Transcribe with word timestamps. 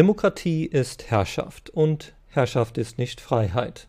Demokratie 0.00 0.64
ist 0.64 1.10
Herrschaft 1.10 1.68
und 1.68 2.14
Herrschaft 2.28 2.78
ist 2.78 2.96
nicht 2.96 3.20
Freiheit. 3.20 3.86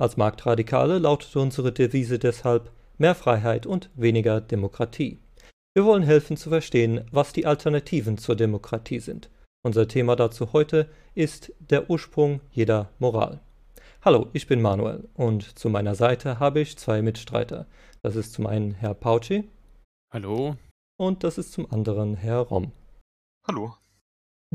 Als 0.00 0.16
Marktradikale 0.16 1.00
lautet 1.00 1.34
unsere 1.34 1.72
Devise 1.72 2.20
deshalb 2.20 2.70
mehr 2.96 3.16
Freiheit 3.16 3.66
und 3.66 3.90
weniger 3.96 4.40
Demokratie. 4.40 5.18
Wir 5.74 5.84
wollen 5.84 6.04
helfen 6.04 6.36
zu 6.36 6.50
verstehen, 6.50 7.08
was 7.10 7.32
die 7.32 7.44
Alternativen 7.44 8.18
zur 8.18 8.36
Demokratie 8.36 9.00
sind. 9.00 9.30
Unser 9.66 9.88
Thema 9.88 10.14
dazu 10.14 10.52
heute 10.52 10.88
ist 11.16 11.52
der 11.58 11.90
Ursprung 11.90 12.40
jeder 12.52 12.90
Moral. 13.00 13.40
Hallo, 14.04 14.28
ich 14.34 14.46
bin 14.46 14.62
Manuel 14.62 15.08
und 15.14 15.58
zu 15.58 15.68
meiner 15.68 15.96
Seite 15.96 16.38
habe 16.38 16.60
ich 16.60 16.78
zwei 16.78 17.02
Mitstreiter. 17.02 17.66
Das 18.00 18.14
ist 18.14 18.32
zum 18.32 18.46
einen 18.46 18.74
Herr 18.74 18.94
Pauci. 18.94 19.50
Hallo. 20.14 20.54
Und 21.00 21.24
das 21.24 21.36
ist 21.36 21.50
zum 21.50 21.68
anderen 21.72 22.14
Herr 22.14 22.38
Rom. 22.38 22.70
Hallo. 23.48 23.74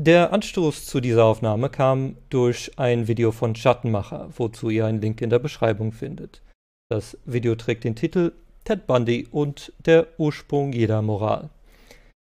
Der 0.00 0.32
Anstoß 0.32 0.86
zu 0.86 1.00
dieser 1.00 1.24
Aufnahme 1.24 1.70
kam 1.70 2.18
durch 2.30 2.70
ein 2.78 3.08
Video 3.08 3.32
von 3.32 3.56
Schattenmacher, 3.56 4.28
wozu 4.36 4.70
ihr 4.70 4.86
einen 4.86 5.00
Link 5.00 5.20
in 5.20 5.28
der 5.28 5.40
Beschreibung 5.40 5.90
findet. 5.90 6.40
Das 6.88 7.18
Video 7.24 7.56
trägt 7.56 7.82
den 7.82 7.96
Titel 7.96 8.30
Ted 8.62 8.86
Bundy 8.86 9.26
und 9.32 9.72
der 9.86 10.06
Ursprung 10.16 10.72
jeder 10.72 11.02
Moral. 11.02 11.50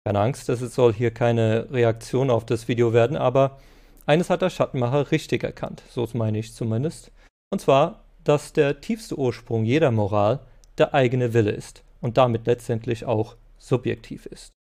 Keine 0.06 0.20
Angst, 0.20 0.50
es 0.50 0.60
soll 0.60 0.92
hier 0.92 1.12
keine 1.12 1.72
Reaktion 1.72 2.30
auf 2.30 2.46
das 2.46 2.68
Video 2.68 2.92
werden, 2.92 3.16
aber 3.16 3.58
eines 4.06 4.30
hat 4.30 4.42
der 4.42 4.50
Schattenmacher 4.50 5.10
richtig 5.10 5.46
erkannt, 5.46 5.82
so 5.90 6.06
meine 6.12 6.40
ich 6.40 6.54
zumindest. 6.54 7.10
Und 7.54 7.62
zwar, 7.62 8.04
dass 8.26 8.52
der 8.52 8.82
tiefste 8.82 9.18
Ursprung 9.18 9.64
jeder 9.64 9.92
Moral 9.92 10.42
der 10.78 10.94
eigene 10.94 11.34
Wille 11.34 11.52
ist 11.52 11.86
und 12.02 12.18
damit 12.18 12.48
letztendlich 12.48 13.06
auch 13.06 13.38
subjektiv 13.60 14.26
ist. 14.26 14.52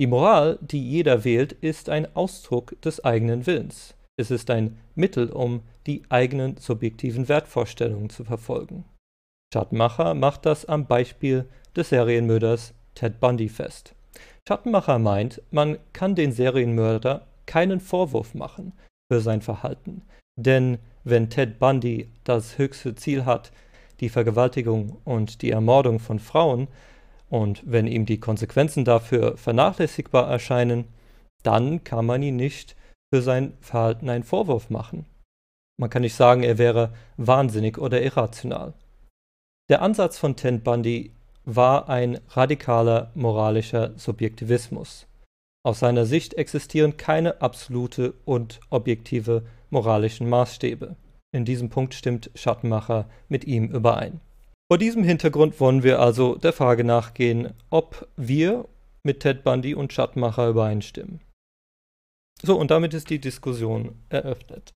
Die 0.00 0.06
Moral, 0.06 0.58
die 0.60 0.82
jeder 0.82 1.24
wählt, 1.24 1.52
ist 1.52 1.88
ein 1.88 2.14
Ausdruck 2.14 2.80
des 2.82 3.04
eigenen 3.04 3.46
Willens. 3.46 3.96
Es 4.16 4.30
ist 4.30 4.48
ein 4.50 4.78
Mittel, 4.94 5.30
um 5.30 5.62
die 5.86 6.02
eigenen 6.08 6.56
subjektiven 6.56 7.28
Wertvorstellungen 7.28 8.08
zu 8.08 8.24
verfolgen. 8.24 8.84
Schattenmacher 9.52 10.14
macht 10.14 10.46
das 10.46 10.66
am 10.66 10.86
Beispiel 10.86 11.46
des 11.74 11.88
Serienmörders 11.88 12.74
Ted 12.94 13.18
Bundy 13.18 13.48
fest. 13.48 13.94
Schattenmacher 14.46 14.98
meint, 14.98 15.42
man 15.50 15.78
kann 15.92 16.14
den 16.14 16.32
Serienmörder 16.32 17.26
keinen 17.46 17.80
Vorwurf 17.80 18.34
machen 18.34 18.72
für 19.10 19.20
sein 19.20 19.40
Verhalten. 19.40 20.02
Denn 20.36 20.78
wenn 21.02 21.30
Ted 21.30 21.58
Bundy 21.58 22.08
das 22.24 22.58
höchste 22.58 22.94
Ziel 22.94 23.24
hat, 23.24 23.50
die 24.00 24.10
Vergewaltigung 24.10 24.98
und 25.04 25.42
die 25.42 25.50
Ermordung 25.50 25.98
von 25.98 26.18
Frauen, 26.20 26.68
und 27.30 27.62
wenn 27.64 27.86
ihm 27.86 28.06
die 28.06 28.20
Konsequenzen 28.20 28.84
dafür 28.84 29.36
vernachlässigbar 29.36 30.28
erscheinen, 30.30 30.84
dann 31.42 31.84
kann 31.84 32.06
man 32.06 32.22
ihn 32.22 32.36
nicht 32.36 32.76
für 33.12 33.22
sein 33.22 33.54
Verhalten 33.60 34.08
einen 34.10 34.24
Vorwurf 34.24 34.70
machen. 34.70 35.06
Man 35.80 35.90
kann 35.90 36.02
nicht 36.02 36.14
sagen, 36.14 36.42
er 36.42 36.58
wäre 36.58 36.92
wahnsinnig 37.16 37.78
oder 37.78 38.02
irrational. 38.02 38.74
Der 39.70 39.82
Ansatz 39.82 40.18
von 40.18 40.34
Ted 40.34 40.64
Bundy 40.64 41.12
war 41.44 41.88
ein 41.88 42.20
radikaler 42.30 43.10
moralischer 43.14 43.92
Subjektivismus. 43.96 45.06
Aus 45.64 45.80
seiner 45.80 46.06
Sicht 46.06 46.34
existieren 46.34 46.96
keine 46.96 47.40
absolute 47.40 48.14
und 48.24 48.60
objektive 48.70 49.44
moralischen 49.70 50.28
Maßstäbe. 50.28 50.96
In 51.32 51.44
diesem 51.44 51.68
Punkt 51.68 51.94
stimmt 51.94 52.30
Schattenmacher 52.34 53.06
mit 53.28 53.44
ihm 53.44 53.68
überein. 53.68 54.20
Vor 54.70 54.76
diesem 54.76 55.02
Hintergrund 55.02 55.60
wollen 55.60 55.82
wir 55.82 55.98
also 55.98 56.36
der 56.36 56.52
Frage 56.52 56.84
nachgehen, 56.84 57.54
ob 57.70 58.06
wir 58.16 58.68
mit 59.02 59.20
Ted 59.20 59.42
Bundy 59.42 59.74
und 59.74 59.92
Schattenmacher 59.92 60.48
übereinstimmen. 60.48 61.20
So, 62.42 62.58
und 62.58 62.70
damit 62.70 62.92
ist 62.92 63.08
die 63.08 63.18
Diskussion 63.18 63.96
eröffnet. 64.10 64.72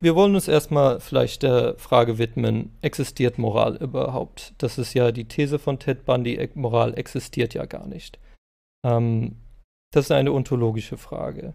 Wir 0.00 0.14
wollen 0.14 0.36
uns 0.36 0.46
erstmal 0.46 1.00
vielleicht 1.00 1.42
der 1.42 1.76
Frage 1.76 2.18
widmen, 2.18 2.78
existiert 2.82 3.36
Moral 3.36 3.76
überhaupt? 3.76 4.54
Das 4.58 4.78
ist 4.78 4.94
ja 4.94 5.10
die 5.10 5.26
These 5.26 5.58
von 5.58 5.80
Ted 5.80 6.04
Bundy, 6.04 6.48
Moral 6.54 6.96
existiert 6.96 7.52
ja 7.54 7.66
gar 7.66 7.86
nicht. 7.88 8.20
Ähm, 8.86 9.36
das 9.92 10.06
ist 10.06 10.12
eine 10.12 10.32
ontologische 10.32 10.96
Frage. 10.96 11.54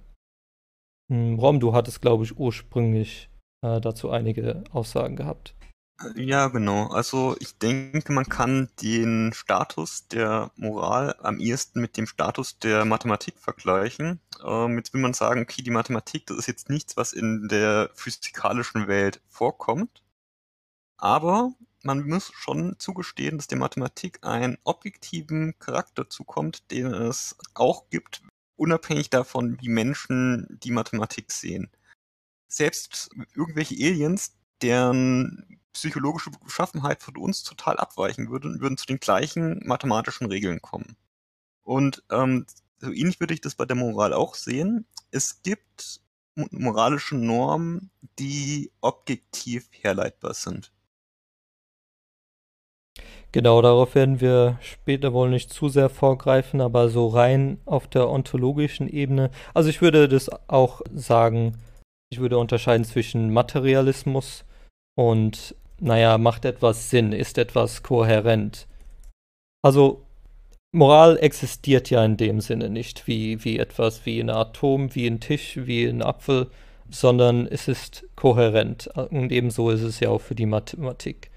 Hm, 1.10 1.40
Rom, 1.40 1.62
du 1.62 1.74
hattest, 1.74 2.02
glaube 2.02 2.26
ich, 2.26 2.38
ursprünglich 2.38 3.30
äh, 3.66 3.80
dazu 3.80 4.10
einige 4.10 4.66
Aussagen 4.72 5.16
gehabt. 5.16 5.56
Ja, 6.16 6.48
genau. 6.48 6.88
Also 6.88 7.36
ich 7.40 7.58
denke, 7.60 8.12
man 8.12 8.26
kann 8.26 8.70
den 8.82 9.32
Status 9.34 10.08
der 10.08 10.52
Moral 10.56 11.16
am 11.22 11.40
ehesten 11.40 11.82
mit 11.82 11.98
dem 11.98 12.08
Status 12.08 12.60
der 12.60 12.84
Mathematik 12.84 13.38
vergleichen. 13.38 14.20
Ähm, 14.44 14.78
jetzt 14.78 14.94
will 14.94 15.02
man 15.02 15.14
sagen, 15.14 15.42
okay, 15.42 15.62
die 15.62 15.70
Mathematik, 15.72 16.26
das 16.26 16.38
ist 16.38 16.48
jetzt 16.48 16.70
nichts, 16.70 16.98
was 16.98 17.14
in 17.14 17.48
der 17.48 17.90
physikalischen 17.94 18.88
Welt 18.88 19.22
vorkommt. 19.30 20.02
Aber 20.98 21.54
man 21.84 22.08
muss 22.08 22.32
schon 22.34 22.76
zugestehen, 22.80 23.38
dass 23.38 23.48
der 23.48 23.58
Mathematik 23.58 24.20
einen 24.24 24.58
objektiven 24.64 25.58
Charakter 25.60 26.10
zukommt, 26.10 26.72
den 26.72 26.88
es 26.88 27.38
auch 27.54 27.90
gibt, 27.90 28.24
unabhängig 28.56 29.10
davon, 29.10 29.58
wie 29.62 29.70
Menschen 29.70 30.60
die 30.64 30.72
Mathematik 30.72 31.32
sehen. 31.32 31.70
Selbst 32.48 33.10
irgendwelche 33.36 33.76
Aliens, 33.76 34.36
deren 34.62 35.60
psychologische 35.74 36.32
Beschaffenheit 36.32 37.02
von 37.04 37.18
uns 37.18 37.44
total 37.44 37.78
abweichen 37.78 38.30
würde 38.30 38.48
und 38.48 38.62
würden 38.62 38.78
zu 38.78 38.86
den 38.86 39.00
gleichen 39.00 39.62
mathematischen 39.66 40.28
Regeln 40.28 40.62
kommen. 40.62 40.96
Und 41.64 42.04
ähm, 42.12 42.46
so 42.78 42.92
ähnlich 42.92 43.20
würde 43.20 43.34
ich 43.34 43.42
das 43.42 43.56
bei 43.56 43.66
der 43.66 43.76
Moral 43.76 44.14
auch 44.14 44.36
sehen. 44.36 44.86
Es 45.12 45.42
gibt 45.42 46.02
moralische 46.36 47.16
Normen, 47.16 47.92
die 48.20 48.72
objektiv 48.82 49.70
herleitbar 49.72 50.34
sind. 50.34 50.72
Genau, 53.32 53.64
darauf 53.64 53.96
werden 53.96 54.22
wir 54.22 54.60
später 54.62 55.12
wohl 55.12 55.30
nicht 55.30 55.52
zu 55.52 55.68
sehr 55.68 55.90
vorgreifen, 55.90 56.62
aber 56.62 56.90
so 56.90 57.08
rein 57.08 57.60
auf 57.66 57.88
der 57.88 58.08
ontologischen 58.10 58.88
Ebene. 58.88 59.32
Also 59.56 59.70
ich 59.70 59.82
würde 59.82 60.08
das 60.08 60.30
auch 60.48 60.82
sagen, 60.94 61.58
ich 62.12 62.20
würde 62.20 62.38
unterscheiden 62.38 62.86
zwischen 62.86 63.34
Materialismus 63.34 64.46
und 64.96 65.56
naja, 65.80 66.18
macht 66.18 66.46
etwas 66.46 66.90
Sinn, 66.90 67.12
ist 67.12 67.38
etwas 67.38 67.84
kohärent. 67.84 68.68
Also 69.64 70.06
Moral 70.72 71.18
existiert 71.18 71.90
ja 71.90 72.04
in 72.04 72.18
dem 72.18 72.42
Sinne 72.42 72.70
nicht 72.70 73.06
wie, 73.08 73.44
wie 73.46 73.60
etwas 73.60 74.06
wie 74.06 74.20
ein 74.20 74.30
Atom, 74.30 74.96
wie 74.96 75.08
ein 75.08 75.20
Tisch, 75.20 75.60
wie 75.64 75.86
ein 75.86 76.02
Apfel, 76.02 76.50
sondern 76.90 77.48
es 77.48 77.68
ist 77.68 78.08
kohärent. 78.16 78.88
Und 78.88 79.32
ebenso 79.32 79.70
ist 79.70 79.84
es 79.84 80.00
ja 80.00 80.10
auch 80.10 80.22
für 80.22 80.36
die 80.36 80.48
Mathematik. 80.48 81.30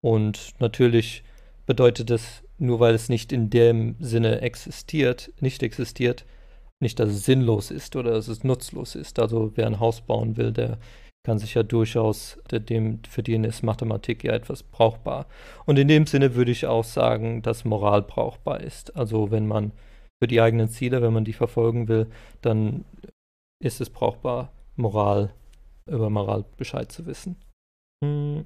Und 0.00 0.52
natürlich 0.60 1.24
bedeutet 1.66 2.10
es, 2.10 2.42
nur 2.58 2.78
weil 2.78 2.94
es 2.94 3.08
nicht 3.08 3.32
in 3.32 3.50
dem 3.50 3.96
Sinne 3.98 4.42
existiert, 4.42 5.32
nicht 5.40 5.62
existiert, 5.62 6.24
nicht, 6.78 7.00
dass 7.00 7.08
es 7.10 7.24
sinnlos 7.24 7.70
ist 7.70 7.96
oder 7.96 8.12
dass 8.12 8.28
es 8.28 8.44
nutzlos 8.44 8.94
ist. 8.94 9.18
Also 9.18 9.52
wer 9.56 9.66
ein 9.66 9.80
Haus 9.80 10.02
bauen 10.02 10.36
will, 10.36 10.52
der 10.52 10.78
kann 11.24 11.38
sich 11.38 11.54
ja 11.54 11.62
durchaus, 11.62 12.38
dem, 12.50 13.02
für 13.08 13.22
den 13.22 13.44
ist 13.44 13.62
Mathematik 13.62 14.24
ja 14.24 14.32
etwas 14.32 14.62
brauchbar. 14.62 15.26
Und 15.64 15.78
in 15.78 15.88
dem 15.88 16.06
Sinne 16.06 16.34
würde 16.34 16.52
ich 16.52 16.66
auch 16.66 16.84
sagen, 16.84 17.42
dass 17.42 17.64
Moral 17.64 18.02
brauchbar 18.02 18.60
ist. 18.60 18.94
Also 18.94 19.30
wenn 19.30 19.46
man 19.46 19.72
für 20.22 20.28
die 20.28 20.40
eigenen 20.40 20.68
Ziele, 20.68 21.00
wenn 21.02 21.14
man 21.14 21.24
die 21.24 21.32
verfolgen 21.32 21.88
will, 21.88 22.10
dann 22.42 22.84
ist 23.62 23.80
es 23.80 23.88
brauchbar, 23.88 24.52
Moral, 24.76 25.32
über 25.86 26.10
Moral 26.10 26.44
Bescheid 26.56 26.92
zu 26.92 27.06
wissen. 27.06 27.36
Hm. 28.04 28.44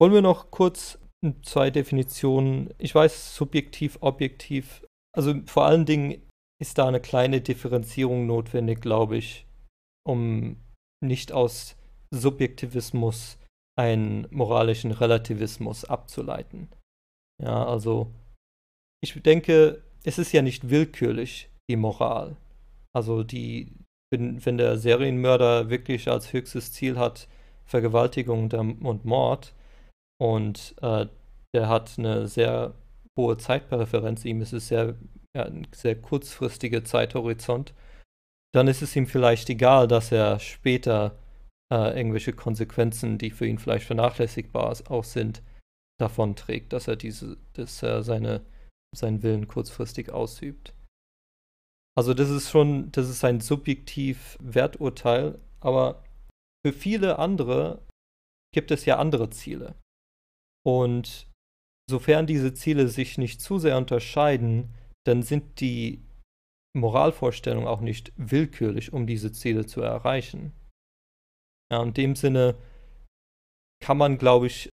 Wollen 0.00 0.12
wir 0.12 0.22
noch 0.22 0.50
kurz 0.50 0.98
zwei 1.42 1.70
Definitionen, 1.70 2.70
ich 2.78 2.94
weiß, 2.94 3.34
subjektiv, 3.34 3.98
objektiv, 4.00 4.86
also 5.16 5.34
vor 5.46 5.64
allen 5.64 5.86
Dingen 5.86 6.22
ist 6.60 6.78
da 6.78 6.86
eine 6.86 7.00
kleine 7.00 7.40
Differenzierung 7.40 8.26
notwendig, 8.26 8.80
glaube 8.80 9.16
ich, 9.16 9.46
um 10.06 10.56
nicht 11.06 11.32
aus 11.32 11.76
Subjektivismus 12.10 13.38
einen 13.76 14.26
moralischen 14.30 14.92
Relativismus 14.92 15.84
abzuleiten. 15.84 16.68
Ja, 17.42 17.66
also 17.66 18.12
ich 19.02 19.20
denke, 19.22 19.82
es 20.04 20.18
ist 20.18 20.32
ja 20.32 20.42
nicht 20.42 20.70
willkürlich, 20.70 21.50
die 21.68 21.76
Moral. 21.76 22.36
Also 22.94 23.24
die, 23.24 23.72
wenn, 24.12 24.44
wenn 24.44 24.58
der 24.58 24.78
Serienmörder 24.78 25.70
wirklich 25.70 26.08
als 26.08 26.32
höchstes 26.32 26.72
Ziel 26.72 26.98
hat, 26.98 27.28
Vergewaltigung 27.66 28.50
und 28.52 29.04
Mord 29.04 29.54
und 30.20 30.74
äh, 30.82 31.06
der 31.54 31.68
hat 31.68 31.98
eine 31.98 32.28
sehr 32.28 32.74
hohe 33.18 33.38
Zeitpräferenz, 33.38 34.24
ihm 34.24 34.42
ist 34.42 34.52
es 34.52 34.68
sehr, 34.68 34.96
ja, 35.36 35.44
ein 35.44 35.66
sehr 35.72 36.00
kurzfristiger 36.00 36.84
Zeithorizont, 36.84 37.74
dann 38.54 38.68
ist 38.68 38.82
es 38.82 38.94
ihm 38.94 39.06
vielleicht 39.06 39.50
egal, 39.50 39.88
dass 39.88 40.12
er 40.12 40.38
später 40.38 41.18
äh, 41.72 41.96
irgendwelche 41.96 42.32
Konsequenzen, 42.32 43.18
die 43.18 43.30
für 43.30 43.46
ihn 43.46 43.58
vielleicht 43.58 43.86
vernachlässigbar 43.86 44.76
auch 44.88 45.04
sind, 45.04 45.42
davon 46.00 46.36
trägt, 46.36 46.72
dass 46.72 46.86
er 46.86 46.96
diese, 46.96 47.36
dass 47.54 47.82
er 47.82 48.02
seine, 48.02 48.44
seinen 48.94 49.22
Willen 49.22 49.48
kurzfristig 49.48 50.10
ausübt. 50.10 50.72
Also 51.96 52.14
das 52.14 52.30
ist 52.30 52.50
schon, 52.50 52.90
das 52.92 53.08
ist 53.08 53.24
ein 53.24 53.40
subjektiv 53.40 54.36
Werturteil, 54.40 55.38
aber 55.60 56.04
für 56.64 56.72
viele 56.72 57.18
andere 57.18 57.82
gibt 58.52 58.70
es 58.70 58.84
ja 58.84 58.98
andere 58.98 59.30
Ziele. 59.30 59.74
Und 60.64 61.28
sofern 61.88 62.26
diese 62.26 62.54
Ziele 62.54 62.88
sich 62.88 63.18
nicht 63.18 63.40
zu 63.40 63.58
sehr 63.58 63.76
unterscheiden, 63.76 64.74
dann 65.04 65.22
sind 65.22 65.60
die 65.60 66.04
Moralvorstellungen 66.74 67.68
auch 67.68 67.80
nicht 67.80 68.12
willkürlich, 68.16 68.92
um 68.92 69.06
diese 69.06 69.32
Ziele 69.32 69.66
zu 69.66 69.80
erreichen. 69.80 70.52
Ja, 71.72 71.82
in 71.82 71.94
dem 71.94 72.16
Sinne 72.16 72.56
kann 73.82 73.96
man, 73.96 74.18
glaube 74.18 74.46
ich, 74.46 74.68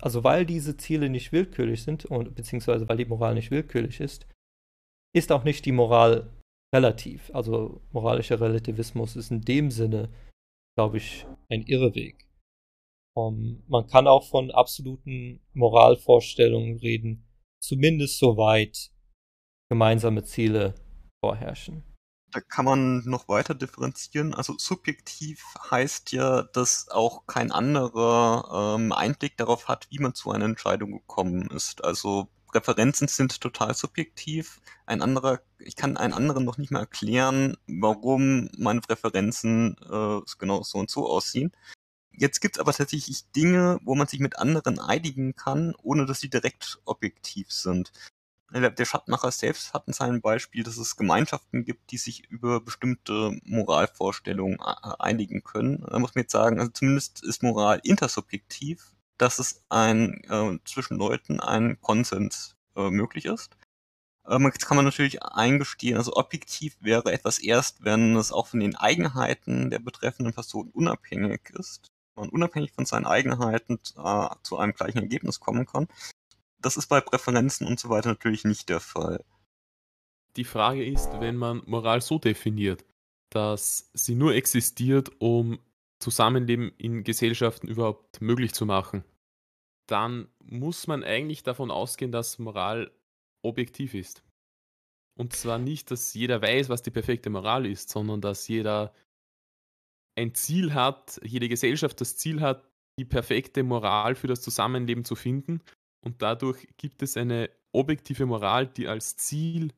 also 0.00 0.24
weil 0.24 0.46
diese 0.46 0.76
Ziele 0.76 1.08
nicht 1.08 1.32
willkürlich 1.32 1.82
sind, 1.82 2.04
und, 2.04 2.34
beziehungsweise 2.34 2.88
weil 2.88 2.96
die 2.96 3.04
Moral 3.04 3.34
nicht 3.34 3.50
willkürlich 3.50 4.00
ist, 4.00 4.26
ist 5.14 5.32
auch 5.32 5.44
nicht 5.44 5.64
die 5.66 5.72
Moral 5.72 6.32
relativ. 6.74 7.30
Also 7.34 7.82
moralischer 7.92 8.40
Relativismus 8.40 9.16
ist 9.16 9.30
in 9.30 9.42
dem 9.42 9.70
Sinne, 9.70 10.12
glaube 10.76 10.96
ich, 10.96 11.26
ein 11.50 11.62
Irreweg. 11.62 12.28
Um, 13.14 13.62
man 13.68 13.86
kann 13.86 14.06
auch 14.06 14.26
von 14.26 14.50
absoluten 14.50 15.40
Moralvorstellungen 15.52 16.78
reden, 16.78 17.28
zumindest 17.62 18.18
soweit 18.18 18.90
gemeinsame 19.70 20.24
Ziele 20.24 20.74
vorherrschen. 21.22 21.82
Da 22.32 22.40
kann 22.40 22.64
man 22.64 23.04
noch 23.04 23.28
weiter 23.28 23.54
differenzieren. 23.54 24.34
Also 24.34 24.56
subjektiv 24.58 25.44
heißt 25.70 26.12
ja, 26.12 26.42
dass 26.42 26.88
auch 26.88 27.26
kein 27.26 27.52
anderer 27.52 28.76
ähm, 28.76 28.92
Einblick 28.92 29.36
darauf 29.36 29.68
hat, 29.68 29.86
wie 29.90 29.98
man 29.98 30.14
zu 30.14 30.30
einer 30.30 30.46
Entscheidung 30.46 30.92
gekommen 30.92 31.50
ist. 31.50 31.84
Also 31.84 32.28
Referenzen 32.54 33.08
sind 33.08 33.40
total 33.40 33.74
subjektiv. 33.74 34.60
Ein 34.86 35.02
anderer, 35.02 35.40
ich 35.58 35.76
kann 35.76 35.96
einen 35.98 36.14
anderen 36.14 36.44
noch 36.44 36.58
nicht 36.58 36.70
mal 36.70 36.80
erklären, 36.80 37.56
warum 37.66 38.48
meine 38.56 38.80
Präferenzen 38.80 39.76
äh, 39.90 40.20
genau 40.38 40.62
so 40.62 40.78
und 40.78 40.90
so 40.90 41.06
aussehen. 41.08 41.52
Jetzt 42.10 42.40
gibt 42.40 42.56
es 42.56 42.60
aber 42.60 42.72
tatsächlich 42.72 43.30
Dinge, 43.32 43.78
wo 43.84 43.94
man 43.94 44.06
sich 44.06 44.20
mit 44.20 44.38
anderen 44.38 44.78
einigen 44.78 45.34
kann, 45.34 45.74
ohne 45.82 46.06
dass 46.06 46.20
sie 46.20 46.28
direkt 46.28 46.78
objektiv 46.84 47.50
sind. 47.50 47.92
Der 48.52 48.84
Schattmacher 48.84 49.30
selbst 49.30 49.72
hat 49.72 49.86
in 49.86 49.92
seinem 49.92 50.20
Beispiel, 50.20 50.62
dass 50.62 50.76
es 50.76 50.96
Gemeinschaften 50.96 51.64
gibt, 51.64 51.90
die 51.90 51.96
sich 51.96 52.28
über 52.28 52.60
bestimmte 52.60 53.38
Moralvorstellungen 53.44 54.60
einigen 54.60 55.42
können. 55.42 55.84
Da 55.88 55.98
muss 55.98 56.14
man 56.14 56.22
jetzt 56.22 56.32
sagen, 56.32 56.58
also 56.58 56.70
zumindest 56.72 57.24
ist 57.24 57.42
Moral 57.42 57.80
intersubjektiv, 57.82 58.92
dass 59.16 59.38
es 59.38 59.62
ein, 59.70 60.22
äh, 60.28 60.58
zwischen 60.64 60.98
Leuten 60.98 61.40
ein 61.40 61.80
Konsens 61.80 62.56
äh, 62.76 62.90
möglich 62.90 63.24
ist. 63.24 63.56
Ähm, 64.28 64.44
jetzt 64.44 64.66
kann 64.66 64.76
man 64.76 64.84
natürlich 64.84 65.22
eingestehen, 65.22 65.96
also 65.96 66.14
objektiv 66.14 66.76
wäre 66.80 67.12
etwas 67.12 67.38
erst, 67.38 67.84
wenn 67.84 68.16
es 68.16 68.32
auch 68.32 68.48
von 68.48 68.60
den 68.60 68.76
Eigenheiten 68.76 69.70
der 69.70 69.78
betreffenden 69.80 70.34
Person 70.34 70.70
unabhängig 70.70 71.50
ist 71.58 71.92
man 72.16 72.28
unabhängig 72.28 72.72
von 72.72 72.86
seinen 72.86 73.06
Eigenheiten 73.06 73.78
äh, 73.96 74.28
zu 74.42 74.58
einem 74.58 74.74
gleichen 74.74 74.98
Ergebnis 74.98 75.40
kommen 75.40 75.66
kann. 75.66 75.88
Das 76.62 76.76
ist 76.76 76.86
bei 76.86 77.00
Präferenzen 77.00 77.66
und 77.66 77.78
so 77.78 77.88
weiter 77.88 78.10
natürlich 78.10 78.44
nicht 78.44 78.68
der 78.68 78.80
Fall. 78.80 79.24
Die 80.36 80.44
Frage 80.44 80.84
ist, 80.84 81.10
wenn 81.20 81.36
man 81.36 81.62
Moral 81.66 82.00
so 82.00 82.18
definiert, 82.18 82.84
dass 83.30 83.90
sie 83.92 84.14
nur 84.14 84.34
existiert, 84.34 85.10
um 85.18 85.58
Zusammenleben 85.98 86.72
in 86.78 87.04
Gesellschaften 87.04 87.68
überhaupt 87.68 88.20
möglich 88.20 88.54
zu 88.54 88.64
machen, 88.64 89.04
dann 89.86 90.28
muss 90.42 90.86
man 90.86 91.04
eigentlich 91.04 91.42
davon 91.42 91.70
ausgehen, 91.70 92.12
dass 92.12 92.38
Moral 92.38 92.90
objektiv 93.42 93.94
ist. 93.94 94.22
Und 95.18 95.34
zwar 95.34 95.58
nicht, 95.58 95.90
dass 95.90 96.14
jeder 96.14 96.40
weiß, 96.40 96.68
was 96.68 96.82
die 96.82 96.90
perfekte 96.90 97.28
Moral 97.28 97.66
ist, 97.66 97.90
sondern 97.90 98.20
dass 98.20 98.48
jeder 98.48 98.94
ein 100.16 100.34
Ziel 100.34 100.74
hat, 100.74 101.20
jede 101.22 101.48
Gesellschaft 101.48 102.00
das 102.00 102.16
Ziel 102.16 102.40
hat, 102.40 102.64
die 102.98 103.04
perfekte 103.04 103.62
Moral 103.62 104.14
für 104.14 104.26
das 104.26 104.42
Zusammenleben 104.42 105.04
zu 105.04 105.14
finden. 105.14 105.62
Und 106.04 106.22
dadurch 106.22 106.68
gibt 106.76 107.02
es 107.02 107.16
eine 107.16 107.50
objektive 107.72 108.26
Moral, 108.26 108.66
die 108.66 108.88
als 108.88 109.16
Ziel 109.16 109.72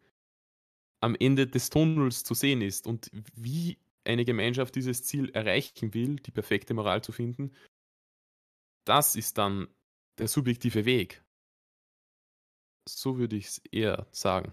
am 1.01 1.15
Ende 1.15 1.47
des 1.47 1.71
Tunnels 1.71 2.25
zu 2.25 2.35
sehen 2.35 2.63
ist. 2.63 2.87
Und 2.87 3.11
wie 3.35 3.79
eine 4.05 4.25
Gemeinschaft 4.25 4.75
dieses 4.75 5.05
Ziel 5.05 5.31
erreichen 5.31 5.95
will, 5.95 6.17
die 6.17 6.31
perfekte 6.31 6.75
Moral 6.75 7.03
zu 7.03 7.13
finden, 7.13 7.55
das 8.87 9.17
ist 9.17 9.39
dann 9.39 9.69
der 10.19 10.29
subjektive 10.29 10.85
Weg. 10.85 11.23
So 12.89 13.19
würde 13.19 13.37
ich 13.37 13.47
es 13.47 13.59
eher 13.71 14.07
sagen. 14.13 14.53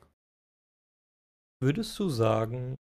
Würdest 1.61 1.97
du 1.99 2.09
sagen, 2.09 2.77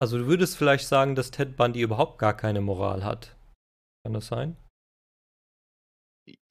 also 0.00 0.18
du 0.18 0.26
würdest 0.26 0.56
vielleicht 0.56 0.86
sagen, 0.86 1.14
dass 1.14 1.30
Ted 1.30 1.56
Bundy 1.56 1.80
überhaupt 1.80 2.18
gar 2.18 2.36
keine 2.36 2.60
Moral 2.60 3.04
hat. 3.04 3.36
Kann 4.04 4.12
das 4.12 4.26
sein? 4.26 4.56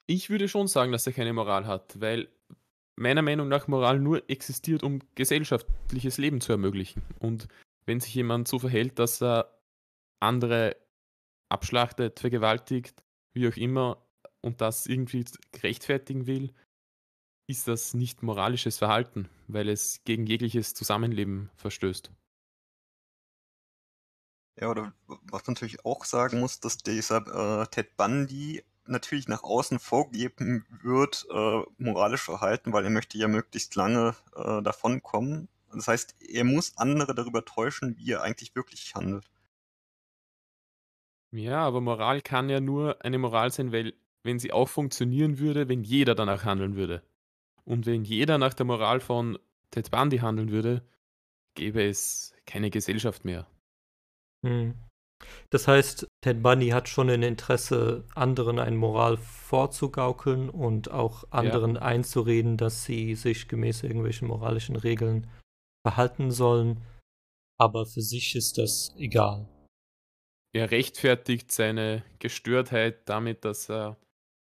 Ich 0.06 0.30
würde 0.30 0.48
schon 0.48 0.68
sagen, 0.68 0.92
dass 0.92 1.06
er 1.06 1.12
keine 1.12 1.32
Moral 1.32 1.66
hat, 1.66 2.00
weil 2.00 2.28
meiner 2.96 3.22
Meinung 3.22 3.48
nach 3.48 3.68
Moral 3.68 3.98
nur 3.98 4.28
existiert, 4.28 4.82
um 4.82 5.00
gesellschaftliches 5.14 6.18
Leben 6.18 6.40
zu 6.40 6.52
ermöglichen. 6.52 7.02
Und 7.18 7.48
wenn 7.86 8.00
sich 8.00 8.14
jemand 8.14 8.48
so 8.48 8.58
verhält, 8.58 8.98
dass 8.98 9.22
er 9.22 9.58
andere 10.20 10.76
abschlachtet, 11.48 12.20
vergewaltigt, 12.20 13.02
wie 13.34 13.48
auch 13.48 13.56
immer, 13.56 14.04
und 14.40 14.60
das 14.60 14.86
irgendwie 14.86 15.24
rechtfertigen 15.62 16.26
will, 16.26 16.52
ist 17.48 17.68
das 17.68 17.94
nicht 17.94 18.22
moralisches 18.22 18.78
Verhalten, 18.78 19.28
weil 19.46 19.68
es 19.68 20.02
gegen 20.04 20.26
jegliches 20.26 20.74
Zusammenleben 20.74 21.50
verstößt. 21.56 22.10
Ja, 24.60 24.70
oder 24.70 24.92
was 25.06 25.46
man 25.46 25.54
natürlich 25.54 25.84
auch 25.84 26.04
sagen 26.04 26.40
muss, 26.40 26.60
dass 26.60 26.76
dieser 26.76 27.62
äh, 27.62 27.66
Ted 27.68 27.96
Bundy 27.96 28.62
natürlich 28.86 29.28
nach 29.28 29.42
außen 29.42 29.78
vorgeben 29.78 30.66
wird, 30.82 31.26
äh, 31.30 31.62
moralisch 31.78 32.22
verhalten, 32.22 32.72
weil 32.72 32.84
er 32.84 32.90
möchte 32.90 33.18
ja 33.18 33.28
möglichst 33.28 33.74
lange 33.76 34.14
äh, 34.34 34.62
davonkommen. 34.62 35.48
Das 35.72 35.88
heißt, 35.88 36.16
er 36.20 36.44
muss 36.44 36.76
andere 36.76 37.14
darüber 37.14 37.44
täuschen, 37.44 37.96
wie 37.96 38.12
er 38.12 38.22
eigentlich 38.22 38.54
wirklich 38.54 38.94
handelt. 38.94 39.30
Ja, 41.30 41.60
aber 41.60 41.80
Moral 41.80 42.20
kann 42.20 42.50
ja 42.50 42.60
nur 42.60 43.02
eine 43.04 43.18
Moral 43.18 43.50
sein, 43.50 43.72
weil 43.72 43.94
wenn 44.22 44.38
sie 44.38 44.52
auch 44.52 44.68
funktionieren 44.68 45.38
würde, 45.38 45.68
wenn 45.68 45.82
jeder 45.82 46.14
danach 46.14 46.44
handeln 46.44 46.76
würde. 46.76 47.02
Und 47.64 47.86
wenn 47.86 48.04
jeder 48.04 48.38
nach 48.38 48.54
der 48.54 48.66
Moral 48.66 49.00
von 49.00 49.38
Ted 49.70 49.90
Bundy 49.90 50.18
handeln 50.18 50.50
würde, 50.50 50.82
gäbe 51.54 51.82
es 51.82 52.34
keine 52.46 52.70
Gesellschaft 52.70 53.24
mehr. 53.24 53.46
Hm. 54.44 54.74
Das 55.50 55.68
heißt, 55.68 56.06
Ted 56.22 56.42
Bundy 56.42 56.68
hat 56.68 56.88
schon 56.88 57.10
ein 57.10 57.22
Interesse, 57.22 58.04
anderen 58.14 58.58
eine 58.58 58.76
Moral 58.76 59.16
vorzugaukeln 59.16 60.48
und 60.48 60.90
auch 60.90 61.24
anderen 61.30 61.76
ja. 61.76 61.82
einzureden, 61.82 62.56
dass 62.56 62.84
sie 62.84 63.14
sich 63.14 63.48
gemäß 63.48 63.82
irgendwelchen 63.82 64.28
moralischen 64.28 64.76
Regeln 64.76 65.28
verhalten 65.86 66.30
sollen. 66.30 66.82
Aber 67.58 67.86
für 67.86 68.02
sich 68.02 68.34
ist 68.34 68.58
das 68.58 68.94
egal. 68.96 69.48
Er 70.54 70.70
rechtfertigt 70.70 71.50
seine 71.50 72.04
Gestörtheit 72.18 73.08
damit, 73.08 73.44
dass 73.44 73.70
er 73.70 73.96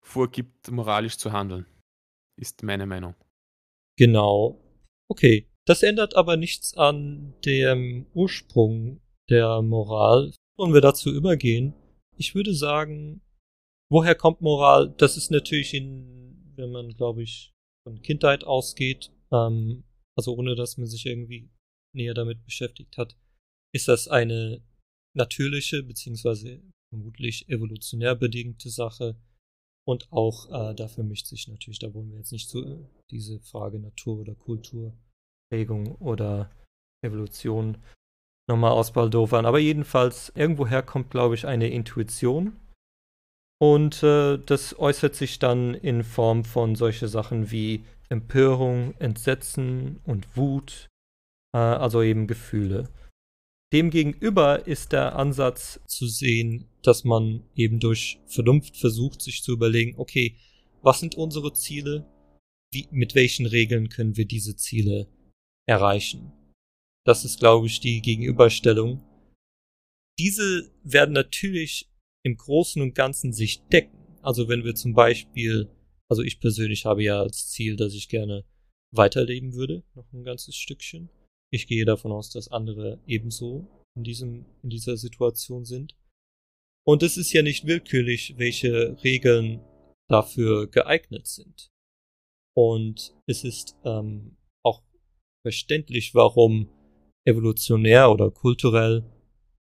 vorgibt, 0.03 0.71
moralisch 0.71 1.17
zu 1.17 1.31
handeln. 1.31 1.65
Ist 2.39 2.63
meine 2.63 2.85
Meinung. 2.85 3.15
Genau. 3.97 4.59
Okay. 5.07 5.47
Das 5.65 5.83
ändert 5.83 6.15
aber 6.15 6.35
nichts 6.35 6.75
an 6.75 7.35
dem 7.45 8.07
Ursprung 8.13 9.01
der 9.29 9.61
Moral. 9.61 10.33
Wollen 10.57 10.73
wir 10.73 10.81
dazu 10.81 11.11
übergehen? 11.11 11.73
Ich 12.17 12.35
würde 12.35 12.53
sagen, 12.53 13.21
woher 13.91 14.15
kommt 14.15 14.41
Moral? 14.41 14.93
Das 14.97 15.17
ist 15.17 15.31
natürlich 15.31 15.73
in, 15.73 16.53
wenn 16.55 16.71
man, 16.71 16.89
glaube 16.89 17.23
ich, 17.23 17.53
von 17.87 18.01
Kindheit 18.01 18.43
ausgeht, 18.43 19.11
ähm, 19.31 19.83
also 20.15 20.35
ohne 20.35 20.55
dass 20.55 20.77
man 20.77 20.87
sich 20.87 21.05
irgendwie 21.05 21.49
näher 21.95 22.13
damit 22.13 22.43
beschäftigt 22.45 22.97
hat, 22.97 23.17
ist 23.73 23.87
das 23.87 24.07
eine 24.07 24.61
natürliche 25.15 25.83
beziehungsweise 25.83 26.61
vermutlich 26.93 27.49
evolutionär 27.49 28.15
bedingte 28.15 28.69
Sache. 28.69 29.15
Und 29.85 30.11
auch 30.13 30.49
äh, 30.49 30.75
dafür 30.75 31.03
mischt 31.03 31.25
sich 31.25 31.47
natürlich, 31.47 31.79
da 31.79 31.93
wollen 31.93 32.09
wir 32.11 32.19
jetzt 32.19 32.31
nicht 32.31 32.47
zu 32.47 32.89
diese 33.11 33.39
Frage 33.41 33.79
Natur 33.79 34.19
oder 34.19 34.33
Kulturprägung 34.35 35.95
oder 35.95 36.49
Evolution 37.03 37.83
nochmal 38.47 38.71
ausbaldofern. 38.71 39.45
Aber 39.45 39.59
jedenfalls, 39.59 40.31
irgendwoher 40.35 40.81
kommt, 40.81 41.11
glaube 41.11 41.35
ich, 41.35 41.45
eine 41.45 41.69
Intuition. 41.69 42.53
Und 43.59 44.03
äh, 44.03 44.37
das 44.37 44.77
äußert 44.77 45.15
sich 45.15 45.39
dann 45.39 45.73
in 45.73 46.03
Form 46.03 46.43
von 46.43 46.75
solche 46.75 47.07
Sachen 47.07 47.51
wie 47.51 47.85
Empörung, 48.09 48.93
Entsetzen 48.99 50.01
und 50.05 50.35
Wut, 50.35 50.87
äh, 51.53 51.57
also 51.57 52.01
eben 52.01 52.27
Gefühle. 52.27 52.89
Demgegenüber 53.73 54.67
ist 54.67 54.91
der 54.91 55.15
Ansatz 55.15 55.79
zu 55.87 56.07
sehen, 56.07 56.69
dass 56.83 57.05
man 57.05 57.43
eben 57.55 57.79
durch 57.79 58.19
Vernunft 58.27 58.77
versucht, 58.77 59.21
sich 59.21 59.41
zu 59.41 59.53
überlegen, 59.53 59.95
okay, 59.97 60.35
was 60.83 60.99
sind 60.99 61.15
unsere 61.15 61.53
Ziele? 61.53 62.05
Wie, 62.71 62.87
mit 62.91 63.15
welchen 63.15 63.45
Regeln 63.45 63.89
können 63.89 64.17
wir 64.17 64.25
diese 64.25 64.55
Ziele 64.55 65.07
erreichen? 65.65 66.33
Das 67.05 67.25
ist, 67.25 67.39
glaube 67.39 67.67
ich, 67.67 67.79
die 67.79 68.01
Gegenüberstellung. 68.01 69.01
Diese 70.19 70.71
werden 70.83 71.13
natürlich 71.13 71.89
im 72.23 72.37
Großen 72.37 72.81
und 72.81 72.95
Ganzen 72.95 73.33
sich 73.33 73.61
decken. 73.67 73.97
Also 74.21 74.47
wenn 74.47 74.63
wir 74.63 74.75
zum 74.75 74.93
Beispiel, 74.93 75.69
also 76.09 76.21
ich 76.21 76.39
persönlich 76.39 76.85
habe 76.85 77.03
ja 77.03 77.19
als 77.19 77.49
Ziel, 77.49 77.75
dass 77.75 77.93
ich 77.93 78.07
gerne 78.07 78.45
weiterleben 78.95 79.53
würde, 79.53 79.83
noch 79.95 80.11
ein 80.13 80.23
ganzes 80.23 80.55
Stückchen. 80.55 81.09
Ich 81.51 81.67
gehe 81.67 81.85
davon 81.85 82.11
aus, 82.11 82.29
dass 82.29 82.47
andere 82.47 83.01
ebenso 83.05 83.67
in 83.95 84.03
diesem, 84.03 84.45
in 84.61 84.69
dieser 84.69 84.97
Situation 84.97 85.65
sind. 85.65 85.95
Und 86.85 87.03
es 87.03 87.17
ist 87.17 87.33
ja 87.33 87.41
nicht 87.41 87.65
willkürlich, 87.65 88.35
welche 88.37 89.01
Regeln 89.03 89.61
dafür 90.09 90.67
geeignet 90.67 91.27
sind. 91.27 91.71
Und 92.55 93.15
es 93.25 93.43
ist 93.43 93.75
ähm, 93.83 94.37
auch 94.63 94.83
verständlich, 95.45 96.13
warum 96.13 96.69
evolutionär 97.25 98.11
oder 98.11 98.31
kulturell 98.31 99.03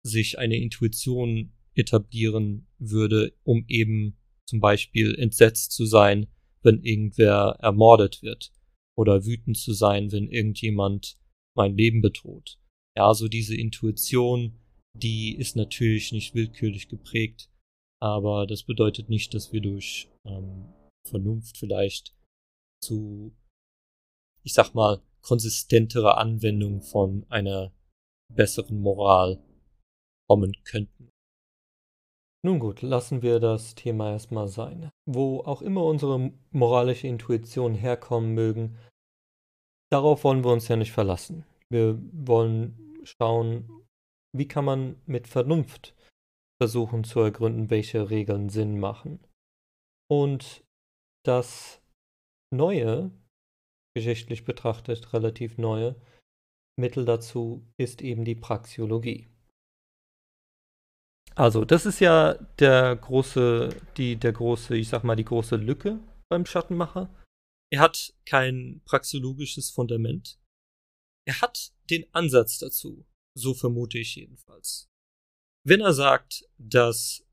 sich 0.04 0.40
eine 0.40 0.58
Intuition 0.58 1.54
etablieren 1.76 2.68
würde, 2.78 3.34
um 3.44 3.66
eben 3.68 4.18
zum 4.48 4.60
Beispiel 4.60 5.16
entsetzt 5.16 5.72
zu 5.72 5.86
sein, 5.86 6.28
wenn 6.64 6.82
irgendwer 6.82 7.58
ermordet 7.60 8.22
wird 8.22 8.52
oder 8.98 9.26
wütend 9.26 9.58
zu 9.58 9.74
sein, 9.74 10.12
wenn 10.12 10.30
irgendjemand 10.30 11.18
mein 11.56 11.76
Leben 11.76 12.02
bedroht. 12.02 12.60
Ja, 12.98 13.14
so 13.14 13.28
diese 13.28 13.56
Intuition, 13.56 14.60
die 14.94 15.36
ist 15.36 15.56
natürlich 15.56 16.12
nicht 16.12 16.34
willkürlich 16.34 16.88
geprägt, 16.88 17.50
aber 18.02 18.48
das 18.48 18.64
bedeutet 18.64 19.10
nicht, 19.10 19.34
dass 19.34 19.52
wir 19.54 19.62
durch 19.62 20.10
ähm, 20.26 20.74
Vernunft 21.08 21.58
vielleicht 21.58 22.16
zu, 22.82 23.36
ich 24.44 24.54
sag 24.54 24.74
mal, 24.74 25.02
konsistentere 25.28 26.18
Anwendung 26.18 26.82
von 26.82 27.26
einer 27.30 27.74
besseren 28.34 28.80
Moral 28.80 29.44
kommen 30.30 30.54
könnten. 30.64 31.10
Nun 32.46 32.60
gut, 32.60 32.82
lassen 32.82 33.22
wir 33.22 33.42
das 33.42 33.76
Thema 33.76 34.12
erstmal 34.12 34.48
sein. 34.48 34.90
Wo 35.06 35.42
auch 35.42 35.62
immer 35.62 35.84
unsere 35.84 36.32
moralische 36.52 37.08
Intuition 37.08 37.74
herkommen 37.74 38.34
mögen, 38.34 38.78
darauf 39.92 40.24
wollen 40.24 40.46
wir 40.46 40.52
uns 40.52 40.70
ja 40.70 40.78
nicht 40.78 40.94
verlassen. 40.94 41.46
Wir 41.70 42.00
wollen 42.14 43.04
schauen, 43.04 43.86
wie 44.34 44.48
kann 44.48 44.64
man 44.64 45.02
mit 45.06 45.28
Vernunft 45.28 45.94
versuchen 46.62 47.04
zu 47.04 47.20
ergründen, 47.20 47.70
welche 47.70 48.10
Regeln 48.10 48.48
Sinn 48.48 48.80
machen. 48.80 49.20
Und 50.10 50.64
das 51.26 51.82
Neue, 52.50 53.12
geschichtlich 53.98 54.46
betrachtet 54.46 55.12
relativ 55.12 55.58
neue, 55.58 55.96
Mittel 56.80 57.04
dazu 57.04 57.68
ist 57.78 58.04
eben 58.04 58.26
die 58.26 58.36
Praxiologie. 58.36 59.28
Also, 61.34 61.66
das 61.66 61.88
ist 61.88 62.00
ja 62.00 62.36
der 62.60 62.96
große, 62.96 63.70
die, 63.98 64.16
der 64.16 64.34
große, 64.34 64.78
ich 64.78 64.90
sag 64.90 65.04
mal, 65.04 65.16
die 65.16 65.26
große 65.26 65.56
Lücke 65.56 66.00
beim 66.30 66.46
Schattenmacher. 66.46 67.10
Er 67.72 67.82
hat 67.82 68.14
kein 68.26 68.82
praxiologisches 68.86 69.72
Fundament. 69.72 70.40
Er 71.28 71.42
hat 71.42 71.74
den 71.90 72.06
Ansatz 72.14 72.60
dazu, 72.60 73.08
so 73.36 73.56
vermute 73.56 73.98
ich 73.98 74.16
jedenfalls. 74.16 74.88
Wenn 75.66 75.82
er 75.82 75.94
sagt, 75.94 76.44
dass 76.60 77.26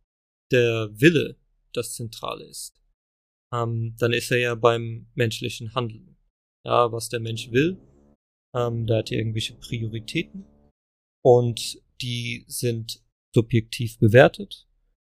der 0.50 0.88
Wille 0.92 1.37
das 1.75 1.94
Zentrale 1.94 2.44
ist, 2.44 2.83
ähm, 3.52 3.94
dann 3.99 4.14
ist 4.14 4.30
er 4.30 4.38
ja 4.38 4.54
beim 4.54 5.06
menschlichen 5.14 5.75
Handeln. 5.75 6.13
Ja, 6.66 6.90
was 6.92 7.09
der 7.09 7.21
Mensch 7.21 7.50
will, 7.50 7.78
ähm, 8.54 8.87
da 8.87 8.99
hat 8.99 9.11
er 9.11 9.18
irgendwelche 9.18 9.54
Prioritäten 9.54 10.47
und 11.23 11.83
die 12.00 12.44
sind 12.49 13.02
subjektiv 13.35 13.99
bewertet. 13.99 14.66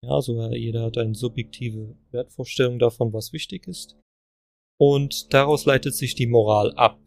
Ja, 0.03 0.21
so 0.21 0.41
jeder 0.51 0.83
hat 0.83 0.97
eine 0.97 1.15
subjektive 1.15 1.95
Wertvorstellung 2.11 2.79
davon, 2.79 3.13
was 3.13 3.33
wichtig 3.33 3.67
ist. 3.67 3.97
Und 4.79 5.33
daraus 5.33 5.65
leitet 5.65 5.95
sich 5.95 6.15
die 6.15 6.25
Moral 6.25 6.73
ab. 6.73 6.99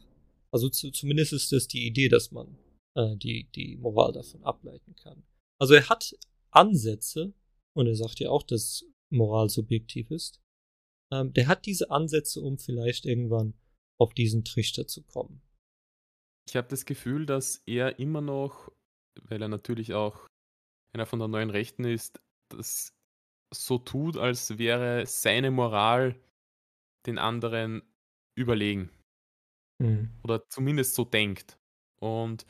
Also 0.53 0.69
zu, 0.69 0.91
zumindest 0.93 1.33
ist 1.33 1.53
es 1.53 1.67
die 1.67 1.87
Idee, 1.87 2.09
dass 2.09 2.31
man 2.31 2.57
äh, 2.95 3.17
die, 3.17 3.51
die 3.55 3.77
Moral 3.77 4.13
davon 4.13 4.45
ableiten 4.45 4.95
kann. 4.95 5.25
Also 5.61 5.75
er 5.75 5.89
hat 5.89 6.17
Ansätze, 6.51 7.35
und 7.77 7.89
er 7.89 7.97
sagt 7.97 8.21
ja 8.21 8.31
auch, 8.31 8.45
dass 8.45 8.85
Moral 9.11 9.49
subjektiv 9.49 10.11
ist. 10.13 10.41
Ähm, 11.13 11.33
der 11.33 11.49
hat 11.49 11.67
diese 11.67 11.91
Ansätze, 11.91 12.41
um 12.41 12.59
vielleicht 12.59 13.07
irgendwann 13.07 13.55
auf 13.99 14.15
diesen 14.15 14.45
Trichter 14.45 14.87
zu 14.87 15.03
kommen. 15.03 15.43
Ich 16.49 16.57
habe 16.57 16.69
das 16.69 16.85
Gefühl, 16.85 17.27
dass 17.27 17.63
er 17.67 17.99
immer 17.99 18.21
noch, 18.21 18.71
weil 19.23 19.41
er 19.41 19.49
natürlich 19.49 19.95
auch 19.95 20.27
einer 20.93 21.07
von 21.07 21.19
der 21.19 21.29
neuen 21.29 21.51
Rechten 21.51 21.85
ist, 21.85 22.21
das 22.51 22.93
so 23.53 23.79
tut, 23.79 24.17
als 24.17 24.59
wäre 24.59 25.07
seine 25.07 25.51
Moral 25.51 26.21
den 27.07 27.19
anderen 27.19 27.83
überlegen. 28.37 28.91
Mhm. 29.81 30.11
Oder 30.23 30.49
zumindest 30.49 30.95
so 30.95 31.05
denkt. 31.05 31.59
Und 32.01 32.47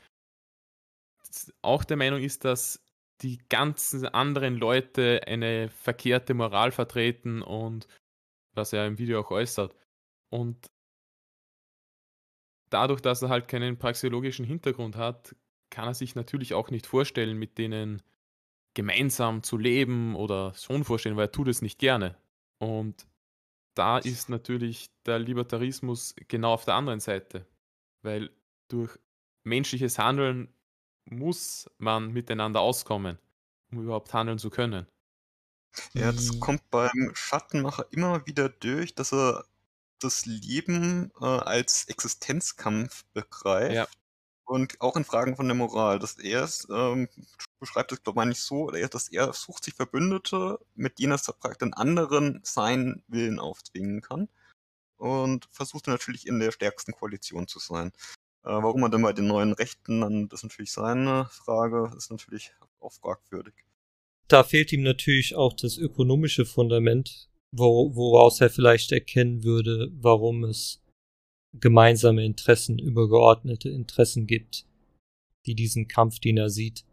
auch 1.62 1.84
der 1.84 1.96
Meinung 1.96 2.20
ist, 2.20 2.44
dass 2.44 2.84
die 3.22 3.38
ganzen 3.48 4.06
anderen 4.06 4.56
Leute 4.56 5.22
eine 5.26 5.68
verkehrte 5.68 6.34
Moral 6.34 6.72
vertreten 6.72 7.42
und 7.42 7.86
was 8.54 8.72
er 8.72 8.86
im 8.86 8.98
Video 8.98 9.20
auch 9.20 9.30
äußert. 9.30 9.74
Und 10.30 10.70
dadurch, 12.74 13.00
dass 13.00 13.22
er 13.22 13.28
halt 13.28 13.46
keinen 13.46 13.78
praxeologischen 13.78 14.44
Hintergrund 14.44 14.96
hat, 14.96 15.36
kann 15.70 15.86
er 15.86 15.94
sich 15.94 16.16
natürlich 16.16 16.54
auch 16.54 16.70
nicht 16.70 16.86
vorstellen, 16.86 17.38
mit 17.38 17.56
denen 17.56 18.02
gemeinsam 18.74 19.44
zu 19.44 19.56
leben 19.56 20.16
oder 20.16 20.52
schon 20.54 20.82
vorstellen, 20.82 21.16
weil 21.16 21.26
er 21.26 21.32
tut 21.32 21.46
es 21.46 21.62
nicht 21.62 21.78
gerne. 21.78 22.18
Und 22.58 23.06
da 23.74 23.98
ist 23.98 24.28
natürlich 24.28 24.90
der 25.06 25.20
Libertarismus 25.20 26.16
genau 26.28 26.54
auf 26.54 26.64
der 26.64 26.74
anderen 26.74 26.98
Seite, 26.98 27.46
weil 28.02 28.30
durch 28.68 28.98
menschliches 29.44 29.98
Handeln 29.98 30.52
muss 31.04 31.70
man 31.78 32.12
miteinander 32.12 32.60
auskommen, 32.60 33.18
um 33.70 33.82
überhaupt 33.84 34.12
handeln 34.12 34.38
zu 34.38 34.50
können. 34.50 34.86
Ja, 35.92 36.10
das 36.10 36.40
kommt 36.40 36.68
beim 36.70 37.12
Schattenmacher 37.14 37.86
immer 37.90 38.26
wieder 38.26 38.48
durch, 38.48 38.94
dass 38.94 39.12
er 39.12 39.44
das 40.00 40.26
Leben 40.26 41.10
äh, 41.20 41.24
als 41.24 41.84
Existenzkampf 41.84 43.04
begreift. 43.12 43.74
Ja. 43.74 43.86
Und 44.46 44.78
auch 44.80 44.96
in 44.96 45.04
Fragen 45.04 45.36
von 45.36 45.46
der 45.46 45.54
Moral, 45.54 45.98
dass 45.98 46.18
er 46.18 46.44
es, 46.44 46.68
ähm, 46.70 47.08
beschreibt 47.60 47.92
es, 47.92 48.02
glaube 48.02 48.20
ich, 48.22 48.28
nicht 48.28 48.42
so, 48.42 48.70
dass 48.70 49.08
er 49.08 49.32
sucht 49.32 49.64
sich 49.64 49.74
Verbündete, 49.74 50.58
mit 50.74 50.98
denen 50.98 51.12
er 51.12 51.54
den 51.54 51.72
anderen 51.72 52.40
seinen 52.44 53.02
Willen 53.08 53.38
aufzwingen 53.38 54.02
kann. 54.02 54.28
Und 54.96 55.48
versucht 55.50 55.86
natürlich 55.86 56.26
in 56.26 56.40
der 56.40 56.52
stärksten 56.52 56.92
Koalition 56.92 57.48
zu 57.48 57.58
sein. 57.58 57.92
Äh, 58.44 58.50
warum 58.50 58.82
er 58.82 58.90
denn 58.90 59.02
bei 59.02 59.14
den 59.14 59.26
neuen 59.26 59.54
Rechten 59.54 60.02
dann, 60.02 60.28
das 60.28 60.40
ist 60.40 60.44
natürlich 60.44 60.72
seine 60.72 61.26
Frage, 61.30 61.90
ist 61.96 62.10
natürlich 62.10 62.52
auch 62.80 62.92
fragwürdig. 62.92 63.54
Da 64.28 64.44
fehlt 64.44 64.72
ihm 64.72 64.82
natürlich 64.82 65.34
auch 65.34 65.54
das 65.54 65.78
ökonomische 65.78 66.44
Fundament, 66.44 67.28
wo, 67.56 67.94
woraus 67.94 68.40
er 68.40 68.50
vielleicht 68.50 68.92
erkennen 68.92 69.44
würde, 69.44 69.90
warum 69.94 70.44
es 70.44 70.82
gemeinsame 71.60 72.24
Interessen, 72.24 72.78
übergeordnete 72.78 73.68
Interessen 73.68 74.26
gibt, 74.26 74.66
die 75.46 75.54
diesen 75.54 75.86
Kampf, 75.88 76.18
den 76.18 76.36
er 76.36 76.50
sieht. 76.50 76.84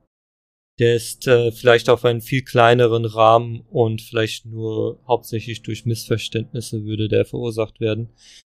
Der 0.79 0.95
ist 0.95 1.27
äh, 1.27 1.51
vielleicht 1.51 1.89
auf 1.89 2.05
einen 2.05 2.21
viel 2.21 2.43
kleineren 2.43 3.05
Rahmen 3.05 3.61
und 3.61 4.01
vielleicht 4.01 4.45
nur 4.45 5.01
hauptsächlich 5.07 5.63
durch 5.63 5.85
Missverständnisse 5.85 6.85
würde 6.85 7.07
der 7.07 7.25
verursacht 7.25 7.79
werden. 7.79 8.09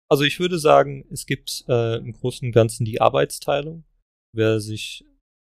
Also 0.09 0.23
ich 0.23 0.39
würde 0.39 0.59
sagen, 0.59 1.05
es 1.11 1.25
gibt 1.25 1.65
äh, 1.67 1.97
im 1.97 2.13
Großen 2.13 2.47
und 2.47 2.53
Ganzen 2.53 2.85
die 2.85 3.01
Arbeitsteilung. 3.01 3.83
Wer 4.33 4.59
sich 4.59 5.05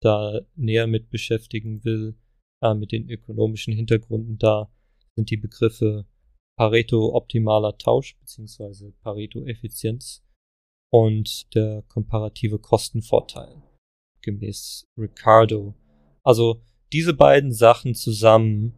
da 0.01 0.41
näher 0.55 0.88
mit 0.88 1.10
beschäftigen 1.10 1.83
will, 1.83 2.15
äh, 2.62 2.74
mit 2.74 2.91
den 2.91 3.10
ökonomischen 3.10 3.74
Hintergründen 3.74 4.38
da, 4.38 4.72
sind 5.15 5.29
die 5.29 5.38
Begriffe 5.38 6.05
Pareto 6.57 7.15
optimaler 7.15 7.77
Tausch 7.77 8.17
beziehungsweise 8.19 8.93
Pareto 9.01 9.43
Effizienz 9.45 10.24
und 10.91 11.53
der 11.55 11.83
komparative 11.88 12.60
Kostenvorteil 12.60 13.62
gemäß 14.22 14.86
Ricardo. 14.98 15.74
Also 16.24 16.62
diese 16.91 17.13
beiden 17.13 17.51
Sachen 17.51 17.95
zusammen 17.95 18.74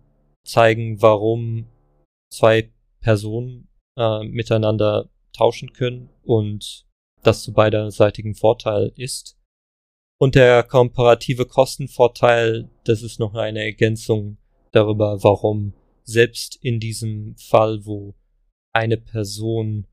zeigen, 0.46 1.02
warum 1.02 1.68
zwei 2.32 2.72
Personen 3.02 3.68
äh, 3.98 4.24
miteinander 4.24 5.10
tauschen 5.34 5.74
können 5.74 6.10
und 6.24 6.86
das 7.24 7.44
zu 7.44 7.54
beiderseitigen 7.54 8.36
Vorteil 8.36 8.94
ist. 8.96 9.38
Und 10.18 10.36
der 10.36 10.64
komparative 10.64 11.46
Kostenvorteil, 11.46 12.70
das 12.86 13.04
ist 13.04 13.20
noch 13.20 13.34
eine 13.36 13.64
Ergänzung 13.64 14.38
darüber, 14.72 15.22
warum 15.24 15.74
selbst 16.08 16.56
in 16.62 16.80
diesem 16.80 17.36
Fall, 17.38 17.86
wo 17.86 18.16
eine 18.74 18.98
Person 18.98 19.88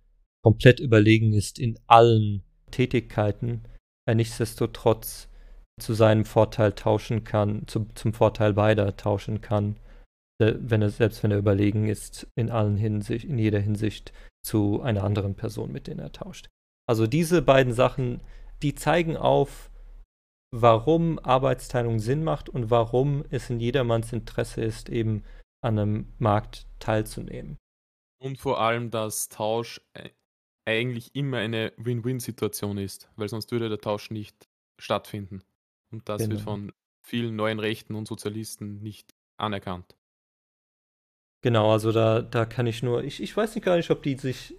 komplett 0.45 0.81
überlegen 0.81 1.33
ist 1.33 1.59
in 1.59 1.78
allen 1.87 2.42
Tätigkeiten, 2.71 3.62
er 4.07 4.14
nichtsdestotrotz 4.14 5.28
zu 5.81 5.95
seinem 5.95 6.25
Vorteil 6.25 6.73
tauschen 6.73 7.25
kann, 7.25 7.66
zu, 7.66 7.87
zum 7.95 8.12
Vorteil 8.12 8.52
beider 8.52 8.97
tauschen 8.97 9.40
kann, 9.40 9.76
äh, 10.40 10.54
wenn 10.59 10.83
er, 10.83 10.90
selbst 10.90 11.23
wenn 11.23 11.31
er 11.31 11.38
überlegen 11.38 11.88
ist, 11.88 12.26
in 12.35 12.50
allen 12.50 12.76
Hinsicht, 12.76 13.25
in 13.25 13.38
jeder 13.38 13.61
Hinsicht 13.61 14.12
zu 14.45 14.83
einer 14.83 15.04
anderen 15.04 15.35
Person, 15.35 15.73
mit 15.73 15.87
der 15.87 15.99
er 15.99 16.12
tauscht. 16.12 16.49
Also 16.88 17.07
diese 17.07 17.42
beiden 17.42 17.73
Sachen, 17.73 18.21
die 18.62 18.75
zeigen 18.75 19.16
auf, 19.16 19.71
warum 20.54 21.19
Arbeitsteilung 21.21 22.00
Sinn 22.00 22.25
macht 22.25 22.49
und 22.49 22.71
warum 22.71 23.25
es 23.31 23.49
in 23.49 23.61
jedermanns 23.61 24.12
Interesse 24.12 24.62
ist, 24.62 24.88
eben 24.88 25.23
an 25.62 25.78
einem 25.78 26.12
Markt 26.19 26.66
teilzunehmen. 26.78 27.59
Und 28.21 28.38
vor 28.38 28.61
allem, 28.61 28.90
dass 28.90 29.28
Tausch 29.28 29.81
eigentlich 30.64 31.14
immer 31.14 31.38
eine 31.38 31.73
Win-Win-Situation 31.76 32.78
ist, 32.78 33.11
weil 33.16 33.28
sonst 33.28 33.50
würde 33.50 33.69
der 33.69 33.81
Tausch 33.81 34.11
nicht 34.11 34.49
stattfinden. 34.81 35.42
Und 35.90 36.09
das 36.09 36.23
genau. 36.23 36.33
wird 36.33 36.42
von 36.42 36.73
vielen 37.04 37.37
neuen 37.37 37.59
Rechten 37.59 37.95
und 37.95 38.07
Sozialisten 38.07 38.81
nicht 38.83 39.14
anerkannt. 39.37 39.97
Genau, 41.42 41.73
also 41.73 41.90
da, 41.90 42.23
da 42.23 42.47
kann 42.47 42.66
ich 42.69 42.83
nur, 42.83 43.02
ich, 43.02 43.21
ich 43.21 43.37
weiß 43.37 43.54
nicht 43.54 43.64
gar 43.64 43.76
nicht, 43.76 43.90
ob 43.90 44.02
die 44.02 44.16
sich, 44.16 44.57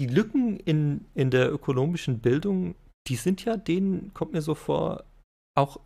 die 0.00 0.06
Lücken 0.06 0.60
in, 0.60 1.06
in 1.14 1.30
der 1.30 1.52
ökonomischen 1.52 2.20
Bildung, 2.20 2.76
die 3.08 3.16
sind 3.16 3.44
ja, 3.44 3.56
denen 3.56 4.14
kommt 4.14 4.32
mir 4.32 4.42
so 4.42 4.54
vor, 4.54 5.04
auch 5.56 5.80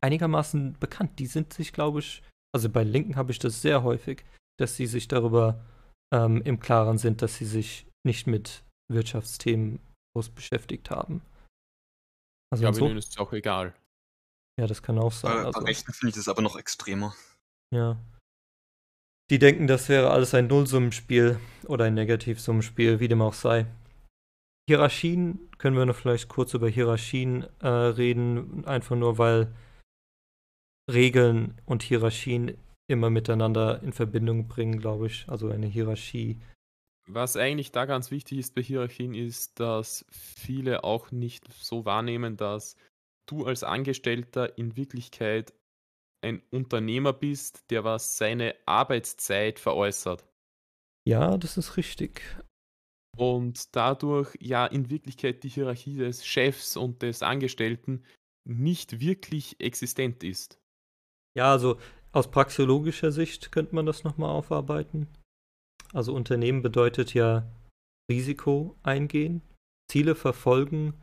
einigermaßen 0.00 0.78
bekannt. 0.80 1.18
Die 1.18 1.26
sind 1.26 1.52
sich, 1.52 1.74
glaube 1.74 1.98
ich, 2.00 2.22
also 2.54 2.68
bei 2.68 2.84
Linken 2.84 3.16
habe 3.16 3.32
ich 3.32 3.38
das 3.38 3.62
sehr 3.62 3.82
häufig, 3.82 4.24
dass 4.58 4.76
sie 4.76 4.86
sich 4.86 5.08
darüber 5.08 5.64
ähm, 6.12 6.42
im 6.42 6.60
Klaren 6.60 6.98
sind, 6.98 7.22
dass 7.22 7.36
sie 7.36 7.44
sich 7.44 7.86
nicht 8.06 8.26
mit 8.26 8.64
Wirtschaftsthemen 8.90 9.80
groß 10.14 10.30
beschäftigt 10.30 10.90
haben. 10.90 11.22
Also 12.50 12.62
ja, 12.62 12.68
aber 12.68 12.78
so, 12.78 12.86
ihnen 12.86 12.98
ist 12.98 13.10
es 13.10 13.18
auch 13.18 13.32
egal. 13.32 13.74
Ja, 14.58 14.66
das 14.66 14.82
kann 14.82 14.98
auch 14.98 15.12
sein. 15.12 15.32
Bei, 15.32 15.44
also, 15.44 15.60
bei 15.60 15.66
Rechten 15.66 15.92
finde 15.92 16.10
ich 16.10 16.16
das 16.16 16.28
aber 16.28 16.42
noch 16.42 16.56
extremer. 16.56 17.14
Ja. 17.72 17.98
Die 19.30 19.38
denken, 19.38 19.66
das 19.66 19.88
wäre 19.88 20.10
alles 20.10 20.34
ein 20.34 20.46
Nullsummenspiel 20.46 21.38
oder 21.66 21.84
ein 21.84 21.94
Negativsummenspiel, 21.94 22.98
wie 22.98 23.08
dem 23.08 23.20
auch 23.20 23.34
sei. 23.34 23.66
Hierarchien, 24.68 25.50
können 25.58 25.76
wir 25.76 25.86
noch 25.86 25.96
vielleicht 25.96 26.28
kurz 26.28 26.54
über 26.54 26.68
Hierarchien 26.68 27.46
äh, 27.60 27.68
reden, 27.68 28.64
einfach 28.66 28.96
nur 28.96 29.18
weil 29.18 29.54
Regeln 30.88 31.60
und 31.66 31.82
Hierarchien 31.82 32.56
immer 32.88 33.10
miteinander 33.10 33.82
in 33.82 33.92
Verbindung 33.92 34.48
bringen, 34.48 34.78
glaube 34.78 35.06
ich. 35.06 35.28
Also 35.28 35.48
eine 35.48 35.66
Hierarchie. 35.66 36.40
Was 37.06 37.36
eigentlich 37.36 37.72
da 37.72 37.84
ganz 37.84 38.10
wichtig 38.10 38.38
ist 38.38 38.54
bei 38.54 38.62
Hierarchien, 38.62 39.14
ist, 39.14 39.60
dass 39.60 40.04
viele 40.10 40.84
auch 40.84 41.10
nicht 41.10 41.52
so 41.52 41.84
wahrnehmen, 41.84 42.36
dass 42.36 42.76
du 43.26 43.46
als 43.46 43.62
Angestellter 43.62 44.56
in 44.58 44.76
Wirklichkeit 44.76 45.54
ein 46.22 46.42
Unternehmer 46.50 47.12
bist, 47.12 47.70
der 47.70 47.84
was 47.84 48.16
seine 48.18 48.54
Arbeitszeit 48.66 49.58
veräußert. 49.58 50.26
Ja, 51.06 51.36
das 51.36 51.56
ist 51.56 51.76
richtig. 51.76 52.22
Und 53.16 53.74
dadurch 53.74 54.36
ja 54.40 54.66
in 54.66 54.90
Wirklichkeit 54.90 55.42
die 55.44 55.48
Hierarchie 55.48 55.96
des 55.96 56.26
Chefs 56.26 56.76
und 56.76 57.02
des 57.02 57.22
Angestellten 57.22 58.04
nicht 58.44 59.00
wirklich 59.00 59.60
existent 59.60 60.22
ist. 60.24 60.58
Ja, 61.38 61.52
also 61.52 61.78
aus 62.10 62.30
praxeologischer 62.32 63.12
Sicht 63.12 63.52
könnte 63.52 63.76
man 63.76 63.86
das 63.86 64.02
nochmal 64.02 64.30
aufarbeiten. 64.30 65.06
Also 65.92 66.12
Unternehmen 66.12 66.62
bedeutet 66.62 67.14
ja 67.14 67.46
Risiko 68.10 68.74
eingehen, 68.82 69.40
Ziele 69.88 70.16
verfolgen 70.16 70.94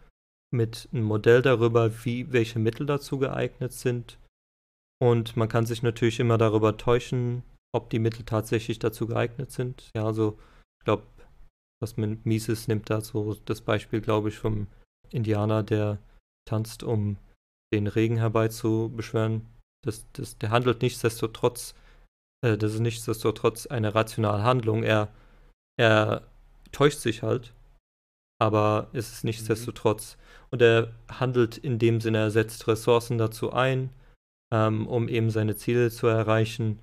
mit 0.53 0.89
einem 0.91 1.05
Modell 1.05 1.41
darüber, 1.41 2.03
wie 2.03 2.33
welche 2.33 2.59
Mittel 2.59 2.85
dazu 2.85 3.17
geeignet 3.17 3.71
sind 3.71 4.19
und 5.01 5.37
man 5.37 5.47
kann 5.47 5.65
sich 5.65 5.83
natürlich 5.83 6.19
immer 6.19 6.37
darüber 6.37 6.75
täuschen, 6.75 7.43
ob 7.73 7.89
die 7.89 7.99
Mittel 7.99 8.25
tatsächlich 8.25 8.79
dazu 8.79 9.07
geeignet 9.07 9.51
sind. 9.51 9.89
Ja, 9.95 10.05
also 10.05 10.37
ich 10.81 10.85
glaube, 10.85 11.03
was 11.81 11.95
mit 11.95 12.25
Mises 12.25 12.67
nimmt 12.67 12.89
da 12.89 12.99
so 12.99 13.35
das 13.45 13.61
Beispiel, 13.61 14.01
glaube 14.01 14.29
ich, 14.29 14.37
vom 14.37 14.67
Indianer, 15.11 15.63
der 15.63 15.99
tanzt, 16.45 16.83
um 16.83 17.15
den 17.73 17.87
Regen 17.87 18.17
herbeizubeschwören. 18.17 19.45
Das, 19.85 20.05
das, 20.13 20.37
der 20.37 20.49
handelt 20.49 20.81
nichtsdestotrotz, 20.81 21.75
äh, 22.43 22.57
das 22.57 22.73
ist 22.73 22.79
nichtsdestotrotz 22.79 23.67
eine 23.67 23.95
rationale 23.95 24.43
Handlung. 24.43 24.83
Er, 24.83 25.09
er 25.77 26.27
täuscht 26.71 26.99
sich 26.99 27.23
halt, 27.23 27.53
aber 28.41 28.89
es 28.93 29.11
ist 29.11 29.23
mhm. 29.23 29.29
nichtsdestotrotz. 29.29 30.17
Und 30.51 30.61
er 30.61 30.93
handelt 31.09 31.57
in 31.57 31.79
dem 31.79 32.01
Sinne, 32.01 32.19
er 32.19 32.31
setzt 32.31 32.67
Ressourcen 32.67 33.17
dazu 33.17 33.53
ein, 33.53 33.91
ähm, 34.53 34.87
um 34.87 35.07
eben 35.07 35.29
seine 35.29 35.55
Ziele 35.55 35.91
zu 35.91 36.07
erreichen. 36.07 36.79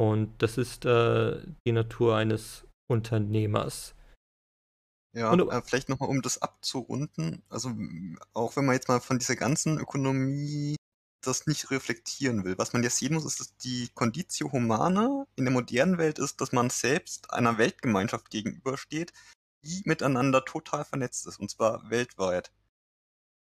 Und 0.00 0.40
das 0.42 0.58
ist 0.58 0.84
äh, 0.84 1.40
die 1.66 1.72
Natur 1.72 2.16
eines 2.16 2.64
Unternehmers. 2.88 3.94
Ja, 5.16 5.32
Und, 5.32 5.40
äh, 5.48 5.62
vielleicht 5.62 5.88
nochmal, 5.88 6.08
um 6.10 6.22
das 6.22 6.40
abzurunden. 6.40 7.42
Also, 7.48 7.70
auch 8.34 8.56
wenn 8.56 8.66
man 8.66 8.74
jetzt 8.74 8.88
mal 8.88 9.00
von 9.00 9.18
dieser 9.18 9.36
ganzen 9.36 9.78
Ökonomie 9.78 10.76
das 11.20 11.46
nicht 11.46 11.70
reflektieren 11.70 12.44
will. 12.44 12.58
Was 12.58 12.72
man 12.72 12.82
jetzt 12.82 12.98
sehen 12.98 13.14
muss, 13.14 13.24
ist, 13.24 13.40
dass 13.40 13.56
die 13.56 13.88
Conditio 13.94 14.52
Humana 14.52 15.26
in 15.36 15.44
der 15.44 15.52
modernen 15.52 15.98
Welt 15.98 16.18
ist, 16.18 16.40
dass 16.40 16.52
man 16.52 16.70
selbst 16.70 17.32
einer 17.32 17.58
Weltgemeinschaft 17.58 18.30
gegenübersteht, 18.30 19.12
die 19.64 19.82
miteinander 19.84 20.44
total 20.44 20.84
vernetzt 20.84 21.26
ist, 21.26 21.38
und 21.40 21.50
zwar 21.50 21.90
weltweit. 21.90 22.52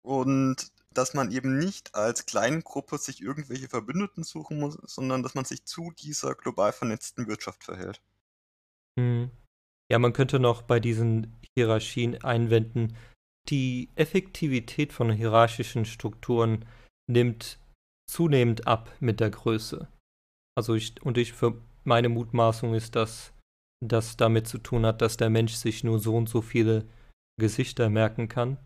Und 0.02 0.72
dass 0.92 1.14
man 1.14 1.30
eben 1.30 1.58
nicht 1.58 1.94
als 1.94 2.26
Kleingruppe 2.26 2.98
sich 2.98 3.20
irgendwelche 3.20 3.68
Verbündeten 3.68 4.24
suchen 4.24 4.58
muss, 4.58 4.78
sondern 4.84 5.22
dass 5.22 5.34
man 5.34 5.44
sich 5.44 5.64
zu 5.64 5.92
dieser 5.98 6.34
global 6.34 6.72
vernetzten 6.72 7.26
Wirtschaft 7.26 7.64
verhält. 7.64 8.00
Hm. 8.98 9.30
Ja, 9.90 9.98
man 9.98 10.12
könnte 10.12 10.38
noch 10.38 10.62
bei 10.62 10.80
diesen 10.80 11.36
Hierarchien 11.54 12.22
einwenden, 12.24 12.96
die 13.48 13.90
Effektivität 13.94 14.92
von 14.92 15.12
hierarchischen 15.12 15.84
Strukturen 15.84 16.64
nimmt 17.10 17.58
zunehmend 18.10 18.66
ab 18.66 18.94
mit 19.00 19.20
der 19.20 19.30
Größe. 19.30 19.88
Also 20.56 20.74
ich, 20.74 21.02
und 21.02 21.18
ich 21.18 21.32
für 21.32 21.60
meine 21.84 22.08
Mutmaßung 22.08 22.74
ist, 22.74 22.96
dass 22.96 23.32
das 23.84 24.16
damit 24.16 24.48
zu 24.48 24.58
tun 24.58 24.86
hat, 24.86 25.02
dass 25.02 25.16
der 25.16 25.30
Mensch 25.30 25.54
sich 25.54 25.84
nur 25.84 25.98
so 25.98 26.16
und 26.16 26.28
so 26.28 26.40
viele 26.40 26.88
Gesichter 27.38 27.90
merken 27.90 28.28
kann 28.28 28.56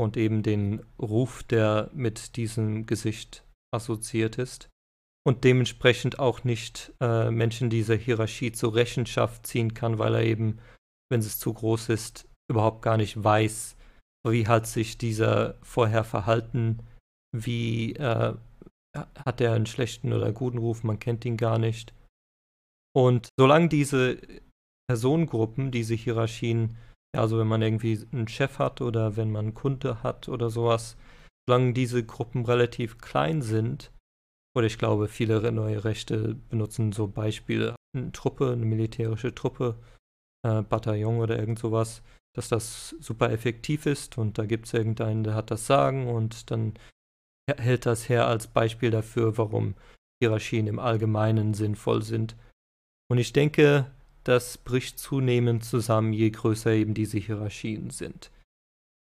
und 0.00 0.16
eben 0.16 0.42
den 0.42 0.84
Ruf, 0.98 1.42
der 1.42 1.90
mit 1.92 2.36
diesem 2.36 2.86
Gesicht 2.86 3.44
assoziiert 3.74 4.38
ist. 4.38 4.68
Und 5.26 5.44
dementsprechend 5.44 6.18
auch 6.18 6.44
nicht 6.44 6.94
äh, 7.00 7.30
Menschen 7.30 7.68
dieser 7.68 7.96
Hierarchie 7.96 8.52
zur 8.52 8.74
Rechenschaft 8.74 9.46
ziehen 9.46 9.74
kann, 9.74 9.98
weil 9.98 10.14
er 10.14 10.22
eben, 10.22 10.58
wenn 11.10 11.20
es 11.20 11.38
zu 11.38 11.52
groß 11.52 11.90
ist, 11.90 12.26
überhaupt 12.50 12.80
gar 12.82 12.96
nicht 12.96 13.22
weiß, 13.22 13.76
wie 14.26 14.46
hat 14.46 14.66
sich 14.66 14.96
dieser 14.96 15.58
vorher 15.62 16.04
verhalten, 16.04 16.78
wie 17.32 17.94
äh, 17.94 18.34
hat 18.94 19.40
er 19.40 19.52
einen 19.54 19.66
schlechten 19.66 20.12
oder 20.12 20.32
guten 20.32 20.58
Ruf, 20.58 20.82
man 20.82 20.98
kennt 20.98 21.24
ihn 21.24 21.36
gar 21.36 21.58
nicht. 21.58 21.94
Und 22.94 23.28
solange 23.38 23.68
diese 23.68 24.18
Personengruppen, 24.88 25.70
diese 25.70 25.94
Hierarchien 25.94 26.76
ja, 27.14 27.22
also 27.22 27.38
wenn 27.38 27.48
man 27.48 27.62
irgendwie 27.62 28.06
einen 28.12 28.28
Chef 28.28 28.58
hat 28.58 28.80
oder 28.80 29.16
wenn 29.16 29.30
man 29.30 29.46
einen 29.46 29.54
Kunde 29.54 30.02
hat 30.02 30.28
oder 30.28 30.50
sowas, 30.50 30.96
solange 31.48 31.72
diese 31.72 32.04
Gruppen 32.04 32.44
relativ 32.44 32.98
klein 32.98 33.42
sind, 33.42 33.92
oder 34.56 34.66
ich 34.66 34.78
glaube, 34.78 35.08
viele 35.08 35.52
neue 35.52 35.84
Rechte 35.84 36.34
benutzen 36.48 36.92
so 36.92 37.08
Beispiele, 37.08 37.76
eine 37.96 38.12
Truppe, 38.12 38.52
eine 38.52 38.64
militärische 38.64 39.34
Truppe, 39.34 39.76
äh, 40.46 40.62
Bataillon 40.62 41.18
oder 41.18 41.38
irgend 41.38 41.58
sowas, 41.58 42.02
dass 42.36 42.48
das 42.48 42.90
super 43.00 43.30
effektiv 43.32 43.86
ist 43.86 44.18
und 44.18 44.38
da 44.38 44.46
gibt 44.46 44.66
es 44.66 44.74
irgendeinen, 44.74 45.24
der 45.24 45.34
hat 45.34 45.50
das 45.50 45.66
Sagen 45.66 46.08
und 46.08 46.50
dann 46.50 46.74
hält 47.48 47.86
das 47.86 48.08
her 48.08 48.26
als 48.26 48.46
Beispiel 48.46 48.90
dafür, 48.90 49.38
warum 49.38 49.74
Hierarchien 50.22 50.66
im 50.66 50.78
Allgemeinen 50.78 51.54
sinnvoll 51.54 52.02
sind. 52.02 52.36
Und 53.10 53.18
ich 53.18 53.32
denke, 53.32 53.90
das 54.24 54.58
bricht 54.58 54.98
zunehmend 54.98 55.64
zusammen, 55.64 56.12
je 56.12 56.30
größer 56.30 56.72
eben 56.72 56.94
diese 56.94 57.18
Hierarchien 57.18 57.90
sind. 57.90 58.30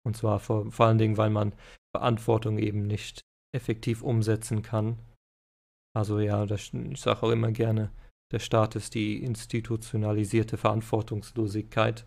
Und 0.04 0.16
zwar 0.16 0.40
vor, 0.40 0.70
vor 0.72 0.86
allen 0.86 0.98
Dingen, 0.98 1.16
weil 1.16 1.30
man 1.30 1.52
Verantwortung 1.94 2.58
eben 2.58 2.86
nicht 2.86 3.20
effektiv 3.54 4.02
umsetzen 4.02 4.62
kann. 4.62 4.98
Also 5.94 6.18
ja, 6.18 6.46
das, 6.46 6.72
ich 6.72 7.00
sage 7.00 7.22
auch 7.22 7.30
immer 7.30 7.52
gerne, 7.52 7.92
der 8.32 8.38
Staat 8.38 8.76
ist 8.76 8.94
die 8.94 9.22
institutionalisierte 9.22 10.56
Verantwortungslosigkeit. 10.56 12.06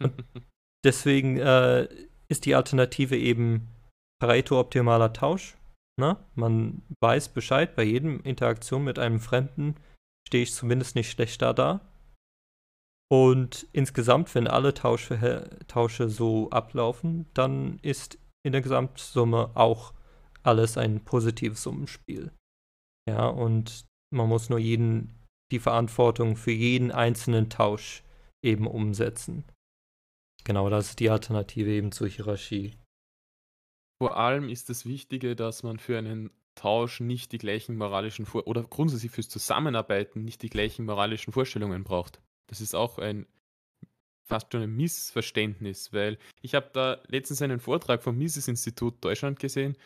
Und 0.00 0.24
deswegen 0.84 1.38
äh, 1.38 1.86
ist 2.28 2.46
die 2.46 2.54
Alternative 2.54 3.16
eben 3.16 3.68
Pareto-optimaler 4.22 5.12
Tausch. 5.12 5.56
Na? 5.98 6.12
Ne? 6.12 6.18
Man 6.36 6.82
weiß 7.00 7.30
Bescheid, 7.30 7.74
bei 7.74 7.82
jedem 7.82 8.20
Interaktion 8.20 8.84
mit 8.84 9.00
einem 9.00 9.18
Fremden 9.18 9.74
stehe 10.28 10.44
ich 10.44 10.54
zumindest 10.54 10.94
nicht 10.94 11.10
schlechter 11.10 11.52
da. 11.52 11.80
Und 13.10 13.66
insgesamt, 13.72 14.32
wenn 14.36 14.46
alle 14.46 14.74
Tausche, 14.74 15.50
Tausche 15.66 16.08
so 16.08 16.48
ablaufen, 16.50 17.26
dann 17.34 17.80
ist 17.82 18.16
in 18.46 18.52
der 18.52 18.62
Gesamtsumme 18.62 19.50
auch 19.54 19.92
alles 20.44 20.78
ein 20.78 21.04
positives 21.04 21.64
Summenspiel. 21.64 22.30
Ja, 23.10 23.26
und 23.26 23.86
man 24.14 24.28
muss 24.28 24.50
nur 24.50 24.60
jeden 24.60 25.12
die 25.50 25.58
Verantwortung 25.58 26.36
für 26.36 26.52
jeden 26.52 26.92
einzelnen 26.92 27.50
Tausch 27.50 28.04
eben 28.44 28.68
umsetzen. 28.68 29.42
Genau, 30.44 30.70
das 30.70 30.90
ist 30.90 31.00
die 31.00 31.10
Alternative 31.10 31.70
eben 31.70 31.90
zur 31.90 32.06
Hierarchie. 32.06 32.78
Vor 34.02 34.16
allem 34.16 34.48
ist 34.48 34.68
das 34.68 34.84
Wichtige, 34.84 35.36
dass 35.36 35.62
man 35.62 35.78
für 35.78 35.96
einen 35.96 36.32
Tausch 36.56 36.98
nicht 36.98 37.30
die 37.30 37.38
gleichen 37.38 37.76
moralischen 37.76 38.26
Vor 38.26 38.48
oder 38.48 38.64
grundsätzlich 38.64 39.12
fürs 39.12 39.28
Zusammenarbeiten 39.28 40.24
nicht 40.24 40.42
die 40.42 40.48
gleichen 40.48 40.86
moralischen 40.86 41.32
Vorstellungen 41.32 41.84
braucht. 41.84 42.20
Das 42.48 42.60
ist 42.60 42.74
auch 42.74 42.98
ein 42.98 43.28
fast 44.24 44.50
schon 44.50 44.62
ein 44.62 44.74
Missverständnis, 44.74 45.92
weil 45.92 46.18
ich 46.40 46.56
habe 46.56 46.68
da 46.72 47.00
letztens 47.06 47.42
einen 47.42 47.60
Vortrag 47.60 48.02
vom 48.02 48.18
Mises-Institut 48.18 48.96
Deutschland 49.04 49.38
gesehen, 49.38 49.78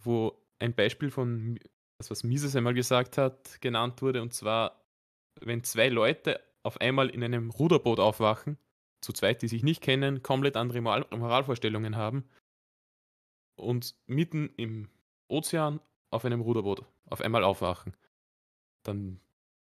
wo 0.00 0.40
ein 0.60 0.72
Beispiel 0.72 1.10
von 1.10 1.58
das, 1.98 2.08
was 2.12 2.22
Mises 2.22 2.54
einmal 2.54 2.74
gesagt 2.74 3.18
hat, 3.18 3.60
genannt 3.60 4.00
wurde, 4.00 4.22
und 4.22 4.32
zwar, 4.32 4.80
wenn 5.40 5.64
zwei 5.64 5.88
Leute 5.88 6.40
auf 6.62 6.80
einmal 6.80 7.10
in 7.10 7.24
einem 7.24 7.50
Ruderboot 7.50 7.98
aufwachen, 7.98 8.58
zu 9.00 9.12
zweit, 9.12 9.42
die 9.42 9.48
sich 9.48 9.64
nicht 9.64 9.82
kennen, 9.82 10.22
komplett 10.22 10.56
andere 10.56 10.80
Moral 10.80 11.04
Moralvorstellungen 11.10 11.96
haben 11.96 12.28
und 13.60 13.94
mitten 14.06 14.50
im 14.56 14.88
Ozean 15.28 15.80
auf 16.10 16.24
einem 16.24 16.40
Ruderboot 16.40 16.84
auf 17.08 17.20
einmal 17.20 17.44
aufwachen, 17.44 17.96
dann 18.82 19.20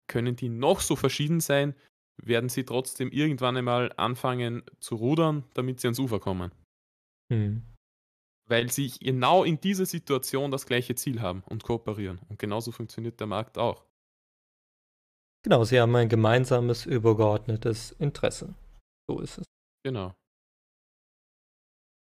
können 0.07 0.35
die 0.35 0.49
noch 0.49 0.81
so 0.81 0.95
verschieden 0.95 1.39
sein, 1.39 1.75
werden 2.17 2.49
sie 2.49 2.63
trotzdem 2.63 3.11
irgendwann 3.11 3.57
einmal 3.57 3.91
anfangen 3.97 4.63
zu 4.79 4.95
rudern, 4.95 5.43
damit 5.53 5.79
sie 5.79 5.87
ans 5.87 5.99
Ufer 5.99 6.19
kommen. 6.19 6.51
Mhm. 7.29 7.63
Weil 8.45 8.71
sie 8.71 8.91
genau 8.99 9.43
in 9.43 9.59
dieser 9.59 9.85
Situation 9.85 10.51
das 10.51 10.65
gleiche 10.65 10.95
Ziel 10.95 11.21
haben 11.21 11.43
und 11.47 11.63
kooperieren. 11.63 12.19
Und 12.29 12.39
genauso 12.39 12.71
funktioniert 12.71 13.19
der 13.19 13.27
Markt 13.27 13.57
auch. 13.57 13.85
Genau, 15.43 15.63
sie 15.63 15.79
haben 15.79 15.95
ein 15.95 16.09
gemeinsames, 16.09 16.85
übergeordnetes 16.85 17.91
Interesse. 17.93 18.53
So 19.09 19.19
ist 19.19 19.39
es. 19.39 19.45
Genau. 19.83 20.13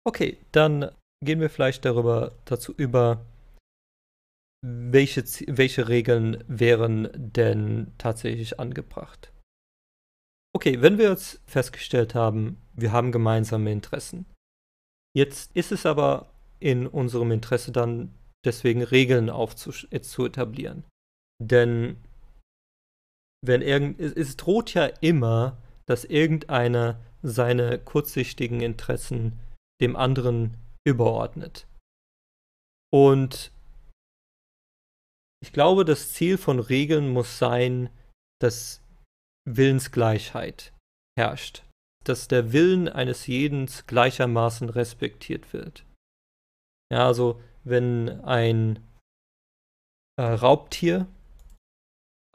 Okay, 0.04 0.38
dann 0.52 0.90
gehen 1.22 1.40
wir 1.40 1.50
vielleicht 1.50 1.84
darüber 1.84 2.32
dazu 2.44 2.72
über, 2.76 3.24
welche, 4.64 5.24
welche 5.46 5.88
Regeln 5.88 6.42
wären 6.46 7.08
denn 7.14 7.92
tatsächlich 7.98 8.60
angebracht. 8.60 9.32
Okay, 10.54 10.82
wenn 10.82 10.98
wir 10.98 11.10
jetzt 11.10 11.40
festgestellt 11.46 12.14
haben, 12.14 12.58
wir 12.74 12.92
haben 12.92 13.12
gemeinsame 13.12 13.72
Interessen. 13.72 14.26
Jetzt 15.16 15.54
ist 15.56 15.72
es 15.72 15.86
aber 15.86 16.30
in 16.60 16.86
unserem 16.86 17.32
Interesse 17.32 17.72
dann 17.72 18.14
deswegen 18.44 18.82
Regeln 18.82 19.30
zu 19.56 20.26
etablieren. 20.26 20.84
Denn 21.42 21.96
wenn 23.44 23.62
irgend, 23.62 24.00
es, 24.00 24.12
es 24.12 24.36
droht 24.36 24.74
ja 24.74 24.86
immer, 25.00 25.58
dass 25.86 26.04
irgendeiner 26.04 27.00
seine 27.22 27.78
kurzsichtigen 27.78 28.60
Interessen 28.60 29.38
dem 29.80 29.96
anderen 29.96 30.56
überordnet. 30.86 31.66
Und 32.92 33.52
ich 35.42 35.52
glaube, 35.52 35.84
das 35.84 36.12
Ziel 36.12 36.38
von 36.38 36.60
Regeln 36.60 37.08
muss 37.08 37.38
sein, 37.38 37.90
dass 38.40 38.82
Willensgleichheit 39.44 40.72
herrscht, 41.18 41.64
dass 42.04 42.28
der 42.28 42.52
Willen 42.52 42.88
eines 42.88 43.26
jeden 43.26 43.66
gleichermaßen 43.86 44.68
respektiert 44.68 45.52
wird. 45.52 45.84
Ja, 46.92 47.06
also 47.06 47.40
wenn 47.64 48.20
ein 48.24 48.86
äh, 50.18 50.22
Raubtier 50.22 51.06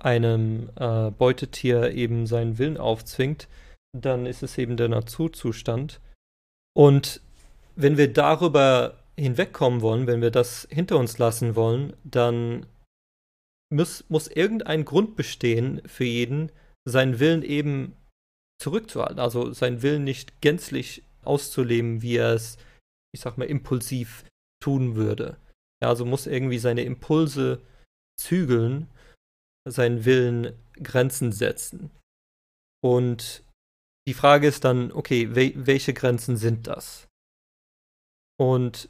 einem 0.02 0.70
äh, 0.76 1.12
Beutetier 1.12 1.92
eben 1.92 2.28
seinen 2.28 2.58
Willen 2.58 2.78
aufzwingt, 2.78 3.48
dann 3.96 4.26
ist 4.26 4.44
es 4.44 4.58
eben 4.58 4.78
der 4.78 4.90
Naturzustand. 4.90 6.02
Und 6.76 7.22
wenn 7.78 7.98
wir 7.98 8.12
darüber 8.12 8.98
hinwegkommen 9.16 9.82
wollen, 9.82 10.08
wenn 10.08 10.22
wir 10.22 10.32
das 10.32 10.68
hinter 10.70 10.98
uns 10.98 11.18
lassen 11.18 11.56
wollen, 11.56 11.96
dann 12.04 12.66
muss, 13.74 14.04
muss 14.10 14.28
irgendein 14.28 14.84
Grund 14.84 15.16
bestehen 15.16 15.82
für 15.86 16.06
jeden, 16.06 16.52
seinen 16.86 17.20
Willen 17.20 17.44
eben 17.44 17.96
zurückzuhalten. 18.62 19.20
Also 19.20 19.54
seinen 19.54 19.82
Willen 19.82 20.04
nicht 20.04 20.42
gänzlich 20.42 21.04
auszuleben, 21.24 22.02
wie 22.02 22.18
er 22.18 22.34
es, 22.34 22.58
ich 23.13 23.22
sag 23.22 23.38
mal, 23.38 23.46
impulsiv 23.46 24.26
tun 24.63 24.96
würde. 24.96 25.38
Ja, 25.82 25.90
also 25.90 26.06
muss 26.06 26.26
irgendwie 26.26 26.60
seine 26.60 26.84
Impulse 26.84 27.62
zügeln, 28.20 28.88
seinen 29.68 30.06
Willen 30.06 30.54
Grenzen 30.82 31.32
setzen. 31.32 31.92
Und 32.84 33.44
die 34.08 34.13
Frage 34.13 34.48
ist 34.48 34.63
dann, 34.63 34.92
okay, 34.92 35.36
we 35.36 35.54
welche 35.56 35.94
Grenzen 35.94 36.38
sind 36.38 36.68
das? 36.68 37.07
Und 38.39 38.89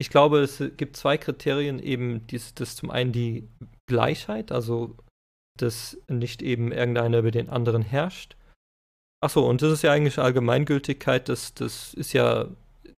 ich 0.00 0.10
glaube, 0.10 0.40
es 0.40 0.62
gibt 0.76 0.96
zwei 0.96 1.18
Kriterien, 1.18 1.78
eben 1.78 2.26
dies, 2.26 2.54
das 2.54 2.76
zum 2.76 2.90
einen 2.90 3.12
die 3.12 3.48
Gleichheit, 3.86 4.50
also 4.50 4.96
dass 5.58 5.98
nicht 6.08 6.42
eben 6.42 6.72
irgendeiner 6.72 7.18
über 7.18 7.30
den 7.30 7.50
anderen 7.50 7.82
herrscht. 7.82 8.36
Achso, 9.22 9.46
und 9.46 9.60
das 9.60 9.72
ist 9.72 9.82
ja 9.82 9.92
eigentlich 9.92 10.18
Allgemeingültigkeit, 10.18 11.28
das, 11.28 11.52
das 11.52 11.92
ist 11.92 12.14
ja, 12.14 12.48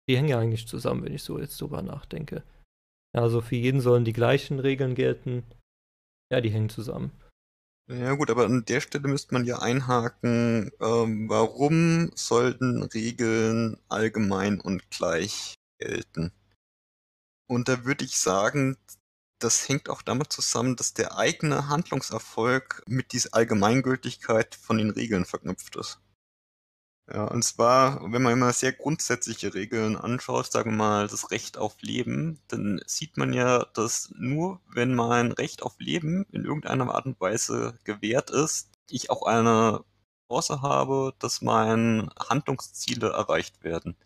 die 0.07 0.15
hängen 0.15 0.29
ja 0.29 0.37
eigentlich 0.37 0.67
zusammen, 0.67 1.03
wenn 1.03 1.13
ich 1.13 1.23
so 1.23 1.39
jetzt 1.39 1.59
drüber 1.59 1.81
nachdenke. 1.81 2.43
Also 3.13 3.41
für 3.41 3.55
jeden 3.55 3.81
sollen 3.81 4.05
die 4.05 4.13
gleichen 4.13 4.59
Regeln 4.59 4.93
gelten. 4.93 5.43
Ja, 6.31 6.39
die 6.39 6.51
hängen 6.51 6.69
zusammen. 6.69 7.11
Ja 7.89 8.13
gut, 8.13 8.29
aber 8.29 8.45
an 8.45 8.63
der 8.65 8.79
Stelle 8.79 9.07
müsste 9.07 9.33
man 9.33 9.43
ja 9.43 9.59
einhaken, 9.59 10.71
ähm, 10.79 11.27
warum 11.27 12.11
sollten 12.15 12.83
Regeln 12.83 13.77
allgemein 13.89 14.61
und 14.61 14.89
gleich 14.91 15.55
gelten? 15.81 16.31
Und 17.47 17.67
da 17.67 17.83
würde 17.83 18.05
ich 18.05 18.17
sagen, 18.17 18.77
das 19.39 19.67
hängt 19.67 19.89
auch 19.89 20.01
damit 20.01 20.31
zusammen, 20.31 20.75
dass 20.75 20.93
der 20.93 21.17
eigene 21.17 21.67
Handlungserfolg 21.67 22.83
mit 22.87 23.11
dieser 23.11 23.33
Allgemeingültigkeit 23.33 24.55
von 24.55 24.77
den 24.77 24.91
Regeln 24.91 25.25
verknüpft 25.25 25.75
ist. 25.75 25.99
Ja, 27.11 27.25
und 27.25 27.43
zwar, 27.43 28.01
wenn 28.13 28.21
man 28.21 28.33
immer 28.33 28.53
sehr 28.53 28.71
grundsätzliche 28.71 29.53
Regeln 29.53 29.97
anschaut, 29.97 30.49
sagen 30.51 30.71
wir 30.71 30.77
mal 30.77 31.07
das 31.07 31.31
Recht 31.31 31.57
auf 31.57 31.81
Leben, 31.81 32.39
dann 32.47 32.81
sieht 32.85 33.17
man 33.17 33.33
ja, 33.33 33.65
dass 33.73 34.13
nur 34.17 34.61
wenn 34.67 34.95
mein 34.95 35.33
Recht 35.33 35.63
auf 35.63 35.77
Leben 35.79 36.25
in 36.31 36.45
irgendeiner 36.45 36.93
Art 36.93 37.05
und 37.05 37.19
Weise 37.19 37.77
gewährt 37.83 38.29
ist, 38.29 38.69
ich 38.89 39.09
auch 39.09 39.23
eine 39.23 39.83
Chance 40.29 40.61
habe, 40.61 41.13
dass 41.19 41.41
meine 41.41 42.09
Handlungsziele 42.17 43.09
erreicht 43.09 43.63
werden. 43.63 43.97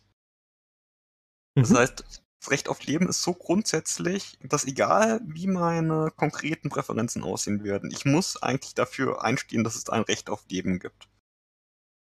Das 1.56 1.70
mhm. 1.70 1.78
heißt, 1.78 2.04
das 2.40 2.52
Recht 2.52 2.70
auf 2.70 2.84
Leben 2.84 3.10
ist 3.10 3.24
so 3.24 3.34
grundsätzlich, 3.34 4.38
dass 4.44 4.66
egal 4.66 5.22
wie 5.26 5.48
meine 5.48 6.12
konkreten 6.16 6.70
Präferenzen 6.70 7.24
aussehen 7.24 7.64
werden, 7.64 7.90
ich 7.92 8.06
muss 8.06 8.42
eigentlich 8.42 8.76
dafür 8.76 9.24
einstehen, 9.24 9.64
dass 9.64 9.76
es 9.76 9.90
ein 9.90 10.04
Recht 10.04 10.30
auf 10.30 10.46
Leben 10.50 10.80
gibt. 10.80 11.08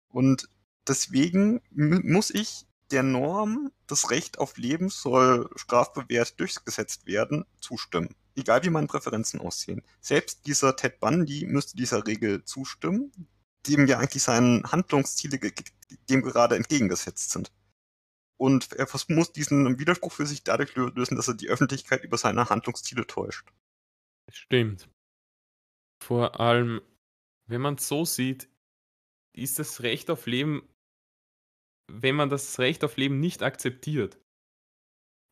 Und 0.07 0.47
deswegen 0.87 1.61
muss 1.71 2.29
ich 2.29 2.65
der 2.91 3.03
Norm, 3.03 3.71
das 3.87 4.09
Recht 4.09 4.39
auf 4.39 4.57
Leben 4.57 4.89
soll 4.89 5.49
strafbewehrt 5.55 6.39
durchgesetzt 6.39 7.05
werden, 7.05 7.45
zustimmen. 7.59 8.15
Egal 8.35 8.63
wie 8.63 8.69
meine 8.69 8.87
Präferenzen 8.87 9.41
aussehen. 9.41 9.83
Selbst 9.99 10.47
dieser 10.47 10.75
Ted 10.75 10.99
Bundy 10.99 11.45
müsste 11.45 11.75
dieser 11.75 12.07
Regel 12.07 12.43
zustimmen, 12.45 13.11
dem 13.67 13.85
ja 13.87 13.99
eigentlich 13.99 14.23
seine 14.23 14.63
Handlungsziele 14.63 15.39
dem 16.09 16.21
gerade 16.21 16.55
entgegengesetzt 16.55 17.31
sind. 17.31 17.51
Und 18.39 18.73
er 18.73 18.87
muss 19.09 19.33
diesen 19.33 19.79
Widerspruch 19.79 20.13
für 20.13 20.25
sich 20.25 20.43
dadurch 20.43 20.75
lösen, 20.75 21.15
dass 21.15 21.27
er 21.27 21.33
die 21.33 21.49
Öffentlichkeit 21.49 22.03
über 22.03 22.17
seine 22.17 22.49
Handlungsziele 22.49 23.05
täuscht. 23.05 23.47
Stimmt. 24.31 24.89
Vor 26.01 26.39
allem, 26.39 26.81
wenn 27.47 27.61
man 27.61 27.75
es 27.75 27.87
so 27.87 28.05
sieht, 28.05 28.49
ist 29.33 29.59
das 29.59 29.83
Recht 29.83 30.09
auf 30.09 30.25
Leben 30.25 30.63
wenn 31.91 32.15
man 32.15 32.29
das 32.29 32.59
Recht 32.59 32.83
auf 32.83 32.97
Leben 32.97 33.19
nicht 33.19 33.43
akzeptiert, 33.43 34.19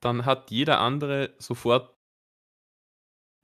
dann 0.02 0.26
hat 0.26 0.52
jeder 0.52 0.80
andere 0.80 1.36
sofort 1.38 1.96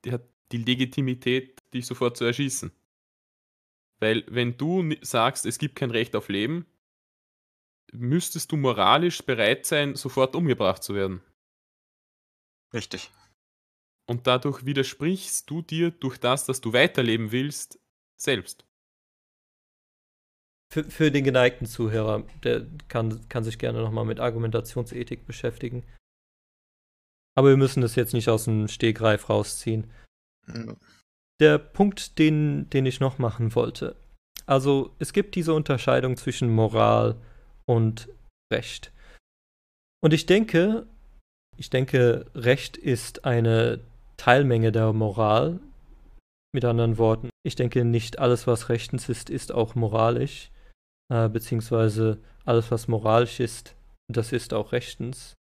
die, 0.04 0.12
hat 0.12 0.28
die 0.52 0.58
Legitimität, 0.58 1.62
dich 1.72 1.86
sofort 1.86 2.16
zu 2.16 2.24
erschießen. 2.24 2.72
Weil 4.00 4.24
wenn 4.28 4.56
du 4.56 4.94
sagst, 5.00 5.46
es 5.46 5.58
gibt 5.58 5.76
kein 5.76 5.90
Recht 5.90 6.14
auf 6.14 6.28
Leben, 6.28 6.66
müsstest 7.94 8.52
du 8.52 8.56
moralisch 8.56 9.22
bereit 9.22 9.66
sein, 9.66 9.94
sofort 9.94 10.34
umgebracht 10.34 10.82
zu 10.82 10.94
werden. 10.94 11.22
Richtig. 12.72 13.10
Und 14.06 14.26
dadurch 14.26 14.66
widersprichst 14.66 15.48
du 15.48 15.62
dir 15.62 15.90
durch 15.90 16.18
das, 16.18 16.44
dass 16.44 16.60
du 16.60 16.72
weiterleben 16.72 17.32
willst, 17.32 17.78
selbst 18.20 18.66
für, 20.74 20.84
für 20.90 21.10
den 21.12 21.22
geneigten 21.22 21.66
Zuhörer, 21.66 22.24
der 22.42 22.66
kann, 22.88 23.28
kann 23.28 23.44
sich 23.44 23.58
gerne 23.58 23.80
nochmal 23.80 24.04
mit 24.04 24.18
Argumentationsethik 24.18 25.24
beschäftigen. 25.24 25.84
Aber 27.36 27.50
wir 27.50 27.56
müssen 27.56 27.80
das 27.80 27.94
jetzt 27.94 28.12
nicht 28.12 28.28
aus 28.28 28.44
dem 28.44 28.66
Stegreif 28.66 29.28
rausziehen. 29.28 29.90
Ja. 30.48 30.76
Der 31.40 31.58
Punkt, 31.58 32.18
den, 32.18 32.68
den 32.70 32.86
ich 32.86 32.98
noch 32.98 33.18
machen 33.18 33.54
wollte. 33.54 33.96
Also 34.46 34.94
es 34.98 35.12
gibt 35.12 35.36
diese 35.36 35.54
Unterscheidung 35.54 36.16
zwischen 36.16 36.48
Moral 36.50 37.12
und 37.12 37.24
Recht. 38.52 38.92
Und 40.02 40.12
ich 40.12 40.26
denke, 40.26 40.86
ich 41.56 41.70
denke, 41.70 42.26
Recht 42.34 42.76
ist 42.76 43.24
eine 43.24 43.80
Teilmenge 44.16 44.72
der 44.72 44.92
Moral. 44.92 45.60
Mit 46.52 46.64
anderen 46.64 46.98
Worten, 46.98 47.30
ich 47.44 47.56
denke, 47.56 47.84
nicht 47.84 48.20
alles, 48.20 48.46
was 48.46 48.68
rechtens 48.68 49.08
ist, 49.08 49.28
ist 49.28 49.50
auch 49.50 49.74
moralisch. 49.74 50.50
Äh, 51.12 51.28
beziehungsweise 51.28 52.18
alles, 52.44 52.70
was 52.70 52.86
moralisch 52.86 53.40
ist, 53.40 53.74
das 54.08 54.32
ist 54.32 54.54
auch 54.54 54.72
rechtens. 54.72 55.34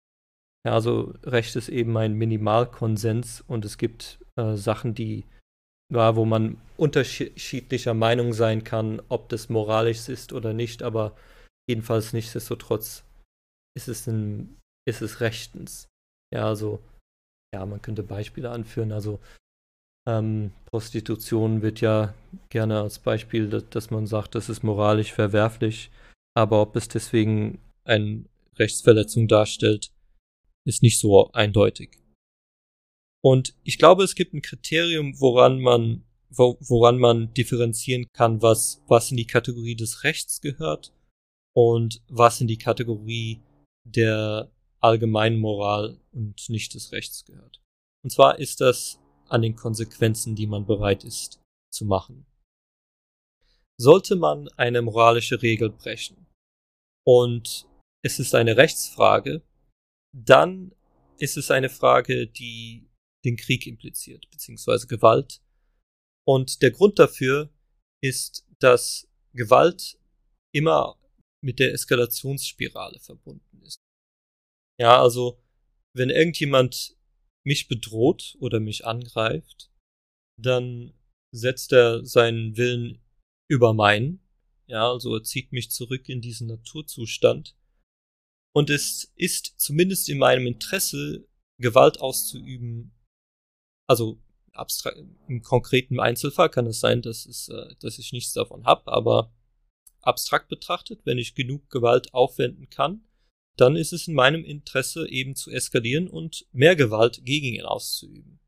Ja, 0.67 0.75
also 0.75 1.13
Recht 1.25 1.57
ist 1.57 1.69
eben 1.69 1.97
ein 1.97 2.15
Minimalkonsens 2.15 3.43
und 3.47 3.65
es 3.65 3.79
gibt 3.79 4.21
äh, 4.37 4.55
Sachen, 4.55 4.95
die, 4.95 5.27
ja, 5.93 6.17
wo 6.17 6.25
man 6.25 6.57
unterschiedlicher 6.77 7.95
Meinung 7.95 8.33
sein 8.33 8.65
kann, 8.65 9.03
ob 9.09 9.29
das 9.29 9.49
moralisch 9.49 10.09
ist 10.09 10.33
oder 10.33 10.53
nicht, 10.53 10.83
aber 10.83 11.17
jedenfalls 11.73 12.13
nichtsdestotrotz 12.13 13.03
ist 13.75 13.89
es, 13.89 14.07
ein, 14.07 14.59
ist 14.87 15.01
es 15.01 15.21
rechtens. 15.21 15.89
Ja, 16.33 16.47
also, 16.47 16.81
ja, 17.55 17.65
man 17.65 17.81
könnte 17.81 18.03
Beispiele 18.03 18.51
anführen. 18.51 18.93
Also, 18.93 19.21
ähm, 20.07 20.53
Prostitution 20.67 21.63
wird 21.63 21.81
ja 21.81 22.15
gerne 22.51 22.81
als 22.81 22.99
Beispiel, 22.99 23.49
dass, 23.49 23.69
dass, 23.71 23.91
man 23.91 24.07
sagt, 24.07 24.35
das 24.35 24.51
ist 24.51 24.63
moralisch 24.63 25.13
verwerflich, 25.13 25.91
aber 26.37 26.61
ob 26.61 26.77
es 26.77 26.89
deswegen 26.89 27.59
eine 27.85 28.25
Rechtsverletzung 28.59 29.29
darstellt, 29.29 29.93
ist 30.67 30.83
nicht 30.83 30.99
so 30.99 31.33
eindeutig. 31.33 31.99
Und 33.25 33.55
ich 33.63 33.79
glaube, 33.79 34.05
es 34.05 34.15
gibt 34.15 34.35
ein 34.35 34.43
Kriterium, 34.43 35.19
woran 35.21 35.61
man, 35.61 36.05
wo, 36.29 36.59
woran 36.61 36.99
man 36.99 37.33
differenzieren 37.33 38.07
kann, 38.13 38.43
was, 38.43 38.83
was 38.89 39.11
in 39.11 39.17
die 39.17 39.27
Kategorie 39.27 39.77
des 39.77 40.05
Rechts 40.05 40.41
gehört 40.41 40.93
und 41.55 42.03
was 42.09 42.41
in 42.41 42.47
die 42.47 42.59
Kategorie 42.59 43.43
der 43.85 44.51
allgemeinen 44.81 45.39
Moral 45.39 46.01
und 46.13 46.49
nicht 46.49 46.75
des 46.75 46.93
Rechts 46.93 47.25
gehört. 47.25 47.63
Und 48.05 48.11
zwar 48.11 48.39
ist 48.39 48.61
das 48.61 48.99
an 49.29 49.43
den 49.43 49.55
Konsequenzen, 49.55 50.35
die 50.35 50.47
man 50.47 50.67
bereit 50.67 51.05
ist 51.05 51.41
zu 51.73 51.85
machen. 51.85 52.27
Sollte 53.81 54.17
man 54.17 54.49
eine 54.57 54.83
moralische 54.83 55.41
Regel 55.43 55.71
brechen 55.71 56.27
und 57.07 57.69
es 58.05 58.19
ist 58.19 58.35
eine 58.35 58.57
Rechtsfrage, 58.57 59.43
dann 60.15 60.75
ist 61.19 61.37
es 61.37 61.51
eine 61.51 61.69
Frage, 61.69 62.27
die 62.27 62.89
den 63.25 63.37
Krieg 63.37 63.67
impliziert, 63.67 64.29
beziehungsweise 64.31 64.87
Gewalt. 64.87 65.41
Und 66.27 66.63
der 66.63 66.73
Grund 66.73 66.99
dafür 66.99 67.51
ist, 68.03 68.47
dass 68.59 69.09
Gewalt 69.33 69.99
immer 70.53 70.99
mit 71.43 71.59
der 71.59 71.73
Eskalationsspirale 71.73 73.01
verbunden 73.01 73.63
ist. 73.63 73.77
Ja, 74.81 75.01
also 75.01 75.39
wenn 75.95 76.11
irgendjemand 76.11 76.97
mich 77.45 77.69
bedroht 77.69 78.37
oder 78.41 78.61
mich 78.61 78.87
angreift, 78.87 79.71
dann 80.41 80.95
setzt 81.35 81.73
er 81.73 82.05
seinen 82.05 82.57
Willen 82.57 83.03
über 83.51 83.75
meinen. 83.75 84.21
Ja, 84.67 84.91
also 84.91 85.15
er 85.17 85.25
zieht 85.25 85.53
mich 85.53 85.71
zurück 85.71 86.09
in 86.09 86.21
diesen 86.21 86.47
Naturzustand. 86.47 87.57
Und 88.55 88.71
es 88.71 89.13
ist 89.17 89.55
zumindest 89.59 90.09
in 90.09 90.19
meinem 90.19 90.47
Interesse, 90.47 91.27
Gewalt 91.59 92.01
auszuüben. 92.01 92.93
Also 93.89 94.23
abstrakt, 94.53 94.99
im 95.29 95.43
konkreten 95.43 96.01
Einzelfall 96.01 96.51
kann 96.51 96.67
es 96.67 96.81
sein, 96.81 97.03
dass, 97.03 97.27
es, 97.27 97.49
äh, 97.49 97.75
dass 97.81 97.99
ich 97.99 98.13
nichts 98.13 98.33
davon 98.33 98.65
habe, 98.65 98.93
aber 98.93 99.33
abstrakt 100.03 100.49
betrachtet, 100.49 101.05
wenn 101.05 101.19
ich 101.19 101.35
genug 101.35 101.71
Gewalt 101.71 102.13
aufwenden 102.13 102.69
kann, 102.71 103.05
dann 103.57 103.77
ist 103.77 103.93
es 103.93 104.09
in 104.09 104.15
meinem 104.15 104.45
Interesse 104.45 105.09
eben 105.09 105.35
zu 105.35 105.51
eskalieren 105.51 106.09
und 106.09 106.47
mehr 106.53 106.77
Gewalt 106.77 107.25
gegen 107.25 107.49
ihn 107.49 107.65
auszuüben. 107.65 108.41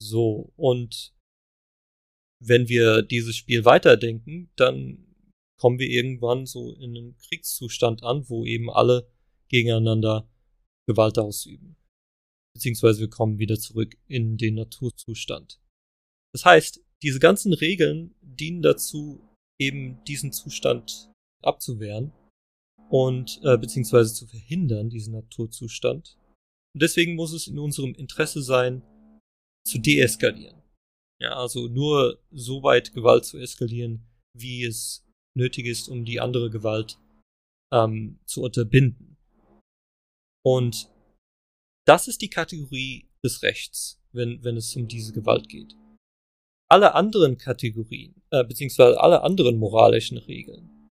So, 0.00 0.52
und 0.56 1.14
wenn 2.40 2.68
wir 2.68 3.02
dieses 3.02 3.36
Spiel 3.36 3.64
weiterdenken, 3.64 4.50
dann 4.56 5.04
kommen 5.58 5.78
wir 5.78 5.88
irgendwann 5.88 6.46
so 6.46 6.72
in 6.74 6.96
einen 6.96 7.16
Kriegszustand 7.16 8.02
an, 8.04 8.28
wo 8.28 8.44
eben 8.44 8.70
alle 8.70 9.10
gegeneinander 9.48 10.30
Gewalt 10.86 11.18
ausüben. 11.18 11.76
Beziehungsweise 12.54 13.00
wir 13.00 13.10
kommen 13.10 13.38
wieder 13.38 13.58
zurück 13.58 13.96
in 14.06 14.36
den 14.36 14.54
Naturzustand. 14.54 15.60
Das 16.32 16.44
heißt, 16.44 16.84
diese 17.02 17.18
ganzen 17.18 17.52
Regeln 17.52 18.14
dienen 18.20 18.62
dazu, 18.62 19.27
eben 19.60 20.02
diesen 20.04 20.32
Zustand 20.32 21.10
abzuwehren 21.42 22.12
und 22.88 23.40
äh, 23.44 23.56
beziehungsweise 23.58 24.14
zu 24.14 24.26
verhindern, 24.26 24.90
diesen 24.90 25.12
Naturzustand. 25.12 26.16
Und 26.74 26.82
deswegen 26.82 27.14
muss 27.14 27.32
es 27.32 27.46
in 27.46 27.58
unserem 27.58 27.94
Interesse 27.94 28.42
sein, 28.42 28.82
zu 29.66 29.78
deeskalieren. 29.78 30.62
Ja, 31.20 31.36
also 31.36 31.68
nur 31.68 32.22
so 32.30 32.62
weit 32.62 32.94
Gewalt 32.94 33.24
zu 33.24 33.38
eskalieren, 33.38 34.06
wie 34.34 34.64
es 34.64 35.04
nötig 35.36 35.66
ist, 35.66 35.88
um 35.88 36.04
die 36.04 36.20
andere 36.20 36.48
Gewalt 36.48 36.98
ähm, 37.72 38.18
zu 38.24 38.42
unterbinden. 38.42 39.16
Und 40.44 40.90
das 41.86 42.08
ist 42.08 42.22
die 42.22 42.30
Kategorie 42.30 43.08
des 43.24 43.42
Rechts, 43.42 44.00
wenn, 44.12 44.42
wenn 44.44 44.56
es 44.56 44.74
um 44.76 44.88
diese 44.88 45.12
Gewalt 45.12 45.48
geht. 45.48 45.74
Alle 46.70 46.94
anderen 46.94 47.38
Kategorien, 47.38 48.22
äh, 48.30 48.44
beziehungsweise 48.44 49.00
alle 49.00 49.22
anderen 49.22 49.58
moralischen 49.58 50.18
Regeln, 50.18 50.90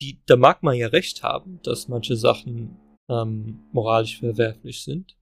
die, 0.00 0.22
da 0.26 0.36
mag 0.36 0.62
man 0.62 0.76
ja 0.76 0.88
recht 0.88 1.22
haben, 1.22 1.60
dass 1.62 1.88
manche 1.88 2.16
Sachen 2.16 2.78
ähm, 3.10 3.68
moralisch 3.72 4.18
verwerflich 4.18 4.82
sind. 4.82 5.18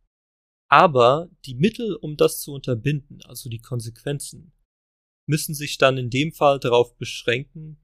Aber 0.70 1.30
die 1.44 1.54
Mittel, 1.54 1.94
um 1.96 2.16
das 2.16 2.40
zu 2.40 2.52
unterbinden, 2.52 3.22
also 3.24 3.48
die 3.48 3.60
Konsequenzen, 3.60 4.52
müssen 5.28 5.54
sich 5.54 5.78
dann 5.78 5.96
in 5.96 6.10
dem 6.10 6.32
Fall 6.32 6.58
darauf 6.58 6.96
beschränken, 6.96 7.80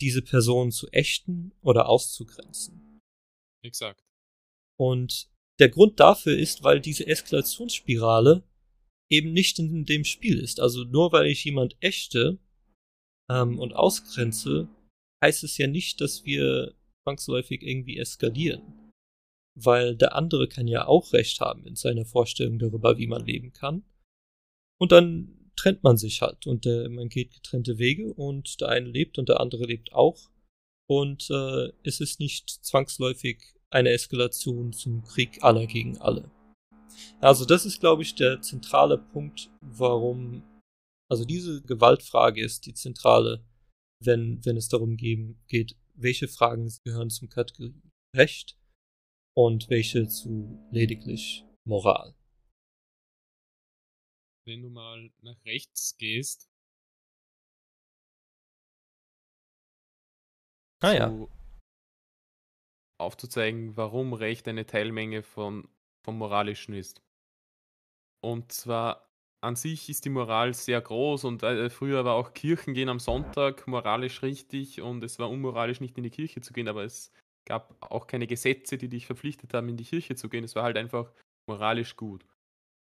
diese 0.00 0.22
Person 0.22 0.70
zu 0.70 0.88
ächten 0.88 1.52
oder 1.60 1.88
auszugrenzen. 1.88 3.00
Exakt. 3.64 4.02
Und 4.78 5.30
der 5.58 5.68
Grund 5.68 6.00
dafür 6.00 6.36
ist, 6.36 6.64
weil 6.64 6.80
diese 6.80 7.06
Eskalationsspirale 7.06 8.42
eben 9.12 9.32
nicht 9.32 9.58
in 9.58 9.84
dem 9.84 10.04
Spiel 10.04 10.38
ist. 10.38 10.58
Also 10.58 10.84
nur 10.84 11.12
weil 11.12 11.26
ich 11.26 11.44
jemand 11.44 11.76
ächte 11.80 12.38
ähm, 13.30 13.58
und 13.58 13.74
ausgrenze, 13.74 14.68
heißt 15.22 15.44
es 15.44 15.58
ja 15.58 15.66
nicht, 15.66 16.00
dass 16.00 16.24
wir 16.24 16.74
zwangsläufig 17.04 17.62
irgendwie 17.62 17.98
eskalieren. 17.98 18.90
Weil 19.54 19.96
der 19.96 20.14
andere 20.14 20.48
kann 20.48 20.66
ja 20.66 20.86
auch 20.86 21.12
recht 21.12 21.40
haben 21.40 21.66
in 21.66 21.76
seiner 21.76 22.06
Vorstellung 22.06 22.58
darüber, 22.58 22.96
wie 22.96 23.06
man 23.06 23.24
leben 23.24 23.52
kann. 23.52 23.84
Und 24.80 24.92
dann 24.92 25.52
trennt 25.56 25.82
man 25.82 25.98
sich 25.98 26.22
halt 26.22 26.46
und 26.46 26.64
der, 26.64 26.88
man 26.88 27.10
geht 27.10 27.34
getrennte 27.34 27.78
Wege 27.78 28.14
und 28.14 28.60
der 28.62 28.70
eine 28.70 28.88
lebt 28.88 29.18
und 29.18 29.28
der 29.28 29.40
andere 29.40 29.64
lebt 29.64 29.92
auch. 29.92 30.30
Und 30.88 31.28
äh, 31.30 31.68
es 31.84 32.00
ist 32.00 32.18
nicht 32.18 32.48
zwangsläufig 32.48 33.54
eine 33.70 33.90
Eskalation 33.90 34.72
zum 34.72 35.02
Krieg 35.04 35.42
aller 35.42 35.66
gegen 35.66 35.98
alle. 35.98 36.30
Also 37.20 37.44
das 37.44 37.66
ist, 37.66 37.80
glaube 37.80 38.02
ich, 38.02 38.14
der 38.14 38.40
zentrale 38.40 38.98
Punkt, 38.98 39.50
warum, 39.60 40.42
also 41.10 41.24
diese 41.24 41.62
Gewaltfrage 41.62 42.42
ist 42.42 42.66
die 42.66 42.74
zentrale 42.74 43.44
wenn, 44.04 44.44
wenn 44.44 44.56
es 44.56 44.68
darum 44.68 44.96
geben, 44.96 45.42
geht, 45.48 45.76
welche 45.94 46.28
Fragen 46.28 46.72
gehören 46.84 47.10
zum 47.10 47.28
Kategorie 47.28 47.74
Recht 48.16 48.58
und 49.36 49.70
welche 49.70 50.08
zu 50.08 50.58
lediglich 50.70 51.44
Moral. 51.66 52.14
Wenn 54.44 54.62
du 54.62 54.70
mal 54.70 55.12
nach 55.20 55.42
rechts 55.44 55.96
gehst, 55.96 56.50
ah, 60.82 60.92
ja. 60.92 61.28
aufzuzeigen, 63.00 63.76
warum 63.76 64.12
Recht 64.12 64.48
eine 64.48 64.66
Teilmenge 64.66 65.22
von, 65.22 65.68
vom 66.04 66.18
Moralischen 66.18 66.74
ist. 66.74 67.02
Und 68.20 68.52
zwar 68.52 69.08
an 69.42 69.56
sich 69.56 69.88
ist 69.88 70.04
die 70.04 70.10
Moral 70.10 70.54
sehr 70.54 70.80
groß 70.80 71.24
und 71.24 71.42
äh, 71.42 71.68
früher 71.68 72.04
war 72.04 72.14
auch 72.14 72.32
Kirchen 72.32 72.74
gehen 72.74 72.88
am 72.88 73.00
Sonntag 73.00 73.66
moralisch 73.66 74.22
richtig 74.22 74.80
und 74.80 75.02
es 75.02 75.18
war 75.18 75.28
unmoralisch 75.28 75.80
nicht 75.80 75.98
in 75.98 76.04
die 76.04 76.10
Kirche 76.10 76.40
zu 76.40 76.52
gehen, 76.52 76.68
aber 76.68 76.84
es 76.84 77.12
gab 77.44 77.76
auch 77.80 78.06
keine 78.06 78.28
Gesetze, 78.28 78.78
die 78.78 78.88
dich 78.88 79.06
verpflichtet 79.06 79.52
haben, 79.52 79.68
in 79.68 79.76
die 79.76 79.84
Kirche 79.84 80.14
zu 80.14 80.28
gehen. 80.28 80.44
Es 80.44 80.54
war 80.54 80.62
halt 80.62 80.76
einfach 80.76 81.12
moralisch 81.48 81.96
gut. 81.96 82.24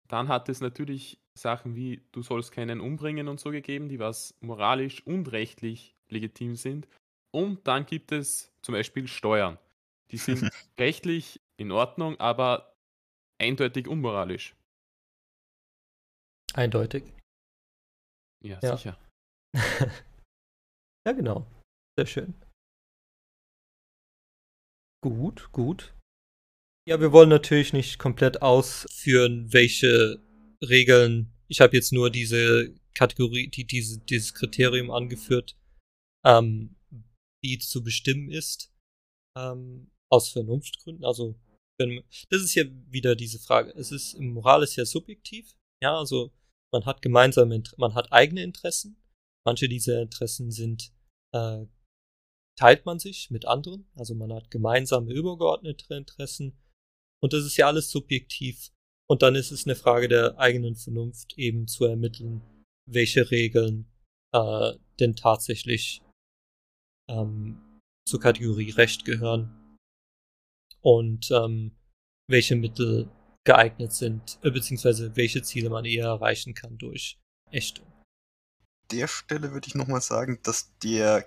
Dann 0.09 0.27
hat 0.27 0.49
es 0.49 0.59
natürlich 0.59 1.21
Sachen 1.37 1.75
wie 1.75 2.01
du 2.11 2.21
sollst 2.21 2.51
keinen 2.51 2.81
umbringen 2.81 3.29
und 3.29 3.39
so 3.39 3.51
gegeben, 3.51 3.87
die 3.87 3.99
was 3.99 4.37
moralisch 4.41 5.05
und 5.07 5.31
rechtlich 5.31 5.95
legitim 6.09 6.57
sind. 6.57 6.87
Und 7.33 7.65
dann 7.65 7.85
gibt 7.85 8.11
es 8.11 8.53
zum 8.61 8.73
Beispiel 8.73 9.07
Steuern. 9.07 9.57
Die 10.11 10.17
sind 10.17 10.49
rechtlich 10.77 11.39
in 11.55 11.71
Ordnung, 11.71 12.19
aber 12.19 12.70
eindeutig 13.41 13.87
unmoralisch. 13.87 14.55
Eindeutig. 16.53 17.03
Ja, 18.43 18.59
Ja. 18.61 18.77
sicher. 18.77 18.97
ja, 21.07 21.13
genau. 21.13 21.45
Sehr 21.97 22.05
schön. 22.05 22.33
Gut, 25.03 25.51
gut. 25.51 25.95
Ja, 26.87 26.99
wir 26.99 27.11
wollen 27.11 27.29
natürlich 27.29 27.73
nicht 27.73 27.99
komplett 27.99 28.41
ausführen, 28.41 29.51
welche 29.53 30.21
Regeln. 30.61 31.33
Ich 31.47 31.61
habe 31.61 31.75
jetzt 31.75 31.91
nur 31.91 32.09
diese 32.09 32.73
Kategorie, 32.93 33.47
die, 33.49 33.65
diese, 33.65 33.99
dieses 33.99 34.33
Kriterium 34.33 34.91
angeführt, 34.91 35.57
ähm, 36.25 36.75
wie 37.43 37.57
zu 37.57 37.83
bestimmen 37.83 38.29
ist. 38.29 38.71
Ähm, 39.37 39.91
aus 40.11 40.29
Vernunftgründen. 40.29 41.05
Also, 41.05 41.39
wenn, 41.81 42.03
das 42.29 42.41
ist 42.41 42.55
ja 42.55 42.63
wieder 42.89 43.15
diese 43.15 43.39
Frage. 43.39 43.71
Es 43.75 43.91
ist, 43.91 44.17
Moral 44.19 44.63
ist 44.63 44.75
ja 44.75 44.85
subjektiv. 44.85 45.55
Ja, 45.81 45.97
also 45.97 46.31
man 46.73 46.85
hat 46.85 47.01
gemeinsame, 47.01 47.63
man 47.77 47.93
hat 47.95 48.11
eigene 48.11 48.43
Interessen. 48.43 48.97
Manche 49.45 49.67
dieser 49.67 50.01
Interessen 50.01 50.51
sind, 50.51 50.93
äh, 51.33 51.65
teilt 52.57 52.85
man 52.85 52.99
sich 52.99 53.31
mit 53.31 53.45
anderen. 53.45 53.89
Also 53.95 54.15
man 54.15 54.31
hat 54.31 54.51
gemeinsame 54.51 55.11
übergeordnete 55.11 55.93
Interessen. 55.95 56.57
Und 57.21 57.33
das 57.33 57.45
ist 57.45 57.57
ja 57.57 57.67
alles 57.67 57.89
subjektiv. 57.89 58.71
Und 59.09 59.21
dann 59.21 59.35
ist 59.35 59.51
es 59.51 59.65
eine 59.65 59.75
Frage 59.75 60.07
der 60.07 60.39
eigenen 60.39 60.75
Vernunft, 60.75 61.37
eben 61.37 61.67
zu 61.67 61.85
ermitteln, 61.85 62.41
welche 62.89 63.29
Regeln 63.31 63.91
äh, 64.33 64.73
denn 64.99 65.15
tatsächlich 65.15 66.01
ähm, 67.09 67.81
zur 68.07 68.19
Kategorie 68.19 68.71
Recht 68.71 69.03
gehören 69.05 69.60
und 70.81 71.31
ähm, 71.31 71.71
welche 72.27 72.55
Mittel 72.55 73.09
geeignet 73.43 73.93
sind, 73.93 74.39
äh, 74.43 74.51
beziehungsweise 74.51 75.15
welche 75.15 75.41
Ziele 75.41 75.69
man 75.69 75.85
eher 75.85 76.05
erreichen 76.05 76.53
kann 76.53 76.77
durch 76.77 77.17
Ächtung. 77.49 77.85
der 78.91 79.07
Stelle 79.07 79.51
würde 79.53 79.67
ich 79.67 79.75
nochmal 79.75 80.01
sagen, 80.01 80.39
dass 80.43 80.77
der 80.83 81.25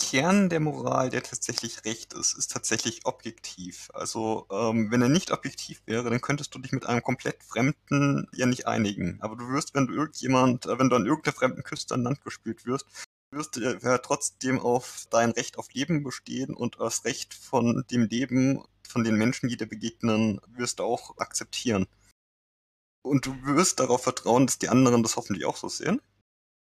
Kern 0.00 0.48
der 0.48 0.60
Moral, 0.60 1.10
der 1.10 1.22
tatsächlich 1.22 1.84
recht 1.84 2.14
ist, 2.14 2.36
ist 2.36 2.50
tatsächlich 2.50 3.04
objektiv. 3.04 3.90
Also 3.92 4.46
ähm, 4.50 4.90
wenn 4.90 5.02
er 5.02 5.08
nicht 5.08 5.30
objektiv 5.30 5.82
wäre, 5.86 6.08
dann 6.08 6.20
könntest 6.20 6.54
du 6.54 6.58
dich 6.58 6.72
mit 6.72 6.86
einem 6.86 7.02
komplett 7.02 7.44
Fremden 7.44 8.26
ja 8.34 8.46
nicht 8.46 8.66
einigen. 8.66 9.18
Aber 9.20 9.36
du 9.36 9.48
wirst, 9.50 9.74
wenn 9.74 9.86
du 9.86 9.92
irgendjemand, 9.92 10.66
äh, 10.66 10.78
wenn 10.78 10.88
du 10.88 10.96
an 10.96 11.06
irgendeiner 11.06 11.36
fremden 11.36 11.62
Küste 11.62 11.94
an 11.94 12.02
Land 12.02 12.24
gespült 12.24 12.64
wirst, 12.64 12.86
wirst 13.30 13.56
du 13.56 13.60
ja 13.60 13.98
trotzdem 13.98 14.58
auf 14.58 15.06
dein 15.10 15.30
Recht 15.30 15.58
auf 15.58 15.72
Leben 15.72 16.02
bestehen 16.02 16.54
und 16.54 16.80
das 16.80 17.04
Recht 17.04 17.34
von 17.34 17.84
dem 17.90 18.06
Leben 18.06 18.64
von 18.90 19.04
den 19.04 19.16
Menschen, 19.16 19.48
die 19.48 19.56
dir 19.56 19.66
begegnen, 19.66 20.40
wirst 20.48 20.78
du 20.78 20.84
auch 20.84 21.16
akzeptieren. 21.18 21.86
Und 23.02 23.24
du 23.26 23.34
wirst 23.46 23.80
darauf 23.80 24.02
vertrauen, 24.02 24.46
dass 24.46 24.58
die 24.58 24.68
anderen 24.68 25.02
das 25.02 25.16
hoffentlich 25.16 25.44
auch 25.46 25.56
so 25.56 25.68
sehen. 25.68 26.00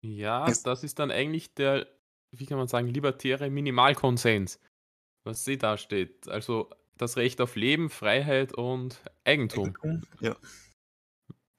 Ja, 0.02 0.46
Es- 0.48 0.62
das 0.62 0.84
ist 0.84 0.98
dann 0.98 1.10
eigentlich 1.10 1.54
der, 1.54 1.86
wie 2.32 2.46
kann 2.46 2.58
man 2.58 2.68
sagen, 2.68 2.88
libertäre 2.88 3.48
Minimalkonsens, 3.50 4.60
was 5.24 5.44
sie 5.44 5.56
da 5.58 5.78
steht. 5.78 6.28
Also 6.28 6.70
das 6.98 7.16
Recht 7.16 7.40
auf 7.40 7.56
Leben, 7.56 7.90
Freiheit 7.90 8.52
und 8.52 9.02
Eigentum. 9.24 9.74
Ja. 10.20 10.36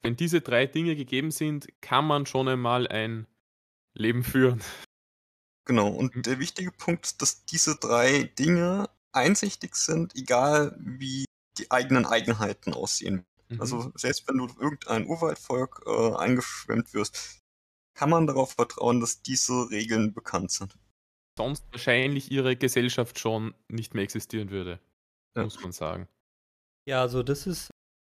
Wenn 0.02 0.16
diese 0.16 0.40
drei 0.40 0.66
Dinge 0.66 0.94
gegeben 0.94 1.30
sind, 1.32 1.68
kann 1.80 2.06
man 2.06 2.26
schon 2.26 2.48
einmal 2.48 2.86
ein 2.86 3.26
Leben 3.94 4.22
führen. 4.22 4.62
Genau, 5.66 5.88
und 5.88 6.14
Mhm. 6.16 6.22
der 6.22 6.38
wichtige 6.38 6.70
Punkt 6.72 7.06
ist, 7.06 7.20
dass 7.20 7.44
diese 7.44 7.76
drei 7.76 8.22
Dinge 8.38 8.88
einsichtig 9.18 9.74
sind, 9.76 10.14
egal 10.16 10.76
wie 10.78 11.24
die 11.58 11.70
eigenen 11.70 12.06
Eigenheiten 12.06 12.72
aussehen. 12.72 13.24
Mhm. 13.48 13.60
Also 13.60 13.92
selbst 13.94 14.26
wenn 14.28 14.38
du 14.38 14.46
durch 14.46 14.58
irgendein 14.58 15.06
Urwaldvolk 15.06 15.82
äh, 15.86 16.14
eingeschwemmt 16.16 16.94
wirst, 16.94 17.38
kann 17.94 18.10
man 18.10 18.26
darauf 18.26 18.52
vertrauen, 18.52 19.00
dass 19.00 19.22
diese 19.22 19.68
Regeln 19.70 20.12
bekannt 20.14 20.50
sind. 20.52 20.78
sonst 21.36 21.64
wahrscheinlich 21.72 22.30
ihre 22.32 22.56
Gesellschaft 22.56 23.18
schon 23.18 23.54
nicht 23.68 23.94
mehr 23.94 24.02
existieren 24.04 24.50
würde, 24.50 24.80
Ja. 25.36 25.44
muss 25.44 25.60
man 25.62 25.72
sagen. 25.72 26.08
Ja, 26.88 27.00
also 27.02 27.22
das 27.22 27.46
ist 27.46 27.70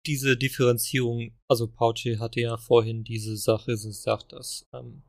diese 0.06 0.36
Differenzierung. 0.36 1.30
Also 1.48 1.68
Pauci 1.68 2.16
hatte 2.18 2.40
ja 2.40 2.56
vorhin 2.56 3.04
diese 3.04 3.36
Sache 3.36 3.72
gesagt, 3.72 4.32
dass 4.32 4.64
ähm, 4.72 5.02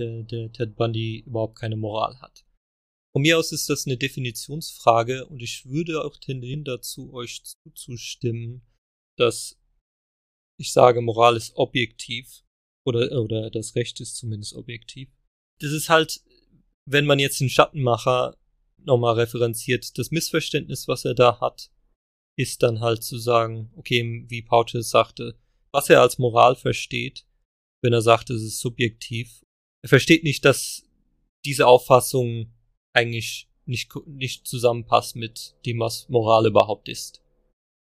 der, 0.00 0.22
der 0.22 0.52
Ted 0.52 0.76
Bundy 0.76 1.24
überhaupt 1.26 1.58
keine 1.58 1.76
Moral 1.76 2.20
hat. 2.20 2.44
Von 3.12 3.22
mir 3.22 3.38
aus 3.38 3.52
ist 3.52 3.70
das 3.70 3.86
eine 3.86 3.96
Definitionsfrage 3.96 5.26
und 5.26 5.42
ich 5.42 5.66
würde 5.66 6.04
auch 6.04 6.16
tendieren 6.16 6.64
dazu, 6.64 7.12
euch 7.12 7.42
zuzustimmen, 7.42 8.62
dass 9.18 9.58
ich 10.60 10.72
sage, 10.72 11.00
Moral 11.00 11.36
ist 11.36 11.56
objektiv 11.56 12.44
oder, 12.86 13.10
oder 13.20 13.50
das 13.50 13.74
Recht 13.74 14.00
ist 14.00 14.16
zumindest 14.16 14.54
objektiv. 14.54 15.10
Das 15.60 15.72
ist 15.72 15.88
halt, 15.88 16.22
wenn 16.86 17.06
man 17.06 17.18
jetzt 17.18 17.40
den 17.40 17.48
Schattenmacher 17.48 18.36
nochmal 18.78 19.14
referenziert, 19.14 19.98
das 19.98 20.10
Missverständnis, 20.10 20.88
was 20.88 21.04
er 21.04 21.14
da 21.14 21.40
hat, 21.40 21.70
ist 22.38 22.62
dann 22.62 22.80
halt 22.80 23.02
zu 23.02 23.18
sagen, 23.18 23.72
okay, 23.76 24.24
wie 24.28 24.42
Pauce 24.42 24.88
sagte, 24.88 25.38
was 25.72 25.90
er 25.90 26.00
als 26.00 26.18
Moral 26.18 26.56
versteht, 26.56 27.26
wenn 27.82 27.92
er 27.92 28.02
sagt, 28.02 28.30
es 28.30 28.42
ist 28.42 28.60
subjektiv. 28.60 29.44
Er 29.82 29.88
versteht 29.88 30.24
nicht, 30.24 30.44
dass 30.44 30.84
diese 31.44 31.66
Auffassung 31.66 32.52
eigentlich 32.98 33.48
nicht, 33.66 33.94
nicht 34.06 34.46
zusammenpasst 34.46 35.16
mit 35.16 35.56
dem, 35.66 35.80
was 35.80 36.08
Moral 36.08 36.46
überhaupt 36.46 36.88
ist. 36.88 37.22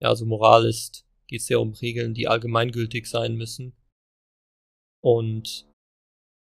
Ja, 0.03 0.09
also 0.09 0.27
Moral 0.27 0.67
ist, 0.67 1.07
geht 1.27 1.41
es 1.41 1.49
ja 1.49 1.59
um 1.59 1.73
Regeln, 1.73 2.15
die 2.15 2.29
allgemeingültig 2.29 3.07
sein 3.07 3.37
müssen. 3.37 3.77
Und 5.03 5.69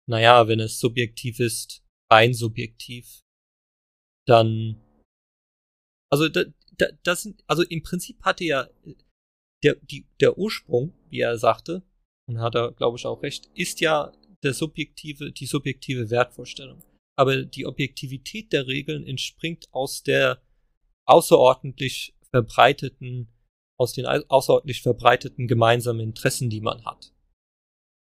naja, 0.07 0.47
wenn 0.47 0.59
es 0.59 0.79
subjektiv 0.79 1.39
ist, 1.39 1.83
rein 2.11 2.33
subjektiv, 2.33 3.21
dann 4.27 4.81
also 6.11 6.29
da, 6.29 6.45
da, 6.77 6.87
das 7.03 7.23
sind, 7.23 7.43
also 7.47 7.63
im 7.63 7.83
Prinzip 7.83 8.21
hatte 8.21 8.43
ja 8.43 8.69
der, 9.63 9.75
die, 9.75 10.05
der 10.19 10.37
Ursprung, 10.37 10.93
wie 11.09 11.19
er 11.19 11.37
sagte, 11.37 11.83
und 12.27 12.39
hat 12.39 12.55
er, 12.55 12.71
glaube 12.71 12.97
ich, 12.97 13.05
auch 13.05 13.21
recht, 13.21 13.49
ist 13.55 13.81
ja 13.81 14.11
der 14.43 14.53
subjektive, 14.53 15.31
die 15.31 15.45
subjektive 15.45 16.09
Wertvorstellung. 16.09 16.81
Aber 17.17 17.43
die 17.43 17.65
Objektivität 17.65 18.51
der 18.53 18.67
Regeln 18.67 19.05
entspringt 19.07 19.67
aus 19.71 20.03
der 20.03 20.41
außerordentlich 21.07 22.15
verbreiteten, 22.31 23.29
aus 23.79 23.93
den 23.93 24.05
au- 24.05 24.23
außerordentlich 24.27 24.81
verbreiteten 24.81 25.47
gemeinsamen 25.47 26.01
Interessen, 26.01 26.49
die 26.49 26.61
man 26.61 26.83
hat. 26.85 27.13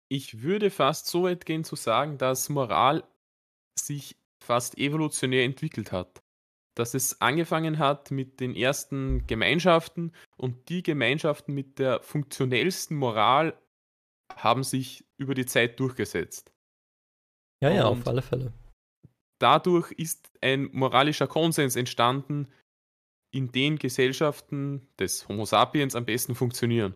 Ich 0.10 0.42
würde 0.42 0.70
fast 0.72 1.08
so 1.08 1.24
weit 1.24 1.46
gehen 1.46 1.64
zu 1.64 1.76
sagen, 1.76 2.18
dass 2.18 2.50
Moral 2.50 3.04
sich 3.78 4.16
fast 4.44 4.78
evolutionär 4.78 5.44
entwickelt 5.44 5.92
hat. 5.92 6.24
Dass 6.76 6.94
es 6.94 7.20
angefangen 7.22 7.80
hat 7.80 8.12
mit 8.12 8.40
den 8.40 8.56
ersten 8.56 9.26
Gemeinschaften 9.28 10.14
und 10.38 10.70
die 10.70 10.82
Gemeinschaften 10.84 11.54
mit 11.54 11.78
der 11.80 12.02
funktionellsten 12.02 12.96
Moral 12.96 13.60
haben 14.36 14.64
sich 14.64 15.06
über 15.18 15.34
die 15.36 15.46
Zeit 15.46 15.80
durchgesetzt. 15.80 16.52
Ja, 17.62 17.72
ja, 17.72 17.88
Und- 17.88 18.02
auf 18.02 18.08
alle 18.08 18.22
Fälle. 18.22 18.54
Dadurch 19.40 19.92
ist 19.92 20.32
ein 20.42 20.70
moralischer 20.72 21.28
Konsens 21.28 21.76
entstanden, 21.76 22.48
in 23.32 23.52
den 23.52 23.78
Gesellschaften 23.78 24.88
des 25.00 25.28
Homo 25.28 25.46
sapiens 25.46 25.96
am 25.96 26.06
besten 26.06 26.34
funktionieren. 26.34 26.96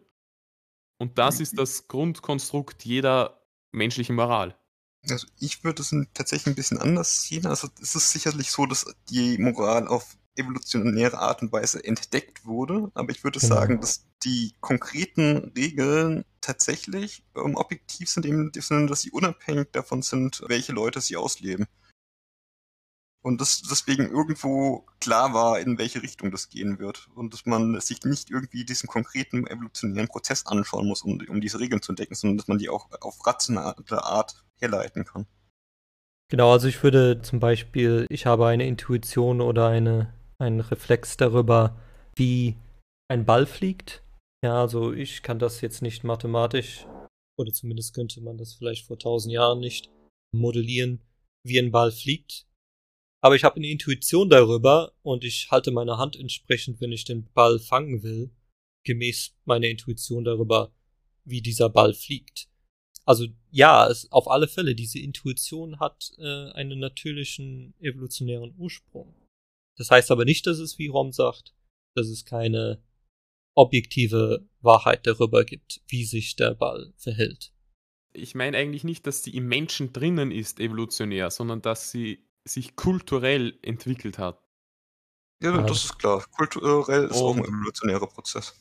Und 0.98 1.18
das 1.18 1.40
ist 1.40 1.58
das 1.58 1.88
Grundkonstrukt 1.88 2.86
jeder 2.86 3.44
menschlichen 3.72 4.16
Moral. 4.16 4.56
Also 5.10 5.28
ich 5.40 5.64
würde 5.64 5.82
es 5.82 5.94
tatsächlich 6.14 6.54
ein 6.54 6.56
bisschen 6.56 6.78
anders 6.78 7.24
sehen. 7.24 7.48
Also 7.48 7.68
es 7.82 7.96
ist 7.96 8.12
sicherlich 8.12 8.52
so, 8.52 8.66
dass 8.66 8.86
die 9.10 9.38
Moral 9.40 9.88
auf 9.88 10.18
evolutionäre 10.36 11.18
Art 11.18 11.42
und 11.42 11.52
Weise 11.52 11.84
entdeckt 11.84 12.46
wurde, 12.46 12.92
aber 12.94 13.12
ich 13.12 13.24
würde 13.24 13.40
Genau. 13.40 13.56
sagen, 13.56 13.82
dass 13.82 14.06
die 14.24 14.54
konkreten 14.62 15.52
Regeln 15.58 16.24
tatsächlich 16.40 17.24
ähm, 17.36 17.56
objektiv 17.56 18.10
sind, 18.10 18.26
im 18.26 18.52
Sinne, 18.56 18.86
dass 18.88 19.02
sie 19.02 19.12
unabhängig 19.12 19.70
davon 19.72 20.02
sind, 20.02 20.44
welche 20.48 20.72
Leute 20.72 21.02
sie 21.02 21.18
ausleben. 21.18 21.66
Und 23.24 23.40
dass 23.40 23.62
deswegen 23.62 24.10
irgendwo 24.10 24.86
klar 25.00 25.34
war, 25.34 25.60
in 25.60 25.78
welche 25.78 26.02
Richtung 26.02 26.32
das 26.32 26.50
gehen 26.50 26.80
wird. 26.80 27.08
Und 27.14 27.34
dass 27.34 27.46
man 27.46 27.80
sich 27.80 28.04
nicht 28.04 28.32
irgendwie 28.32 28.66
diesen 28.66 28.88
konkreten 28.88 29.46
evolutionären 29.46 30.08
Prozess 30.08 30.48
anschauen 30.48 30.88
muss, 30.88 31.04
um, 31.04 31.20
um 31.30 31.40
diese 31.40 31.60
Regeln 31.60 31.82
zu 31.82 31.92
entdecken, 31.92 32.16
sondern 32.16 32.38
dass 32.38 32.48
man 32.48 32.58
die 32.58 32.70
auch 32.70 32.90
auf 33.02 33.26
rationale 33.26 33.76
Art 34.04 34.44
herleiten 34.60 35.06
kann. 35.06 35.28
Genau, 36.32 36.52
also 36.52 36.68
ich 36.68 36.82
würde 36.82 37.22
zum 37.22 37.40
Beispiel, 37.40 38.08
ich 38.10 38.26
habe 38.26 38.48
eine 38.48 38.66
Intuition 38.66 39.42
oder 39.42 39.68
eine, 39.68 40.14
einen 40.40 40.62
Reflex 40.62 41.18
darüber, 41.18 41.78
wie 42.16 42.56
ein 43.10 43.26
Ball 43.26 43.46
fliegt. 43.46 44.02
Ja, 44.44 44.62
also 44.62 44.94
ich 44.94 45.22
kann 45.22 45.40
das 45.40 45.62
jetzt 45.62 45.82
nicht 45.82 46.04
mathematisch, 46.04 46.88
oder 47.38 47.52
zumindest 47.52 47.94
könnte 47.94 48.22
man 48.22 48.38
das 48.38 48.54
vielleicht 48.54 48.88
vor 48.88 48.98
tausend 48.98 49.34
Jahren 49.34 49.60
nicht 49.60 49.90
modellieren, 50.34 51.02
wie 51.44 51.60
ein 51.60 51.72
Ball 51.72 51.92
fliegt. 51.92 52.48
Aber 53.24 53.36
ich 53.36 53.44
habe 53.44 53.58
eine 53.58 53.70
Intuition 53.70 54.30
darüber 54.30 54.94
und 55.04 55.24
ich 55.24 55.50
halte 55.52 55.72
meine 55.72 55.98
Hand 55.98 56.16
entsprechend, 56.16 56.82
wenn 56.82 56.92
ich 56.92 57.06
den 57.06 57.32
Ball 57.34 57.60
fangen 57.60 58.04
will. 58.04 58.32
gemäß 58.84 59.38
meiner 59.46 59.68
Intuition 59.68 60.24
darüber, 60.24 60.74
wie 61.24 61.44
dieser 61.44 61.70
Ball 61.70 61.94
fliegt. 61.94 62.50
Also 63.06 63.28
ja, 63.52 63.88
es, 63.88 64.12
auf 64.12 64.28
alle 64.28 64.48
Fälle, 64.48 64.74
diese 64.74 64.98
Intuition 64.98 65.80
hat 65.80 66.12
äh, 66.18 66.52
einen 66.54 66.80
natürlichen 66.80 67.76
evolutionären 67.80 68.56
Ursprung. 68.58 69.14
Das 69.78 69.92
heißt 69.92 70.10
aber 70.10 70.26
nicht, 70.26 70.48
dass 70.48 70.58
es, 70.58 70.80
wie 70.80 70.88
Rom 70.88 71.12
sagt, 71.12 71.54
dass 71.96 72.08
es 72.08 72.26
keine 72.26 72.84
objektive 73.56 74.48
Wahrheit 74.62 75.06
darüber 75.06 75.44
gibt, 75.44 75.82
wie 75.88 76.06
sich 76.06 76.36
der 76.36 76.56
Ball 76.56 76.94
verhält. 76.98 77.54
Ich 78.14 78.36
meine 78.36 78.58
eigentlich 78.58 78.84
nicht, 78.84 79.06
dass 79.08 79.24
sie 79.24 79.36
im 79.36 79.48
Menschen 79.48 79.94
drinnen 79.94 80.32
ist, 80.32 80.60
evolutionär, 80.60 81.30
sondern 81.32 81.62
dass 81.62 81.92
sie 81.92 82.26
sich 82.48 82.76
kulturell 82.76 83.58
entwickelt 83.62 84.18
hat. 84.18 84.42
Ja, 85.44 85.60
das 85.62 85.86
ist 85.86 86.00
klar. 86.00 86.24
Kulturell 86.38 87.06
ist 87.06 87.16
auch 87.16 87.36
ein 87.36 87.42
Und- 87.42 87.48
evolutionärer 87.48 88.08
Prozess. 88.08 88.56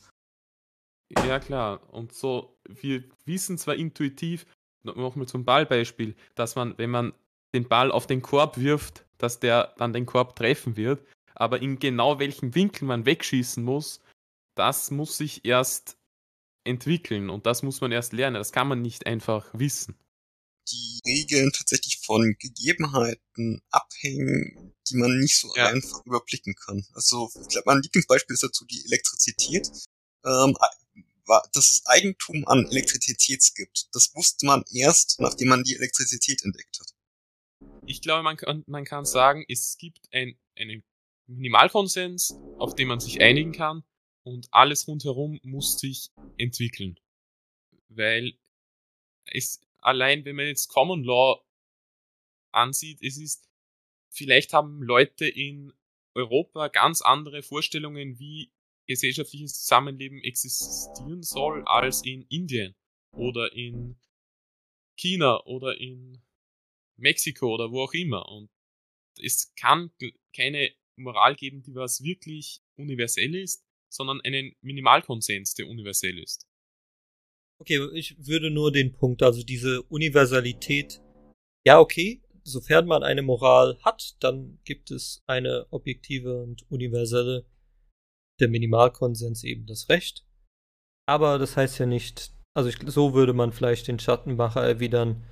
Ja, 1.27 1.39
klar. 1.39 1.81
Und 1.93 2.13
so, 2.13 2.57
wir 2.67 3.03
wissen 3.25 3.57
zwar 3.57 3.75
intuitiv, 3.75 4.45
nochmal 4.83 5.27
zum 5.27 5.45
Ballbeispiel, 5.45 6.15
dass 6.35 6.55
man, 6.55 6.77
wenn 6.77 6.89
man 6.89 7.13
den 7.53 7.67
Ball 7.67 7.91
auf 7.91 8.07
den 8.07 8.21
Korb 8.21 8.57
wirft, 8.57 9.05
dass 9.17 9.39
der 9.39 9.75
dann 9.77 9.93
den 9.93 10.05
Korb 10.05 10.35
treffen 10.35 10.77
wird, 10.77 11.05
aber 11.35 11.61
in 11.61 11.79
genau 11.79 12.17
welchem 12.19 12.55
Winkel 12.55 12.85
man 12.85 13.05
wegschießen 13.05 13.63
muss, 13.63 13.99
das 14.55 14.89
muss 14.89 15.17
sich 15.17 15.45
erst 15.45 15.97
entwickeln 16.63 17.29
und 17.29 17.45
das 17.45 17.61
muss 17.61 17.81
man 17.81 17.91
erst 17.91 18.13
lernen. 18.13 18.35
Das 18.35 18.51
kann 18.51 18.67
man 18.67 18.81
nicht 18.81 19.05
einfach 19.05 19.49
wissen. 19.53 19.95
Die 20.69 20.99
Regeln 21.05 21.51
tatsächlich 21.51 21.99
von 22.05 22.35
Gegebenheiten 22.39 23.61
abhängen, 23.71 24.73
die 24.89 24.95
man 24.95 25.19
nicht 25.19 25.37
so 25.37 25.51
Ja. 25.55 25.67
einfach 25.67 26.05
überblicken 26.05 26.55
kann. 26.55 26.85
Also, 26.93 27.31
ich 27.41 27.47
glaube, 27.49 27.63
mein 27.65 27.81
Lieblingsbeispiel 27.81 28.33
ist 28.33 28.43
dazu 28.43 28.65
die 28.65 28.83
Elektrizität. 28.85 29.69
Ähm, 30.23 30.55
dass 31.53 31.69
es 31.69 31.85
Eigentum 31.85 32.45
an 32.47 32.65
Elektrizität 32.67 33.43
gibt, 33.55 33.87
das 33.93 34.13
wusste 34.15 34.45
man 34.45 34.63
erst, 34.73 35.19
nachdem 35.19 35.47
man 35.47 35.63
die 35.63 35.75
Elektrizität 35.75 36.43
entdeckt 36.43 36.79
hat. 36.79 36.93
Ich 37.85 38.01
glaube, 38.01 38.23
man 38.23 38.37
kann, 38.37 38.63
man 38.67 38.85
kann 38.85 39.05
sagen, 39.05 39.45
es 39.47 39.77
gibt 39.77 40.09
ein, 40.11 40.37
einen 40.55 40.83
Minimalkonsens, 41.27 42.35
auf 42.57 42.75
den 42.75 42.87
man 42.87 42.99
sich 42.99 43.21
einigen 43.21 43.51
kann 43.53 43.83
und 44.23 44.47
alles 44.51 44.87
rundherum 44.87 45.39
muss 45.43 45.79
sich 45.79 46.11
entwickeln. 46.37 46.99
Weil 47.87 48.37
es 49.25 49.59
allein, 49.81 50.25
wenn 50.25 50.35
man 50.35 50.47
jetzt 50.47 50.69
Common 50.69 51.03
Law 51.03 51.43
ansieht, 52.51 53.01
es 53.01 53.17
ist, 53.17 53.49
vielleicht 54.09 54.53
haben 54.53 54.81
Leute 54.81 55.27
in 55.27 55.73
Europa 56.13 56.67
ganz 56.67 57.01
andere 57.01 57.41
Vorstellungen, 57.43 58.19
wie 58.19 58.51
gesellschaftliches 58.87 59.61
Zusammenleben 59.61 60.21
existieren 60.21 61.23
soll, 61.23 61.63
als 61.65 62.03
in 62.05 62.23
Indien 62.29 62.75
oder 63.11 63.53
in 63.53 63.99
China 64.97 65.43
oder 65.45 65.77
in 65.77 66.21
Mexiko 66.97 67.53
oder 67.53 67.71
wo 67.71 67.83
auch 67.83 67.93
immer. 67.93 68.27
Und 68.29 68.49
es 69.17 69.53
kann 69.55 69.91
keine 70.35 70.73
Moral 70.97 71.35
geben, 71.35 71.63
die 71.63 71.73
was 71.73 72.03
wirklich 72.03 72.61
universell 72.75 73.35
ist, 73.35 73.65
sondern 73.89 74.21
einen 74.21 74.55
Minimalkonsens, 74.61 75.53
der 75.55 75.67
universell 75.67 76.19
ist. 76.19 76.47
Okay, 77.61 77.79
ich 77.93 78.15
würde 78.25 78.49
nur 78.49 78.71
den 78.71 78.91
Punkt, 78.91 79.21
also 79.21 79.43
diese 79.43 79.83
Universalität, 79.83 80.99
ja, 81.63 81.79
okay, 81.79 82.19
sofern 82.43 82.87
man 82.87 83.03
eine 83.03 83.21
Moral 83.21 83.77
hat, 83.83 84.15
dann 84.19 84.57
gibt 84.63 84.89
es 84.89 85.21
eine 85.27 85.67
objektive 85.69 86.41
und 86.41 86.65
universelle, 86.71 87.45
der 88.39 88.47
Minimalkonsens 88.47 89.43
eben 89.43 89.67
das 89.67 89.89
Recht. 89.89 90.25
Aber 91.07 91.37
das 91.37 91.55
heißt 91.55 91.77
ja 91.77 91.85
nicht, 91.85 92.31
also 92.55 92.67
ich, 92.67 92.77
so 92.87 93.13
würde 93.13 93.33
man 93.33 93.51
vielleicht 93.51 93.87
den 93.87 93.99
Schattenmacher 93.99 94.63
erwidern, 94.63 95.23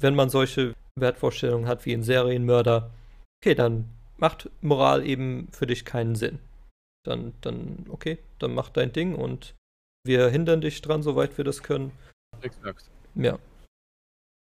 wenn 0.00 0.14
man 0.14 0.30
solche 0.30 0.72
Wertvorstellungen 0.98 1.68
hat 1.68 1.84
wie 1.84 1.92
ein 1.92 2.02
Serienmörder, 2.02 2.94
okay, 3.42 3.54
dann 3.54 3.90
macht 4.16 4.48
Moral 4.62 5.06
eben 5.06 5.48
für 5.52 5.66
dich 5.66 5.84
keinen 5.84 6.14
Sinn. 6.14 6.38
Dann, 7.04 7.34
dann, 7.42 7.84
okay, 7.90 8.20
dann 8.38 8.54
mach 8.54 8.70
dein 8.70 8.94
Ding 8.94 9.14
und 9.14 9.54
wir 10.04 10.28
hindern 10.28 10.60
dich 10.60 10.80
dran, 10.82 11.02
soweit 11.02 11.36
wir 11.38 11.44
das 11.44 11.62
können. 11.62 11.92
Exakt. 12.42 12.90
Ja. 13.14 13.38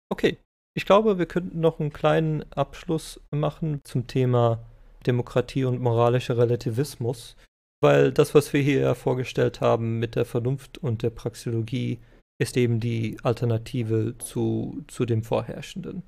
Okay. 0.10 0.38
Ich 0.76 0.86
glaube, 0.86 1.18
wir 1.18 1.26
könnten 1.26 1.60
noch 1.60 1.80
einen 1.80 1.91
kleinen 1.91 2.43
Abschluss 2.53 3.20
machen 3.32 3.82
zum 3.84 4.07
Thema 4.07 4.66
Demokratie 5.05 5.66
und 5.66 5.82
moralischer 5.82 6.38
Relativismus, 6.38 7.36
weil 7.82 8.12
das, 8.12 8.36
was 8.36 8.53
wir 8.53 8.62
hier 8.62 8.80
ja 8.82 8.95
vorgestellt 8.95 9.62
haben 9.62 9.99
mit 9.99 10.16
der 10.16 10.26
Vernunft 10.26 10.78
und 10.78 11.01
der 11.03 11.10
Praxeologie, 11.10 11.99
ist 12.39 12.55
eben 12.55 12.80
die 12.80 13.18
Alternative 13.24 14.18
zu, 14.20 14.84
zu 14.88 15.05
dem 15.05 15.24
Vorherrschenden. 15.24 16.03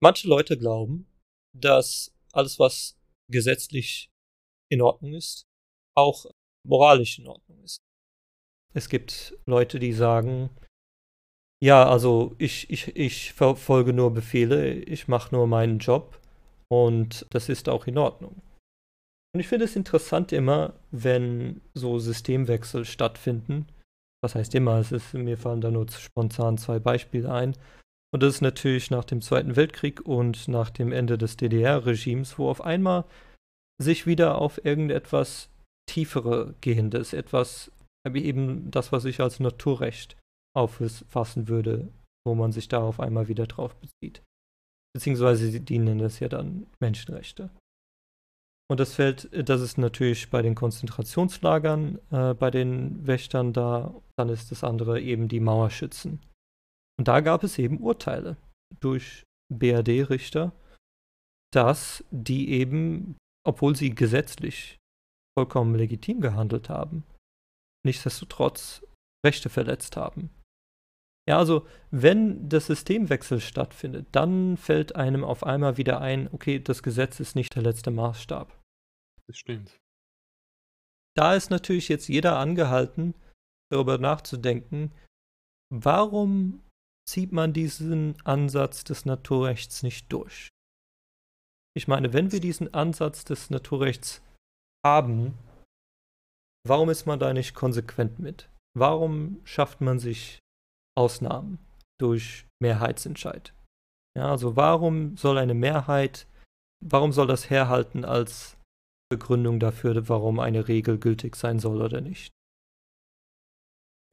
Manche 0.00 0.28
Leute 0.28 0.56
glauben, 0.56 1.06
dass 1.54 2.14
alles, 2.32 2.58
was 2.58 2.98
gesetzlich 3.30 4.10
in 4.70 4.80
Ordnung 4.80 5.14
ist, 5.14 5.44
auch 5.94 6.26
moralisch 6.64 7.18
in 7.18 7.28
Ordnung 7.28 7.62
ist. 7.62 7.80
Es 8.74 8.88
gibt 8.88 9.36
Leute, 9.46 9.78
die 9.78 9.92
sagen, 9.92 10.50
ja, 11.62 11.88
also 11.88 12.34
ich, 12.38 12.70
ich, 12.70 12.96
ich 12.96 13.32
verfolge 13.32 13.92
nur 13.92 14.12
Befehle, 14.12 14.72
ich 14.72 15.08
mache 15.08 15.34
nur 15.34 15.46
meinen 15.46 15.78
Job 15.78 16.18
und 16.68 17.26
das 17.30 17.48
ist 17.48 17.68
auch 17.68 17.86
in 17.86 17.98
Ordnung. 17.98 18.42
Und 19.34 19.40
ich 19.40 19.48
finde 19.48 19.64
es 19.64 19.76
interessant 19.76 20.32
immer, 20.32 20.74
wenn 20.90 21.60
so 21.74 21.98
Systemwechsel 21.98 22.84
stattfinden. 22.84 23.66
Was 24.22 24.34
heißt 24.34 24.54
immer? 24.54 24.78
Es 24.78 24.92
ist, 24.92 25.14
mir 25.14 25.38
fallen 25.38 25.60
da 25.60 25.70
nur 25.70 25.86
spontan 25.90 26.58
zwei 26.58 26.78
Beispiele 26.78 27.32
ein. 27.32 27.56
Und 28.12 28.22
das 28.22 28.34
ist 28.34 28.40
natürlich 28.42 28.90
nach 28.90 29.04
dem 29.04 29.22
Zweiten 29.22 29.56
Weltkrieg 29.56 30.02
und 30.06 30.48
nach 30.48 30.68
dem 30.68 30.92
Ende 30.92 31.16
des 31.16 31.38
DDR-Regimes, 31.38 32.38
wo 32.38 32.50
auf 32.50 32.60
einmal 32.60 33.04
sich 33.82 34.06
wieder 34.06 34.36
auf 34.36 34.62
irgendetwas 34.64 35.48
tiefere 35.92 36.54
gehendes, 36.60 37.12
etwas, 37.12 37.70
eben 38.08 38.70
das, 38.70 38.92
was 38.92 39.04
ich 39.04 39.20
als 39.20 39.40
Naturrecht 39.40 40.16
auffassen 40.56 41.48
würde, 41.48 41.88
wo 42.26 42.34
man 42.34 42.52
sich 42.52 42.68
da 42.68 42.82
auf 42.82 42.98
einmal 43.00 43.28
wieder 43.28 43.46
drauf 43.46 43.74
bezieht. 43.76 44.22
Beziehungsweise 44.94 45.50
sie- 45.50 45.60
die 45.60 45.78
nennen 45.78 46.00
das 46.00 46.20
ja 46.20 46.28
dann 46.28 46.66
Menschenrechte. 46.80 47.50
Und 48.70 48.80
das 48.80 48.94
fällt, 48.94 49.28
das 49.48 49.60
ist 49.60 49.76
natürlich 49.76 50.30
bei 50.30 50.40
den 50.40 50.54
Konzentrationslagern, 50.54 51.98
äh, 52.10 52.32
bei 52.34 52.50
den 52.50 53.06
Wächtern 53.06 53.52
da, 53.52 53.94
dann 54.16 54.30
ist 54.30 54.50
das 54.50 54.64
andere 54.64 55.00
eben 55.00 55.28
die 55.28 55.40
Mauerschützen. 55.40 56.20
Und 56.98 57.08
da 57.08 57.20
gab 57.20 57.44
es 57.44 57.58
eben 57.58 57.80
Urteile 57.80 58.36
durch 58.80 59.24
BRD-Richter, 59.52 60.52
dass 61.52 62.02
die 62.10 62.50
eben, 62.50 63.16
obwohl 63.46 63.76
sie 63.76 63.94
gesetzlich 63.94 64.78
vollkommen 65.36 65.74
legitim 65.74 66.20
gehandelt 66.20 66.68
haben, 66.68 67.04
nichtsdestotrotz 67.84 68.84
Rechte 69.24 69.48
verletzt 69.48 69.96
haben. 69.96 70.30
Ja, 71.28 71.38
also 71.38 71.66
wenn 71.90 72.48
das 72.48 72.66
Systemwechsel 72.66 73.40
stattfindet, 73.40 74.08
dann 74.12 74.56
fällt 74.56 74.96
einem 74.96 75.22
auf 75.24 75.44
einmal 75.44 75.76
wieder 75.76 76.00
ein, 76.00 76.28
okay, 76.32 76.58
das 76.58 76.82
Gesetz 76.82 77.20
ist 77.20 77.36
nicht 77.36 77.54
der 77.54 77.62
letzte 77.62 77.92
Maßstab. 77.92 78.60
Das 79.28 79.36
stimmt. 79.36 79.78
Da 81.14 81.34
ist 81.34 81.50
natürlich 81.50 81.88
jetzt 81.88 82.08
jeder 82.08 82.38
angehalten, 82.38 83.14
darüber 83.70 83.98
nachzudenken, 83.98 84.92
warum 85.70 86.62
zieht 87.08 87.32
man 87.32 87.52
diesen 87.52 88.20
Ansatz 88.24 88.82
des 88.82 89.04
Naturrechts 89.04 89.82
nicht 89.82 90.12
durch? 90.12 90.48
Ich 91.74 91.86
meine, 91.86 92.12
wenn 92.12 92.32
wir 92.32 92.40
diesen 92.40 92.74
Ansatz 92.74 93.24
des 93.24 93.50
Naturrechts 93.50 94.22
haben, 94.84 95.38
warum 96.66 96.90
ist 96.90 97.06
man 97.06 97.18
da 97.18 97.32
nicht 97.32 97.54
konsequent 97.54 98.18
mit? 98.18 98.48
Warum 98.76 99.40
schafft 99.44 99.80
man 99.80 99.98
sich 99.98 100.38
Ausnahmen 100.96 101.58
durch 102.00 102.46
Mehrheitsentscheid? 102.60 103.54
Ja, 104.16 104.30
also 104.30 104.56
warum 104.56 105.16
soll 105.16 105.38
eine 105.38 105.54
Mehrheit, 105.54 106.26
warum 106.84 107.12
soll 107.12 107.26
das 107.26 107.50
herhalten 107.50 108.04
als 108.04 108.56
Begründung 109.10 109.60
dafür, 109.60 110.08
warum 110.08 110.40
eine 110.40 110.68
Regel 110.68 110.98
gültig 110.98 111.36
sein 111.36 111.58
soll 111.58 111.82
oder 111.82 112.00
nicht? 112.00 112.32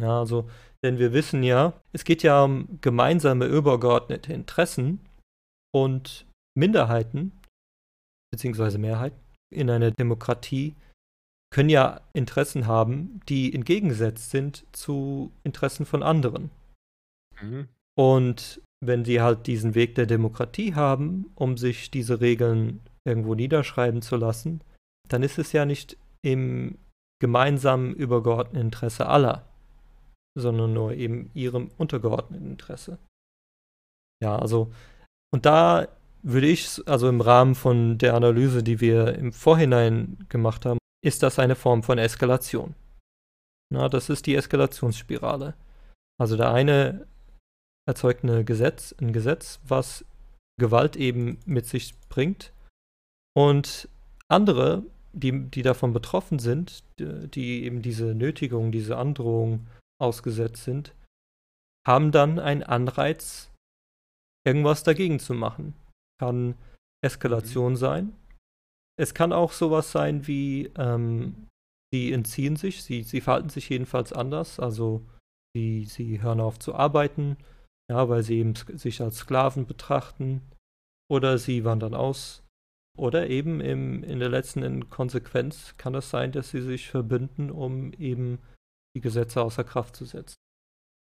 Ja, 0.02 0.20
also, 0.20 0.50
denn 0.84 0.98
wir 0.98 1.12
wissen 1.12 1.44
ja, 1.44 1.74
es 1.92 2.06
geht 2.06 2.24
ja 2.24 2.44
um 2.44 2.80
gemeinsame 2.80 3.46
übergeordnete 3.46 4.32
Interessen 4.32 5.06
und 5.74 6.26
Minderheiten, 6.58 7.34
beziehungsweise 8.32 8.78
Mehrheiten 8.78 9.20
in 9.50 9.70
einer 9.70 9.92
Demokratie 9.92 10.76
können 11.52 11.70
ja 11.70 12.02
Interessen 12.14 12.68
haben, 12.68 13.22
die 13.28 13.54
entgegengesetzt 13.54 14.30
sind 14.30 14.66
zu 14.72 15.32
Interessen 15.44 15.86
von 15.86 16.04
anderen. 16.04 16.52
Mhm. 17.42 17.68
Und 17.98 18.62
wenn 18.82 19.04
sie 19.04 19.20
halt 19.20 19.48
diesen 19.48 19.76
Weg 19.76 19.96
der 19.96 20.06
Demokratie 20.06 20.76
haben, 20.76 21.32
um 21.36 21.58
sich 21.58 21.92
diese 21.92 22.22
Regeln 22.22 22.82
irgendwo 23.06 23.36
niederschreiben 23.36 24.02
zu 24.02 24.16
lassen, 24.16 24.62
dann 25.08 25.24
ist 25.24 25.40
es 25.40 25.52
ja 25.52 25.66
nicht 25.66 25.98
im 26.22 26.78
gemeinsamen 27.20 27.94
übergeordneten 27.94 28.68
Interesse 28.68 29.08
aller, 29.08 29.46
sondern 30.38 30.74
nur 30.74 30.94
eben 30.94 31.32
ihrem 31.34 31.70
untergeordneten 31.78 32.52
Interesse. 32.52 33.00
Ja, 34.24 34.38
also, 34.38 34.72
und 35.34 35.46
da 35.46 35.88
würde 36.22 36.48
ich, 36.48 36.82
also 36.88 37.08
im 37.10 37.22
Rahmen 37.22 37.56
von 37.56 37.98
der 37.98 38.14
Analyse, 38.14 38.64
die 38.64 38.80
wir 38.80 39.16
im 39.16 39.32
Vorhinein 39.34 40.26
gemacht 40.30 40.66
haben, 40.66 40.80
ist 41.04 41.24
das 41.24 41.40
eine 41.40 41.56
Form 41.56 41.84
von 41.84 41.98
Eskalation. 41.98 42.76
Na, 43.72 43.88
das 43.88 44.10
ist 44.10 44.26
die 44.26 44.36
Eskalationsspirale. 44.36 45.54
Also 46.20 46.36
der 46.36 46.52
eine 46.52 47.08
erzeugt 47.88 48.24
eine 48.24 48.44
Gesetz, 48.44 48.94
ein 49.00 49.14
Gesetz, 49.14 49.60
was 49.68 50.06
Gewalt 50.60 50.96
eben 50.96 51.40
mit 51.46 51.66
sich 51.66 51.96
bringt. 52.10 52.52
Und 53.36 53.88
andere, 54.28 54.84
die, 55.14 55.50
die 55.50 55.62
davon 55.62 55.94
betroffen 55.94 56.40
sind, 56.40 56.84
die, 57.00 57.28
die 57.28 57.64
eben 57.64 57.82
diese 57.82 58.14
Nötigung, 58.14 58.72
diese 58.72 58.98
Androhung 58.98 59.68
ausgesetzt 60.00 60.64
sind, 60.64 60.94
haben 61.88 62.12
dann 62.12 62.40
einen 62.40 62.64
Anreiz, 62.64 63.50
irgendwas 64.46 64.84
dagegen 64.84 65.20
zu 65.20 65.34
machen. 65.34 65.74
Kann 66.20 66.56
Eskalation 67.04 67.74
mhm. 67.74 67.78
sein. 67.78 68.16
Es 69.00 69.14
kann 69.14 69.32
auch 69.32 69.54
sowas 69.54 69.92
sein 69.92 70.28
wie, 70.28 70.72
ähm, 70.76 71.48
sie 71.94 72.12
entziehen 72.12 72.56
sich, 72.58 72.84
sie, 72.84 73.04
sie 73.04 73.22
verhalten 73.22 73.50
sich 73.50 73.70
jedenfalls 73.70 74.12
anders, 74.12 74.60
also 74.60 75.06
sie, 75.56 75.86
sie 75.86 76.22
hören 76.22 76.42
auf 76.42 76.60
zu 76.60 76.76
arbeiten, 76.76 77.38
ja, 77.90 78.10
weil 78.10 78.24
sie 78.24 78.40
eben 78.40 78.56
sich 78.56 79.02
als 79.02 79.20
Sklaven 79.20 79.66
betrachten, 79.66 80.42
oder 81.10 81.38
sie 81.38 81.64
wandern 81.64 81.96
aus, 81.96 82.44
oder 82.98 83.30
eben 83.30 83.62
im, 83.62 84.04
in 84.04 84.20
der 84.20 84.30
letzten 84.30 84.90
Konsequenz 84.90 85.76
kann 85.78 85.96
es 85.96 86.10
sein, 86.10 86.34
dass 86.34 86.50
sie 86.50 86.62
sich 86.62 86.90
verbünden, 86.90 87.50
um 87.50 87.94
eben 87.94 88.40
die 88.96 89.02
Gesetze 89.02 89.42
außer 89.42 89.64
Kraft 89.64 89.96
zu 89.96 90.04
setzen. 90.04 90.36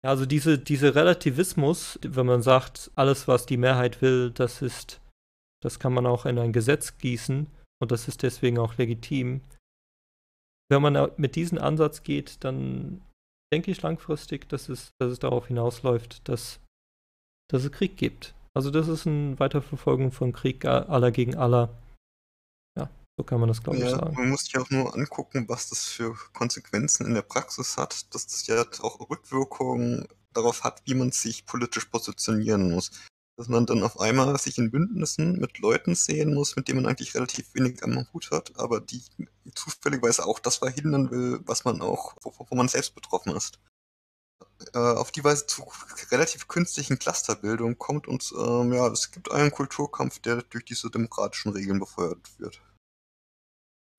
Also 0.05 0.27
diese, 0.27 0.59
diese 0.59 0.95
Relativismus, 0.97 1.99
wenn 2.03 2.27
man 2.27 2.43
sagt, 2.43 2.91
alles, 2.97 3.29
was 3.29 3.47
die 3.47 3.57
Mehrheit 3.57 4.03
will, 4.03 4.31
das 4.33 4.61
ist, 4.61 5.01
das 5.63 5.79
kann 5.79 5.95
man 5.95 6.07
auch 6.07 6.27
in 6.27 6.39
ein 6.39 6.53
Gesetz 6.53 6.99
gießen 6.99 7.47
und 7.81 7.93
das 7.93 8.09
ist 8.09 8.25
deswegen 8.25 8.59
auch 8.59 8.77
legitim. 8.79 9.43
Wenn 10.69 10.83
man 10.83 11.11
mit 11.17 11.37
diesem 11.37 11.59
Ansatz 11.59 12.03
geht, 12.03 12.43
dann 12.43 13.03
denke 13.53 13.71
ich 13.71 13.83
langfristig, 13.83 14.49
dass 14.49 14.69
es, 14.69 14.91
dass 14.99 15.13
es 15.13 15.19
darauf 15.21 15.47
hinausläuft, 15.47 16.29
dass, 16.29 16.59
dass 17.49 17.65
es 17.65 17.71
Krieg 17.71 17.97
gibt. 17.97 18.35
Also 18.55 18.71
das 18.71 18.89
ist 18.89 19.07
eine 19.07 19.39
Weiterverfolgung 19.39 20.11
von 20.11 20.33
Krieg 20.33 20.65
aller 20.65 21.11
gegen 21.13 21.37
aller. 21.37 21.69
So 23.17 23.25
kann 23.25 23.41
man 23.41 23.49
das, 23.49 23.63
glaube 23.63 23.79
ich, 23.79 23.91
sagen. 23.91 24.15
Man 24.15 24.31
muss 24.31 24.45
sich 24.45 24.57
auch 24.57 24.71
nur 24.71 24.95
angucken, 24.95 25.49
was 25.49 25.69
das 25.69 25.85
für 25.85 26.17
Konsequenzen 26.33 27.07
in 27.07 27.15
der 27.15 27.23
Praxis 27.23 27.77
hat, 27.77 28.15
dass 28.15 28.27
das 28.27 28.47
ja 28.47 28.65
auch 28.81 29.11
Rückwirkungen 29.11 30.09
darauf 30.33 30.65
hat, 30.65 30.83
wie 30.87 30.95
man 30.95 31.13
sich 31.13 31.45
politisch 31.45 31.85
positionieren 31.87 32.71
muss. 32.71 32.91
Dass 33.37 33.49
man 33.49 33.67
dann 33.67 33.83
auf 33.83 34.01
einmal 34.01 34.39
sich 34.39 34.59
in 34.59 34.71
Bündnissen 34.71 35.39
mit 35.39 35.59
Leuten 35.59 35.95
sehen 35.95 36.35
muss, 36.35 36.57
mit 36.57 36.69
denen 36.69 36.83
man 36.83 36.91
eigentlich 36.91 37.15
relativ 37.15 37.55
wenig 37.55 37.83
am 37.83 38.07
Hut 38.13 38.31
hat, 38.31 38.53
aber 38.59 38.81
die 38.81 39.03
zufälligerweise 39.55 40.25
auch 40.27 40.39
das 40.39 40.57
verhindern 40.57 41.11
will, 41.11 41.41
was 41.45 41.65
man 41.65 41.81
auch, 41.83 42.15
wo 42.23 42.55
man 42.55 42.69
selbst 42.69 42.95
betroffen 42.95 43.35
ist. 43.35 43.59
Äh, 44.75 44.79
auf 44.79 45.11
die 45.11 45.25
Weise 45.25 45.47
zu 45.47 45.65
relativ 46.11 46.49
künstlichen 46.49 46.99
Clusterbildung 46.99 47.79
kommt 47.79 48.07
und 48.07 48.33
ähm, 48.39 48.73
ja, 48.73 48.87
es 48.89 49.11
gibt 49.11 49.31
einen 49.33 49.51
Kulturkampf, 49.51 50.21
der 50.21 50.43
durch 50.43 50.65
diese 50.65 50.91
demokratischen 50.91 51.53
Regeln 51.53 51.81
befeuert 51.81 52.19
wird. 52.39 52.61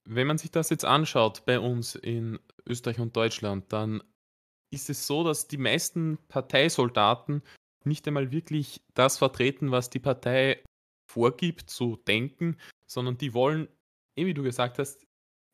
Wenn 0.06 0.28
man 0.28 0.38
sich 0.38 0.52
das 0.52 0.70
jetzt 0.70 0.86
anschaut 0.86 1.46
bei 1.46 1.60
uns 1.60 1.96
in 1.96 2.40
Österreich 2.66 3.00
und 3.00 3.16
Deutschland, 3.16 3.72
dann 3.72 4.04
ist 4.70 4.90
es 4.90 5.08
so, 5.08 5.24
dass 5.24 5.48
die 5.48 5.58
meisten 5.58 6.18
Parteisoldaten 6.28 7.44
nicht 7.86 8.08
einmal 8.08 8.32
wirklich 8.32 8.82
das 8.94 9.18
vertreten, 9.18 9.72
was 9.72 9.90
die 9.90 10.00
Partei 10.00 10.64
vorgibt 11.06 11.70
zu 11.70 11.98
denken, 12.08 12.58
sondern 12.86 13.18
die 13.18 13.34
wollen, 13.34 13.68
eh 14.16 14.26
wie 14.26 14.34
du 14.34 14.44
gesagt 14.44 14.80
hast, 14.80 15.06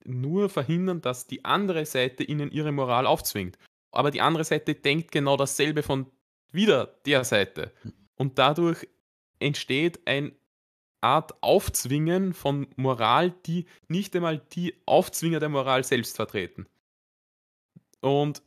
nur 0.05 0.49
verhindern, 0.49 1.01
dass 1.01 1.27
die 1.27 1.43
andere 1.43 1.85
Seite 1.85 2.23
ihnen 2.23 2.51
ihre 2.51 2.71
Moral 2.71 3.05
aufzwingt. 3.05 3.57
Aber 3.91 4.11
die 4.11 4.21
andere 4.21 4.43
Seite 4.43 4.75
denkt 4.75 5.11
genau 5.11 5.35
dasselbe 5.35 5.83
von 5.83 6.09
wieder 6.51 6.99
der 7.05 7.23
Seite. 7.23 7.73
Und 8.15 8.37
dadurch 8.37 8.87
entsteht 9.39 10.07
ein 10.07 10.31
Art 11.01 11.41
Aufzwingen 11.41 12.33
von 12.33 12.67
Moral, 12.75 13.31
die 13.45 13.65
nicht 13.87 14.15
einmal 14.15 14.39
die 14.39 14.75
Aufzwinger 14.85 15.39
der 15.39 15.49
Moral 15.49 15.83
selbst 15.83 16.15
vertreten. 16.15 16.67
Und 18.01 18.41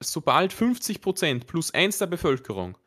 sobald 0.00 0.52
50% 0.52 1.46
plus 1.46 1.72
1 1.72 1.98
der 1.98 2.06
Bevölkerung 2.06 2.78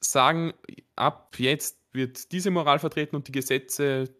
sagen, 0.00 0.52
ab 0.96 1.38
jetzt 1.38 1.78
wird 1.92 2.32
diese 2.32 2.50
Moral 2.50 2.78
vertreten 2.78 3.16
und 3.16 3.28
die 3.28 3.32
Gesetze 3.32 4.14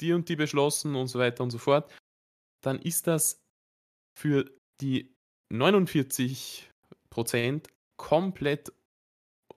die 0.00 0.12
und 0.12 0.28
die 0.28 0.36
beschlossen 0.36 0.96
und 0.96 1.08
so 1.08 1.18
weiter 1.18 1.42
und 1.42 1.50
so 1.50 1.58
fort, 1.58 1.90
dann 2.62 2.80
ist 2.80 3.06
das 3.06 3.42
für 4.14 4.50
die 4.80 5.14
49% 5.52 7.68
komplett 7.96 8.72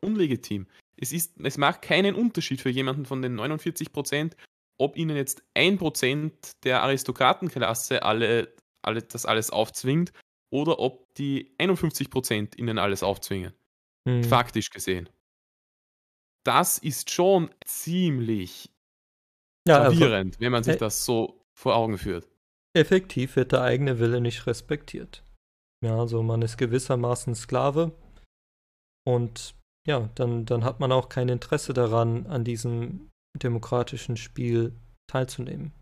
unlegitim. 0.01 0.67
Es, 0.95 1.11
ist, 1.11 1.39
es 1.41 1.57
macht 1.57 1.81
keinen 1.81 2.15
Unterschied 2.15 2.61
für 2.61 2.69
jemanden 2.69 3.05
von 3.05 3.21
den 3.21 3.35
49 3.35 3.91
Prozent, 3.91 4.35
ob 4.79 4.97
ihnen 4.97 5.15
jetzt 5.15 5.43
ein 5.53 5.77
Prozent 5.77 6.33
der 6.63 6.83
Aristokratenklasse 6.83 8.03
alle, 8.03 8.53
alle, 8.81 9.01
das 9.01 9.25
alles 9.25 9.49
aufzwingt 9.49 10.11
oder 10.51 10.79
ob 10.79 11.13
die 11.15 11.53
51 11.57 12.09
Prozent 12.09 12.57
ihnen 12.57 12.77
alles 12.77 13.03
aufzwingen. 13.03 13.53
Hm. 14.07 14.23
Faktisch 14.23 14.69
gesehen. 14.69 15.09
Das 16.45 16.77
ist 16.77 17.09
schon 17.09 17.49
ziemlich 17.65 18.69
ja, 19.67 19.79
also 19.79 19.97
verwirrend, 19.97 20.35
also, 20.35 20.41
wenn 20.41 20.51
man 20.51 20.63
sich 20.63 20.77
das 20.77 21.05
so 21.05 21.41
vor 21.53 21.75
Augen 21.75 21.97
führt. 21.97 22.29
Effektiv 22.75 23.35
wird 23.35 23.51
der 23.51 23.61
eigene 23.61 23.99
Wille 23.99 24.19
nicht 24.19 24.45
respektiert. 24.45 25.23
Ja, 25.83 25.97
also 25.99 26.23
man 26.23 26.41
ist 26.41 26.57
gewissermaßen 26.57 27.35
Sklave 27.35 27.93
und 29.05 29.55
ja, 29.85 30.09
dann, 30.15 30.45
dann 30.45 30.63
hat 30.63 30.79
man 30.79 30.91
auch 30.91 31.09
kein 31.09 31.29
Interesse 31.29 31.73
daran, 31.73 32.25
an 32.27 32.43
diesem 32.43 33.09
demokratischen 33.37 34.17
Spiel 34.17 34.73
teilzunehmen. 35.07 35.73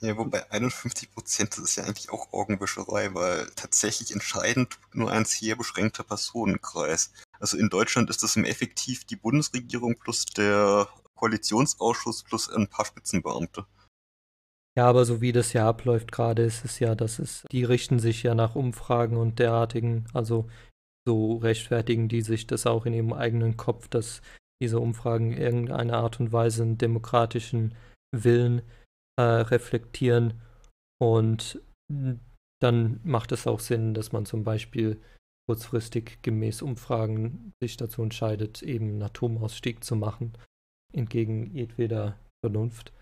Ja, 0.00 0.16
wobei 0.16 0.50
51 0.50 1.10
Prozent, 1.12 1.52
das 1.52 1.64
ist 1.64 1.76
ja 1.76 1.84
eigentlich 1.84 2.10
auch 2.10 2.32
Augenwischerei, 2.32 3.14
weil 3.14 3.50
tatsächlich 3.56 4.12
entscheidend 4.12 4.78
nur 4.92 5.10
ein 5.10 5.24
sehr 5.24 5.56
beschränkter 5.56 6.04
Personenkreis. 6.04 7.12
Also 7.40 7.56
in 7.56 7.70
Deutschland 7.70 8.10
ist 8.10 8.22
das 8.22 8.36
im 8.36 8.44
Effektiv 8.44 9.04
die 9.06 9.16
Bundesregierung 9.16 9.98
plus 9.98 10.26
der 10.26 10.88
Koalitionsausschuss 11.14 12.24
plus 12.24 12.50
ein 12.50 12.68
paar 12.68 12.84
Spitzenbeamte. 12.84 13.66
Ja, 14.76 14.88
aber 14.88 15.04
so 15.04 15.20
wie 15.20 15.32
das 15.32 15.52
ja 15.52 15.68
abläuft 15.68 16.12
gerade, 16.12 16.42
ist 16.42 16.64
es 16.64 16.80
ja, 16.80 16.94
dass 16.94 17.18
es, 17.18 17.44
die 17.50 17.64
richten 17.64 18.00
sich 18.00 18.22
ja 18.24 18.34
nach 18.34 18.56
Umfragen 18.56 19.16
und 19.16 19.38
derartigen, 19.38 20.06
also 20.12 20.48
so 21.06 21.36
rechtfertigen 21.36 22.08
die 22.08 22.22
sich 22.22 22.46
das 22.46 22.66
auch 22.66 22.86
in 22.86 22.94
ihrem 22.94 23.12
eigenen 23.12 23.56
Kopf, 23.56 23.88
dass 23.88 24.22
diese 24.62 24.80
Umfragen 24.80 25.32
irgendeine 25.32 25.96
Art 25.96 26.20
und 26.20 26.32
Weise 26.32 26.62
einen 26.62 26.78
demokratischen 26.78 27.74
Willen 28.12 28.62
äh, 29.18 29.22
reflektieren. 29.22 30.40
Und 31.00 31.60
dann 32.62 33.00
macht 33.02 33.32
es 33.32 33.46
auch 33.46 33.60
Sinn, 33.60 33.94
dass 33.94 34.12
man 34.12 34.24
zum 34.26 34.44
Beispiel 34.44 35.00
kurzfristig 35.46 36.22
gemäß 36.22 36.62
Umfragen 36.62 37.52
sich 37.60 37.76
dazu 37.76 38.02
entscheidet, 38.02 38.62
eben 38.62 38.88
einen 38.88 39.02
Atomausstieg 39.02 39.84
zu 39.84 39.96
machen, 39.96 40.38
entgegen 40.92 41.54
jedweder 41.54 42.18
Vernunft. 42.42 42.92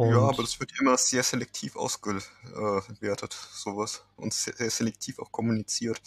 Und 0.00 0.10
ja, 0.10 0.18
aber 0.18 0.42
das 0.42 0.58
wird 0.60 0.72
immer 0.80 0.96
sehr 0.96 1.22
selektiv 1.22 1.76
ausgewertet, 1.76 3.32
sowas. 3.32 4.04
Und 4.16 4.32
sehr 4.32 4.70
selektiv 4.70 5.18
auch 5.18 5.32
kommuniziert. 5.32 6.00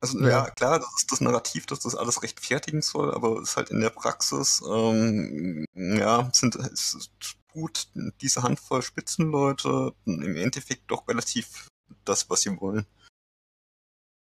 Also 0.00 0.20
ja. 0.20 0.28
ja, 0.28 0.50
klar, 0.50 0.78
das 0.78 0.94
ist 0.96 1.10
das 1.10 1.20
Narrativ, 1.20 1.66
dass 1.66 1.80
das 1.80 1.96
alles 1.96 2.22
rechtfertigen 2.22 2.82
soll, 2.82 3.12
aber 3.12 3.38
es 3.38 3.50
ist 3.50 3.56
halt 3.56 3.70
in 3.70 3.80
der 3.80 3.90
Praxis, 3.90 4.62
ähm, 4.70 5.64
ja, 5.74 6.30
sind 6.32 6.54
es 6.54 7.10
gut 7.52 7.88
diese 8.20 8.42
Handvoll 8.42 8.82
Spitzenleute 8.82 9.92
im 10.04 10.36
Endeffekt 10.36 10.90
doch 10.90 11.08
relativ 11.08 11.68
das, 12.04 12.30
was 12.30 12.42
sie 12.42 12.60
wollen. 12.60 12.86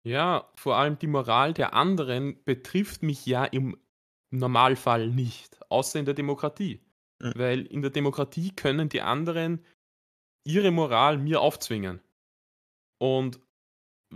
Ja, 0.05 0.51
vor 0.55 0.75
allem 0.75 0.99
die 0.99 1.07
Moral 1.07 1.53
der 1.53 1.73
anderen 1.73 2.43
betrifft 2.43 3.03
mich 3.03 3.25
ja 3.25 3.45
im 3.45 3.77
Normalfall 4.31 5.07
nicht, 5.09 5.59
außer 5.69 5.99
in 5.99 6.05
der 6.05 6.13
Demokratie. 6.13 6.81
Mhm. 7.19 7.33
Weil 7.35 7.65
in 7.67 7.81
der 7.81 7.91
Demokratie 7.91 8.51
können 8.53 8.89
die 8.89 9.01
anderen 9.01 9.65
ihre 10.43 10.71
Moral 10.71 11.17
mir 11.17 11.39
aufzwingen. 11.39 12.01
Und 12.97 13.39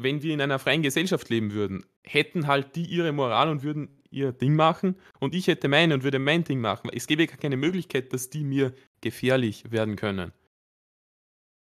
wenn 0.02 0.22
wir 0.22 0.34
in 0.34 0.42
einer 0.42 0.60
freien 0.60 0.82
Gesellschaft 0.84 1.30
leben 1.30 1.52
würden, 1.54 1.86
hätten 2.04 2.48
halt 2.48 2.76
die 2.76 2.86
ihre 2.86 3.12
Moral 3.12 3.50
und 3.50 3.64
würden 3.64 3.90
ihr 4.10 4.32
Ding 4.32 4.56
machen 4.56 4.96
und 5.20 5.36
ich 5.36 5.48
hätte 5.48 5.68
meine 5.68 5.94
und 5.94 6.04
würde 6.04 6.20
mein 6.20 6.44
Ding 6.44 6.62
machen. 6.62 6.90
Es 6.94 7.08
gäbe 7.08 7.28
gar 7.28 7.38
keine 7.38 7.58
Möglichkeit, 7.58 8.14
dass 8.14 8.30
die 8.30 8.44
mir 8.44 8.74
gefährlich 9.02 9.72
werden 9.72 9.96
können. 9.96 10.32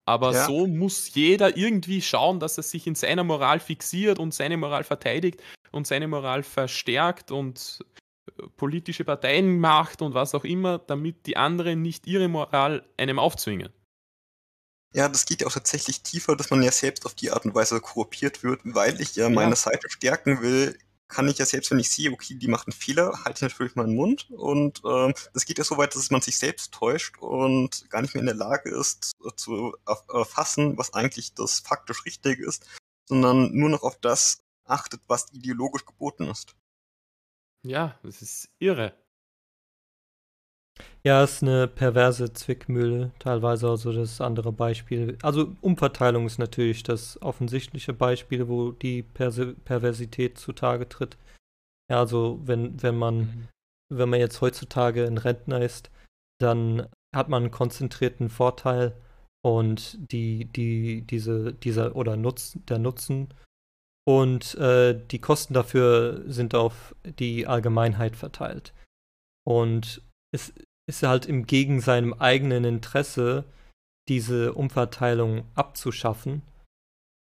Aber 0.07 0.33
Ja. 0.33 0.45
so 0.45 0.65
muss 0.67 1.13
jeder 1.13 1.55
irgendwie 1.55 2.01
schauen, 2.01 2.39
dass 2.39 2.57
er 2.57 2.63
sich 2.63 2.87
in 2.87 2.95
seiner 2.95 3.23
Moral 3.23 3.59
fixiert 3.59 4.17
und 4.19 4.33
seine 4.33 4.57
Moral 4.57 4.83
verteidigt 4.83 5.41
und 5.71 5.85
seine 5.85 6.07
Moral 6.07 6.43
verstärkt 6.43 7.31
und 7.31 7.85
äh, 8.27 8.47
politische 8.57 9.05
Parteien 9.05 9.59
macht 9.59 10.01
und 10.01 10.13
was 10.13 10.33
auch 10.33 10.43
immer, 10.43 10.79
damit 10.79 11.27
die 11.27 11.37
anderen 11.37 11.81
nicht 11.81 12.07
ihre 12.07 12.27
Moral 12.27 12.83
einem 12.97 13.19
aufzwingen. 13.19 13.69
Ja, 14.93 15.07
das 15.07 15.25
geht 15.25 15.41
ja 15.41 15.47
auch 15.47 15.53
tatsächlich 15.53 16.01
tiefer, 16.01 16.35
dass 16.35 16.49
man 16.49 16.61
ja 16.61 16.71
selbst 16.71 17.05
auf 17.05 17.15
die 17.15 17.31
Art 17.31 17.45
und 17.45 17.55
Weise 17.55 17.79
korruptiert 17.79 18.43
wird, 18.43 18.61
weil 18.63 18.99
ich 18.99 19.15
ja 19.15 19.29
meine 19.29 19.55
Seite 19.55 19.89
stärken 19.89 20.41
will, 20.41 20.77
kann 21.07 21.27
ich 21.27 21.37
ja 21.37 21.45
selbst, 21.45 21.71
wenn 21.71 21.79
ich 21.79 21.89
sehe, 21.89 22.11
okay, 22.11 22.35
die 22.35 22.47
macht 22.47 22.67
einen 22.67 22.73
Fehler, 22.73 23.11
halte 23.23 23.37
ich 23.37 23.41
natürlich 23.41 23.75
meinen 23.75 23.95
Mund 23.95 24.29
und 24.31 24.81
ähm, 24.85 25.13
das 25.33 25.45
geht 25.45 25.57
ja 25.57 25.63
so 25.63 25.77
weit, 25.77 25.95
dass 25.95 26.09
man 26.09 26.21
sich 26.21 26.37
selbst 26.37 26.73
täuscht 26.73 27.17
und 27.19 27.89
gar 27.89 28.01
nicht 28.01 28.13
mehr 28.13 28.21
in 28.21 28.27
der 28.27 28.35
Lage 28.35 28.69
ist 28.69 29.11
zu 29.35 29.75
erf- 29.85 30.13
erfassen, 30.13 30.77
was 30.77 30.93
eigentlich 30.93 31.33
das 31.33 31.59
faktisch 31.59 32.05
Richtige 32.05 32.45
ist, 32.45 32.65
sondern 33.07 33.53
nur 33.53 33.69
noch 33.69 33.83
auf 33.83 33.99
das 33.99 34.43
achtet, 34.63 35.01
was 35.07 35.31
ideologisch 35.33 35.85
geboten 35.85 36.29
ist. 36.29 36.55
Ja, 37.63 37.99
das 38.03 38.21
ist 38.21 38.49
irre. 38.59 38.93
Ja, 41.03 41.23
ist 41.23 41.41
eine 41.41 41.67
perverse 41.67 42.31
Zwickmühle, 42.33 43.11
teilweise 43.19 43.69
also 43.69 43.91
das 43.91 44.21
andere 44.21 44.51
Beispiel. 44.51 45.17
Also 45.23 45.55
Umverteilung 45.61 46.27
ist 46.27 46.37
natürlich 46.37 46.83
das 46.83 47.21
offensichtliche 47.21 47.93
Beispiel, 47.93 48.47
wo 48.47 48.71
die 48.71 49.01
Perse 49.01 49.55
Perversität 49.65 50.37
zutage 50.37 50.87
tritt. 50.87 51.17
Ja, 51.89 51.99
also 51.99 52.39
wenn, 52.43 52.81
wenn 52.83 52.95
man, 52.95 53.49
wenn 53.89 54.09
man 54.09 54.19
jetzt 54.19 54.41
heutzutage 54.41 55.05
ein 55.05 55.17
Rentner 55.17 55.61
ist, 55.61 55.89
dann 56.39 56.87
hat 57.15 57.29
man 57.29 57.43
einen 57.43 57.51
konzentrierten 57.51 58.29
Vorteil 58.29 58.95
und 59.43 59.97
die, 60.11 60.45
die, 60.45 61.01
diese, 61.01 61.53
dieser 61.53 61.95
oder 61.95 62.15
Nutz, 62.15 62.57
der 62.69 62.77
Nutzen 62.77 63.33
und 64.07 64.55
äh, 64.55 64.99
die 65.07 65.19
Kosten 65.19 65.53
dafür 65.53 66.23
sind 66.25 66.55
auf 66.55 66.95
die 67.03 67.47
Allgemeinheit 67.47 68.15
verteilt. 68.15 68.73
Und 69.45 70.01
es 70.33 70.53
ist 70.91 71.03
halt 71.03 71.25
im 71.25 71.47
gegen 71.47 71.79
seinem 71.79 72.13
eigenen 72.13 72.65
Interesse, 72.65 73.45
diese 74.09 74.53
Umverteilung 74.53 75.45
abzuschaffen. 75.55 76.41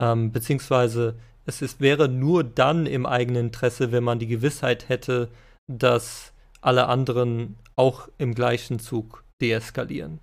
Ähm, 0.01 0.31
beziehungsweise 0.31 1.19
es 1.45 1.61
ist, 1.61 1.81
wäre 1.81 2.07
nur 2.07 2.45
dann 2.45 2.85
im 2.85 3.05
eigenen 3.05 3.47
Interesse, 3.47 3.91
wenn 3.91 4.05
man 4.05 4.17
die 4.17 4.27
Gewissheit 4.27 4.87
hätte, 4.87 5.29
dass 5.67 6.31
alle 6.61 6.87
anderen 6.87 7.57
auch 7.75 8.07
im 8.17 8.33
gleichen 8.33 8.79
Zug 8.79 9.25
deeskalieren. 9.41 10.19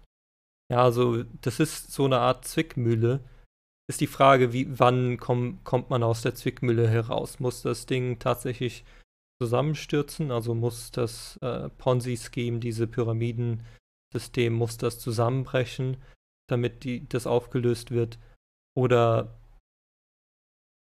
Ja, 0.73 0.83
also 0.83 1.23
das 1.43 1.61
ist 1.61 1.93
so 1.93 2.07
eine 2.07 2.19
Art 2.19 2.47
Zwickmühle. 2.47 3.21
Ist 3.89 4.01
die 4.01 4.07
Frage, 4.07 4.55
wie, 4.55 4.67
wann 4.79 5.19
komm, 5.19 5.63
kommt 5.63 5.91
man 5.91 6.03
aus 6.03 6.23
der 6.23 6.35
Zwickmühle 6.35 6.89
heraus? 6.89 7.39
Muss 7.39 7.61
das 7.61 7.85
Ding 7.85 8.19
tatsächlich 8.19 8.85
zusammenstürzen? 9.41 10.31
Also 10.31 10.55
muss 10.55 10.91
das 10.91 11.37
äh, 11.43 11.69
Ponzi-Scheme, 11.71 12.59
diese 12.59 12.87
Pyramidensystem, 12.87 14.53
muss 14.53 14.77
das 14.79 14.99
zusammenbrechen, 14.99 15.99
damit 16.49 16.85
die, 16.85 17.09
das 17.09 17.27
aufgelöst 17.27 17.91
wird? 17.91 18.19
Oder 18.77 19.39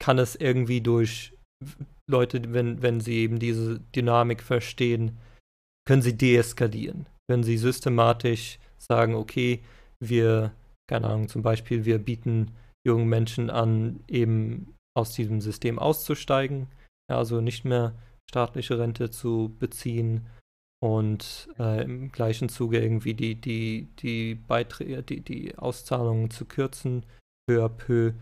kann 0.02 0.18
es 0.18 0.36
irgendwie 0.36 0.80
durch 0.80 1.36
Leute, 2.09 2.52
wenn, 2.52 2.82
wenn 2.82 3.00
sie 3.00 3.14
eben 3.16 3.38
diese 3.38 3.80
Dynamik 3.94 4.42
verstehen, 4.42 5.18
können 5.86 6.02
sie 6.02 6.16
deeskalieren? 6.16 7.07
Können 7.28 7.42
sie 7.42 7.59
systematisch 7.59 8.59
sagen, 8.78 9.14
okay, 9.14 9.64
wir, 10.00 10.52
keine 10.88 11.09
Ahnung, 11.09 11.28
zum 11.28 11.42
Beispiel, 11.42 11.84
wir 11.84 11.98
bieten 11.98 12.54
jungen 12.86 13.09
Menschen 13.09 13.50
an, 13.50 14.04
eben 14.07 14.74
aus 14.96 15.12
diesem 15.12 15.40
System 15.40 15.78
auszusteigen, 15.78 16.68
also 17.11 17.40
nicht 17.40 17.64
mehr 17.64 17.94
staatliche 18.28 18.78
Rente 18.78 19.10
zu 19.10 19.54
beziehen 19.58 20.26
und 20.82 21.48
äh, 21.58 21.82
im 21.82 22.12
gleichen 22.12 22.48
Zuge 22.48 22.80
irgendwie 22.80 23.14
die, 23.14 23.34
die, 23.34 23.88
die 23.98 24.34
Beiträge, 24.34 25.02
die, 25.02 25.20
die 25.20 25.56
Auszahlungen 25.56 26.30
zu 26.30 26.44
kürzen, 26.44 27.06
peu 27.48 27.64
à 27.64 27.68
peu, 27.68 28.12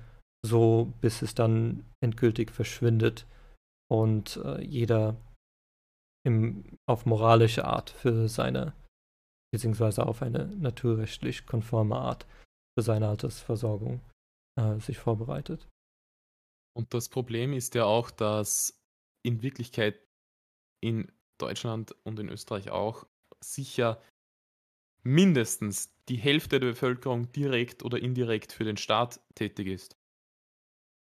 so 0.44 0.92
bis 1.00 1.22
es 1.22 1.34
dann 1.34 1.84
endgültig 2.00 2.50
verschwindet 2.50 3.26
und 3.90 4.36
äh, 4.44 4.62
jeder 4.62 5.16
im, 6.26 6.64
auf 6.88 7.06
moralische 7.06 7.64
Art 7.64 7.90
für 7.90 8.28
seine, 8.28 8.72
beziehungsweise 9.52 10.06
auf 10.06 10.22
eine 10.22 10.46
naturrechtlich 10.46 11.46
konforme 11.46 11.96
Art 11.96 12.26
für 12.78 12.82
seine 12.82 13.08
Altersversorgung 13.08 14.00
äh, 14.58 14.78
sich 14.78 14.98
vorbereitet. 14.98 15.68
Und 16.76 16.92
das 16.92 17.08
Problem 17.08 17.52
ist 17.52 17.74
ja 17.74 17.84
auch, 17.84 18.10
dass 18.10 18.76
in 19.24 19.42
Wirklichkeit 19.42 20.00
in 20.80 21.10
Deutschland 21.38 21.96
und 22.04 22.18
in 22.20 22.28
Österreich 22.28 22.70
auch 22.70 23.06
sicher 23.42 24.00
mindestens 25.02 25.94
die 26.08 26.16
Hälfte 26.16 26.60
der 26.60 26.68
Bevölkerung 26.68 27.30
direkt 27.32 27.82
oder 27.82 27.98
indirekt 27.98 28.52
für 28.52 28.64
den 28.64 28.76
Staat 28.76 29.20
tätig 29.34 29.66
ist. 29.66 29.96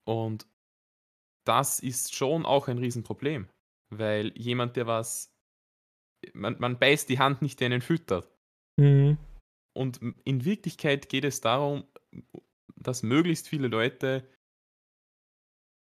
Und 0.06 0.46
das 1.46 1.80
ist 1.80 2.14
schon 2.14 2.46
auch 2.46 2.68
ein 2.68 2.78
Riesenproblem, 2.78 3.48
weil 3.90 4.36
jemand, 4.36 4.76
der 4.76 4.86
was, 4.86 5.34
man, 6.32 6.58
man 6.58 6.78
beißt 6.78 7.08
die 7.08 7.18
Hand 7.18 7.42
nicht, 7.42 7.60
der 7.60 7.66
einen 7.66 7.82
füttert. 7.82 8.30
Mhm. 8.78 9.18
Und 9.76 10.00
in 10.24 10.44
Wirklichkeit 10.44 11.08
geht 11.08 11.24
es 11.24 11.40
darum, 11.40 11.84
dass 12.76 13.02
möglichst 13.02 13.48
viele 13.48 13.68
Leute 13.68 14.28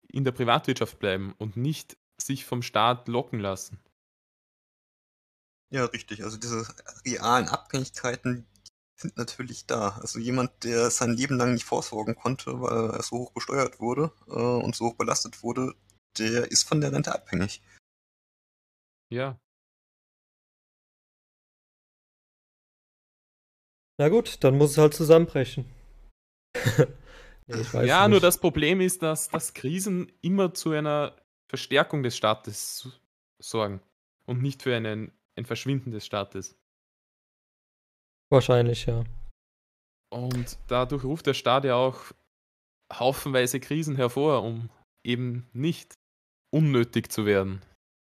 in 0.09 0.23
der 0.23 0.31
Privatwirtschaft 0.31 0.99
bleiben 0.99 1.33
und 1.37 1.57
nicht 1.57 1.97
sich 2.21 2.45
vom 2.45 2.61
Staat 2.61 3.07
locken 3.07 3.39
lassen. 3.39 3.79
Ja, 5.69 5.85
richtig. 5.85 6.23
Also 6.23 6.37
diese 6.37 6.65
realen 7.05 7.47
Abhängigkeiten 7.47 8.45
sind 8.95 9.17
natürlich 9.17 9.65
da. 9.65 9.97
Also 10.01 10.19
jemand, 10.19 10.63
der 10.63 10.89
sein 10.89 11.11
Leben 11.11 11.37
lang 11.37 11.53
nicht 11.53 11.65
vorsorgen 11.65 12.15
konnte, 12.15 12.61
weil 12.61 12.91
er 12.91 13.03
so 13.03 13.17
hoch 13.17 13.31
besteuert 13.31 13.79
wurde 13.79 14.11
äh, 14.27 14.31
und 14.31 14.75
so 14.75 14.85
hoch 14.87 14.95
belastet 14.95 15.43
wurde, 15.43 15.75
der 16.17 16.51
ist 16.51 16.67
von 16.67 16.81
der 16.81 16.91
Rente 16.91 17.13
abhängig. 17.13 17.61
Ja. 19.09 19.39
Na 23.99 24.09
gut, 24.09 24.43
dann 24.43 24.57
muss 24.57 24.71
es 24.71 24.77
halt 24.77 24.93
zusammenbrechen. 24.93 25.65
nee, 27.47 27.61
ich 27.61 27.73
weiß 27.73 27.87
ja, 27.87 28.07
nicht. 28.07 28.11
nur 28.11 28.19
das 28.19 28.39
Problem 28.39 28.79
ist, 28.79 29.01
dass, 29.01 29.29
dass 29.29 29.53
Krisen 29.53 30.11
immer 30.21 30.53
zu 30.53 30.71
einer 30.71 31.15
Verstärkung 31.49 32.03
des 32.03 32.17
Staates 32.17 32.89
sorgen 33.39 33.81
und 34.25 34.41
nicht 34.41 34.63
für 34.63 34.75
einen, 34.75 35.11
ein 35.35 35.45
Verschwinden 35.45 35.91
des 35.91 36.05
Staates. 36.05 36.57
Wahrscheinlich, 38.29 38.85
ja. 38.85 39.03
Und 40.09 40.57
dadurch 40.67 41.03
ruft 41.03 41.27
der 41.27 41.33
Staat 41.33 41.65
ja 41.65 41.75
auch 41.75 42.11
haufenweise 42.91 43.59
Krisen 43.59 43.95
hervor, 43.95 44.43
um 44.43 44.69
eben 45.05 45.47
nicht 45.53 45.93
unnötig 46.53 47.11
zu 47.11 47.25
werden. 47.25 47.61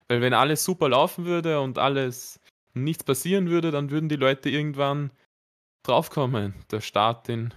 Weil 0.09 0.21
wenn 0.21 0.35
alles 0.35 0.65
super 0.65 0.89
laufen 0.89 1.25
würde 1.25 1.61
und 1.61 1.79
alles 1.79 2.41
nichts 2.75 3.05
passieren 3.05 3.49
würde, 3.49 3.71
dann 3.71 3.91
würden 3.91 4.09
die 4.09 4.17
Leute 4.17 4.49
irgendwann 4.49 5.11
draufkommen. 5.83 6.55
Der 6.71 6.81
Staat, 6.81 7.29
den, 7.29 7.53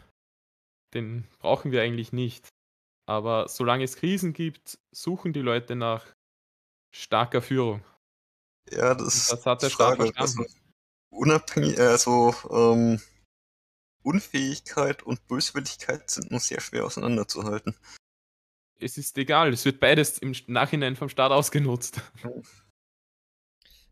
den 0.94 1.28
brauchen 1.40 1.72
wir 1.72 1.82
eigentlich 1.82 2.12
nicht. 2.12 2.50
Aber 3.12 3.50
solange 3.50 3.84
es 3.84 3.98
Krisen 3.98 4.32
gibt, 4.32 4.80
suchen 4.92 5.34
die 5.34 5.42
Leute 5.42 5.76
nach 5.76 6.06
starker 6.96 7.42
Führung. 7.42 7.84
Ja, 8.72 8.96
das, 8.96 9.28
Das 9.28 9.46
hat 9.46 9.62
der 9.62 9.68
ist 9.68 9.74
Staat 9.74 9.98
Frage. 9.98 10.14
verstanden. 10.14 10.50
Also, 10.50 10.60
unabhängig, 11.10 11.78
also 11.78 12.34
ähm, 12.50 13.02
Unfähigkeit 14.02 15.04
und 15.04 15.28
Böswilligkeit 15.28 16.10
sind 16.10 16.32
nur 16.32 16.40
sehr 16.40 16.62
schwer 16.62 16.86
auseinanderzuhalten. 16.86 17.76
Es 18.80 18.98
ist 18.98 19.18
egal, 19.18 19.52
es 19.52 19.66
wird 19.66 19.82
beides 19.82 20.18
im 20.18 20.34
Nachhinein 20.48 20.96
vom 20.96 21.10
Staat 21.10 21.34
ausgenutzt. 21.34 22.00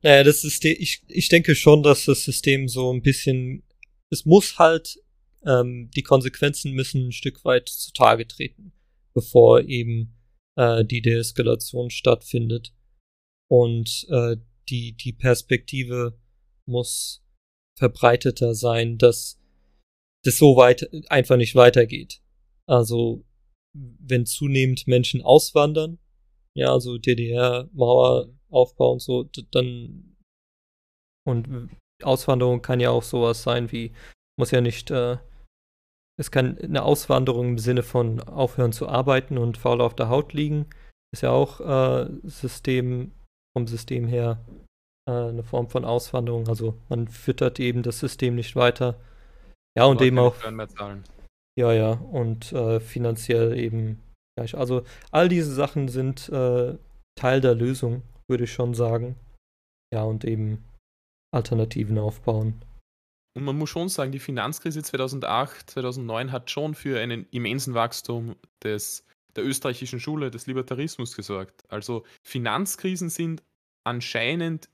Naja, 0.01 0.23
das 0.23 0.39
System, 0.39 0.77
ich, 0.79 1.03
ich 1.09 1.27
denke 1.27 1.55
schon, 1.55 1.83
dass 1.83 2.05
das 2.05 2.23
System 2.23 2.69
so 2.69 2.93
ein 2.93 3.01
bisschen, 3.01 3.63
es 4.09 4.23
muss 4.23 4.57
halt, 4.57 4.97
ähm, 5.45 5.91
die 5.93 6.03
Konsequenzen 6.03 6.71
müssen 6.71 7.09
ein 7.09 7.11
Stück 7.11 7.43
weit 7.43 7.67
zutage 7.67 8.25
treten, 8.25 8.71
bevor 9.13 9.61
eben 9.61 10.15
äh, 10.57 10.85
die 10.85 11.01
Deeskalation 11.01 11.89
stattfindet. 11.89 12.73
Und 13.49 14.05
äh, 14.09 14.37
die, 14.69 14.95
die 14.95 15.13
Perspektive 15.13 16.19
muss 16.67 17.23
verbreiteter 17.77 18.53
sein, 18.53 18.97
dass 18.97 19.39
das 20.23 20.37
so 20.37 20.55
weit 20.55 20.89
einfach 21.09 21.37
nicht 21.37 21.55
weitergeht. 21.55 22.21
Also, 22.67 23.25
wenn 23.73 24.25
zunehmend 24.25 24.87
Menschen 24.87 25.21
auswandern, 25.21 25.97
ja, 26.55 26.71
also 26.73 26.97
DDR, 26.97 27.69
Maueraufbau 27.71 28.93
und 28.93 29.01
so, 29.01 29.23
dann 29.51 30.17
und 31.25 31.69
Auswanderung 32.03 32.61
kann 32.61 32.79
ja 32.79 32.89
auch 32.89 33.03
sowas 33.03 33.43
sein 33.43 33.71
wie, 33.71 33.93
muss 34.37 34.51
ja 34.51 34.61
nicht 34.61 34.89
äh, 34.91 35.17
es 36.19 36.31
kann 36.31 36.57
eine 36.57 36.83
Auswanderung 36.83 37.51
im 37.51 37.57
Sinne 37.59 37.81
von 37.81 38.19
aufhören 38.19 38.73
zu 38.73 38.89
arbeiten 38.89 39.37
und 39.37 39.57
faul 39.57 39.79
auf 39.79 39.95
der 39.95 40.09
Haut 40.09 40.33
liegen. 40.33 40.65
Ist 41.13 41.23
ja 41.23 41.31
auch 41.31 41.61
äh, 41.61 42.09
System, 42.23 43.13
vom 43.57 43.67
System 43.67 44.05
her 44.05 44.43
äh, 45.07 45.11
eine 45.11 45.43
Form 45.43 45.69
von 45.69 45.85
Auswanderung. 45.85 46.49
Also 46.49 46.75
man 46.89 47.07
füttert 47.07 47.61
eben 47.61 47.83
das 47.83 47.99
System 47.99 48.35
nicht 48.35 48.57
weiter. 48.57 48.99
Ja, 49.77 49.85
und 49.85 50.01
eben 50.01 50.19
auch. 50.19 50.35
Ja, 51.57 51.71
ja, 51.71 51.91
und 51.93 52.51
äh, 52.51 52.81
finanziell 52.81 53.57
eben 53.57 54.03
gleich. 54.37 54.57
Also 54.57 54.83
all 55.11 55.29
diese 55.29 55.53
Sachen 55.53 55.87
sind 55.87 56.27
äh, 56.27 56.77
Teil 57.15 57.39
der 57.39 57.55
Lösung, 57.55 58.01
würde 58.27 58.43
ich 58.43 58.51
schon 58.51 58.73
sagen. 58.73 59.15
Ja, 59.93 60.03
und 60.03 60.25
eben 60.25 60.65
Alternativen 61.33 61.97
aufbauen. 61.97 62.61
Und 63.35 63.43
man 63.43 63.57
muss 63.57 63.69
schon 63.69 63.89
sagen, 63.89 64.11
die 64.11 64.19
Finanzkrise 64.19 64.81
2008, 64.81 65.69
2009 65.69 66.31
hat 66.31 66.49
schon 66.49 66.73
für 66.73 66.99
einen 66.99 67.27
immensen 67.31 67.73
Wachstum 67.73 68.35
des, 68.63 69.05
der 69.35 69.45
österreichischen 69.45 69.99
Schule, 69.99 70.31
des 70.31 70.47
Libertarismus 70.47 71.15
gesorgt. 71.15 71.63
Also 71.69 72.05
Finanzkrisen 72.23 73.09
sind 73.09 73.43
anscheinend 73.83 74.69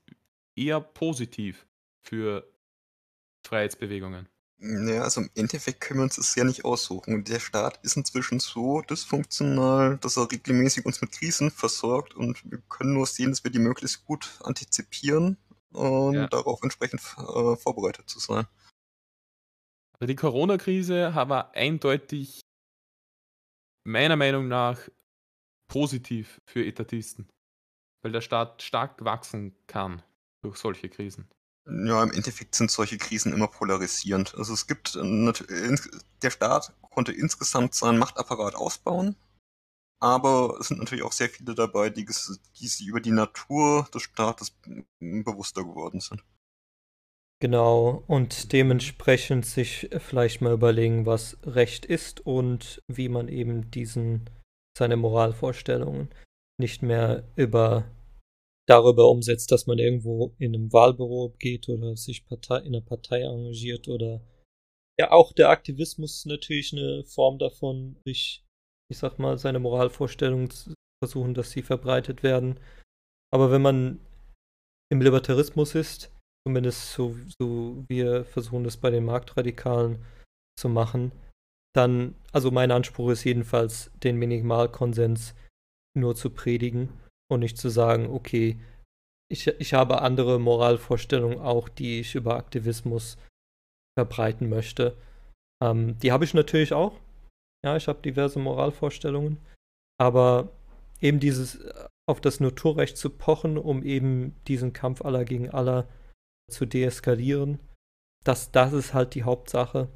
eher 0.56 0.80
positiv 0.80 1.66
für 2.02 2.50
Freiheitsbewegungen. 3.46 4.28
Ja, 4.58 5.02
also 5.02 5.20
im 5.20 5.30
Endeffekt 5.34 5.82
können 5.82 6.00
wir 6.00 6.04
uns 6.04 6.16
das 6.16 6.34
ja 6.34 6.42
nicht 6.42 6.64
aussuchen. 6.64 7.24
Der 7.24 7.40
Staat 7.40 7.78
ist 7.82 7.96
inzwischen 7.96 8.40
so 8.40 8.80
dysfunktional, 8.80 9.98
dass 9.98 10.16
er 10.16 10.32
regelmäßig 10.32 10.86
uns 10.86 11.02
mit 11.02 11.12
Krisen 11.12 11.50
versorgt 11.50 12.14
und 12.14 12.42
wir 12.50 12.62
können 12.70 12.94
nur 12.94 13.06
sehen, 13.06 13.30
dass 13.30 13.44
wir 13.44 13.50
die 13.50 13.58
möglichst 13.58 14.06
gut 14.06 14.30
antizipieren 14.42 15.36
und 15.72 16.14
ja. 16.14 16.26
darauf 16.28 16.62
entsprechend 16.62 17.00
äh, 17.18 17.56
vorbereitet 17.56 18.08
zu 18.08 18.18
sein. 18.18 18.46
Also 19.98 20.08
die 20.08 20.16
Corona-Krise 20.16 21.14
war 21.14 21.54
eindeutig 21.54 22.40
meiner 23.84 24.16
Meinung 24.16 24.48
nach 24.48 24.78
positiv 25.68 26.40
für 26.46 26.64
Etatisten, 26.64 27.28
weil 28.02 28.12
der 28.12 28.20
Staat 28.20 28.62
stark 28.62 29.04
wachsen 29.04 29.56
kann 29.66 30.02
durch 30.42 30.56
solche 30.58 30.88
Krisen. 30.88 31.28
Ja, 31.66 32.02
im 32.02 32.12
Endeffekt 32.12 32.54
sind 32.54 32.70
solche 32.70 32.96
Krisen 32.96 33.32
immer 33.32 33.48
polarisierend. 33.48 34.34
Also 34.36 34.54
es 34.54 34.66
gibt, 34.68 34.94
äh, 34.94 35.76
der 36.22 36.30
Staat 36.30 36.72
konnte 36.90 37.12
insgesamt 37.12 37.74
seinen 37.74 37.98
Machtapparat 37.98 38.54
ausbauen, 38.54 39.16
aber 40.00 40.56
es 40.60 40.68
sind 40.68 40.78
natürlich 40.78 41.04
auch 41.04 41.12
sehr 41.12 41.28
viele 41.28 41.54
dabei, 41.54 41.90
die, 41.90 42.04
die 42.04 42.68
sich 42.68 42.86
über 42.86 43.00
die 43.00 43.12
Natur 43.12 43.88
des 43.94 44.02
Staates 44.02 44.56
bewusster 44.98 45.64
geworden 45.64 46.00
sind. 46.00 46.22
Genau, 47.40 48.02
und 48.06 48.52
dementsprechend 48.52 49.44
sich 49.44 49.90
vielleicht 49.98 50.40
mal 50.40 50.54
überlegen, 50.54 51.04
was 51.04 51.36
Recht 51.44 51.84
ist 51.84 52.24
und 52.24 52.82
wie 52.88 53.10
man 53.10 53.28
eben 53.28 53.70
diesen, 53.70 54.30
seine 54.76 54.96
Moralvorstellungen 54.96 56.08
nicht 56.58 56.82
mehr 56.82 57.30
über 57.36 57.90
darüber 58.66 59.08
umsetzt, 59.10 59.52
dass 59.52 59.66
man 59.66 59.78
irgendwo 59.78 60.34
in 60.38 60.54
einem 60.54 60.72
Wahlbüro 60.72 61.34
geht 61.38 61.68
oder 61.68 61.96
sich 61.96 62.26
Partei, 62.26 62.58
in 62.60 62.74
einer 62.74 62.80
Partei 62.80 63.20
engagiert 63.20 63.86
oder 63.88 64.22
ja, 64.98 65.12
auch 65.12 65.32
der 65.32 65.50
Aktivismus 65.50 66.18
ist 66.18 66.26
natürlich 66.26 66.72
eine 66.72 67.04
Form 67.04 67.38
davon, 67.38 67.96
sich, 68.04 68.45
ich 68.90 68.98
sag 68.98 69.18
mal, 69.18 69.38
seine 69.38 69.58
Moralvorstellungen 69.58 70.48
versuchen, 71.02 71.34
dass 71.34 71.50
sie 71.50 71.62
verbreitet 71.62 72.22
werden. 72.22 72.58
Aber 73.32 73.50
wenn 73.50 73.62
man 73.62 74.00
im 74.90 75.00
Libertarismus 75.00 75.74
ist, 75.74 76.12
zumindest 76.46 76.92
so, 76.92 77.16
so 77.38 77.84
wir 77.88 78.24
versuchen 78.24 78.64
das 78.64 78.76
bei 78.76 78.90
den 78.90 79.04
Marktradikalen 79.04 80.04
zu 80.58 80.68
machen, 80.68 81.12
dann, 81.74 82.14
also 82.32 82.50
mein 82.50 82.70
Anspruch 82.70 83.10
ist 83.10 83.24
jedenfalls, 83.24 83.90
den 84.02 84.16
Minimalkonsens 84.16 85.34
nur 85.96 86.14
zu 86.14 86.30
predigen 86.30 86.88
und 87.30 87.40
nicht 87.40 87.58
zu 87.58 87.68
sagen, 87.68 88.06
okay, 88.06 88.58
ich, 89.28 89.46
ich 89.48 89.74
habe 89.74 90.02
andere 90.02 90.38
Moralvorstellungen 90.38 91.40
auch, 91.40 91.68
die 91.68 92.00
ich 92.00 92.14
über 92.14 92.36
Aktivismus 92.36 93.18
verbreiten 93.98 94.48
möchte. 94.48 94.96
Ähm, 95.62 95.98
die 95.98 96.12
habe 96.12 96.24
ich 96.24 96.32
natürlich 96.32 96.72
auch. 96.72 96.98
Ja, 97.66 97.76
ich 97.76 97.88
habe 97.88 98.00
diverse 98.00 98.38
Moralvorstellungen. 98.38 99.38
Aber 99.98 100.52
eben 101.00 101.18
dieses 101.18 101.58
auf 102.08 102.20
das 102.20 102.38
Naturrecht 102.38 102.96
zu 102.96 103.10
pochen, 103.10 103.58
um 103.58 103.82
eben 103.82 104.36
diesen 104.46 104.72
Kampf 104.72 105.02
aller 105.02 105.24
gegen 105.24 105.50
aller 105.50 105.88
zu 106.48 106.64
deeskalieren, 106.64 107.58
das, 108.22 108.52
das 108.52 108.72
ist 108.72 108.94
halt 108.94 109.16
die 109.16 109.24
Hauptsache. 109.24 109.88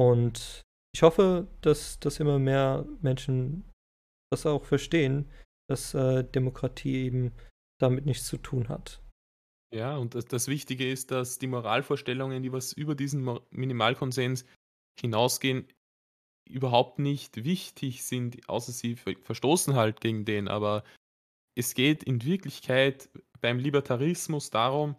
Und 0.00 0.62
ich 0.92 1.02
hoffe, 1.02 1.46
dass, 1.60 2.00
dass 2.00 2.18
immer 2.18 2.40
mehr 2.40 2.84
Menschen 3.02 3.70
das 4.32 4.44
auch 4.44 4.64
verstehen, 4.64 5.30
dass 5.68 5.94
äh, 5.94 6.24
Demokratie 6.24 7.04
eben 7.04 7.32
damit 7.80 8.04
nichts 8.04 8.26
zu 8.26 8.36
tun 8.36 8.68
hat. 8.68 9.00
Ja, 9.72 9.96
und 9.96 10.16
das, 10.16 10.24
das, 10.24 10.48
Wichtige 10.48 10.90
ist, 10.90 11.12
dass 11.12 11.38
die 11.38 11.46
Moralvorstellungen, 11.46 12.42
die 12.42 12.52
was 12.52 12.72
über 12.72 12.96
diesen 12.96 13.38
Minimalkonsens 13.50 14.44
hinausgehen, 14.98 15.68
überhaupt 16.50 16.98
nicht 16.98 17.44
wichtig 17.44 18.04
sind, 18.04 18.48
außer 18.48 18.72
sie 18.72 18.96
verstoßen 18.96 19.74
halt 19.74 20.00
gegen 20.00 20.24
den. 20.24 20.48
Aber 20.48 20.84
es 21.56 21.74
geht 21.74 22.02
in 22.02 22.24
Wirklichkeit 22.24 23.08
beim 23.40 23.58
Libertarismus 23.58 24.50
darum, 24.50 24.96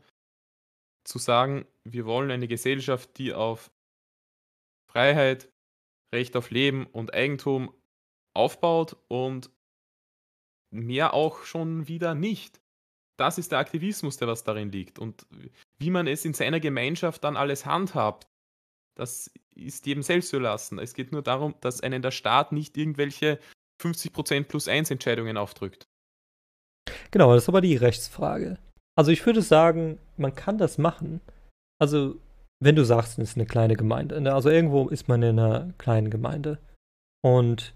zu 1.03 1.19
sagen, 1.19 1.65
wir 1.83 2.05
wollen 2.05 2.31
eine 2.31 2.47
Gesellschaft, 2.47 3.17
die 3.17 3.33
auf 3.33 3.71
Freiheit, 4.91 5.49
Recht 6.13 6.35
auf 6.35 6.51
Leben 6.51 6.85
und 6.87 7.13
Eigentum 7.13 7.73
aufbaut 8.35 8.97
und 9.07 9.49
mehr 10.73 11.13
auch 11.13 11.43
schon 11.43 11.87
wieder 11.87 12.15
nicht. 12.15 12.61
Das 13.17 13.37
ist 13.37 13.51
der 13.51 13.59
Aktivismus, 13.59 14.17
der 14.17 14.27
was 14.27 14.43
darin 14.43 14.71
liegt. 14.71 14.99
Und 14.99 15.25
wie 15.79 15.89
man 15.89 16.07
es 16.07 16.25
in 16.25 16.33
seiner 16.33 16.59
Gemeinschaft 16.59 17.23
dann 17.23 17.37
alles 17.37 17.65
handhabt, 17.65 18.27
das 18.97 19.31
ist 19.55 19.85
jedem 19.85 20.03
selbst 20.03 20.29
zu 20.29 20.39
lassen. 20.39 20.79
Es 20.79 20.93
geht 20.93 21.11
nur 21.11 21.21
darum, 21.21 21.55
dass 21.61 21.81
einen 21.81 22.01
der 22.01 22.11
Staat 22.11 22.51
nicht 22.51 22.77
irgendwelche 22.77 23.39
50% 23.81 24.43
plus 24.43 24.67
1 24.67 24.91
Entscheidungen 24.91 25.37
aufdrückt. 25.37 25.87
Genau, 27.11 27.33
das 27.33 27.43
ist 27.43 27.49
aber 27.49 27.61
die 27.61 27.75
Rechtsfrage. 27.75 28.57
Also 28.97 29.11
ich 29.11 29.25
würde 29.25 29.41
sagen, 29.41 29.99
man 30.17 30.35
kann 30.35 30.57
das 30.57 30.77
machen. 30.77 31.21
Also 31.79 32.17
wenn 32.61 32.75
du 32.75 32.85
sagst, 32.85 33.17
es 33.17 33.31
ist 33.31 33.37
eine 33.37 33.47
kleine 33.47 33.75
Gemeinde, 33.75 34.21
ne? 34.21 34.33
also 34.33 34.49
irgendwo 34.49 34.87
ist 34.87 35.07
man 35.07 35.23
in 35.23 35.39
einer 35.39 35.73
kleinen 35.77 36.11
Gemeinde 36.11 36.59
und 37.23 37.73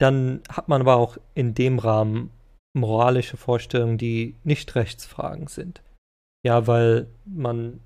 dann 0.00 0.42
hat 0.48 0.68
man 0.68 0.80
aber 0.80 0.96
auch 0.96 1.16
in 1.34 1.54
dem 1.54 1.78
Rahmen 1.78 2.30
moralische 2.74 3.36
Vorstellungen, 3.36 3.98
die 3.98 4.34
nicht 4.44 4.74
Rechtsfragen 4.74 5.46
sind. 5.46 5.82
Ja, 6.44 6.66
weil 6.66 7.08
man, 7.24 7.80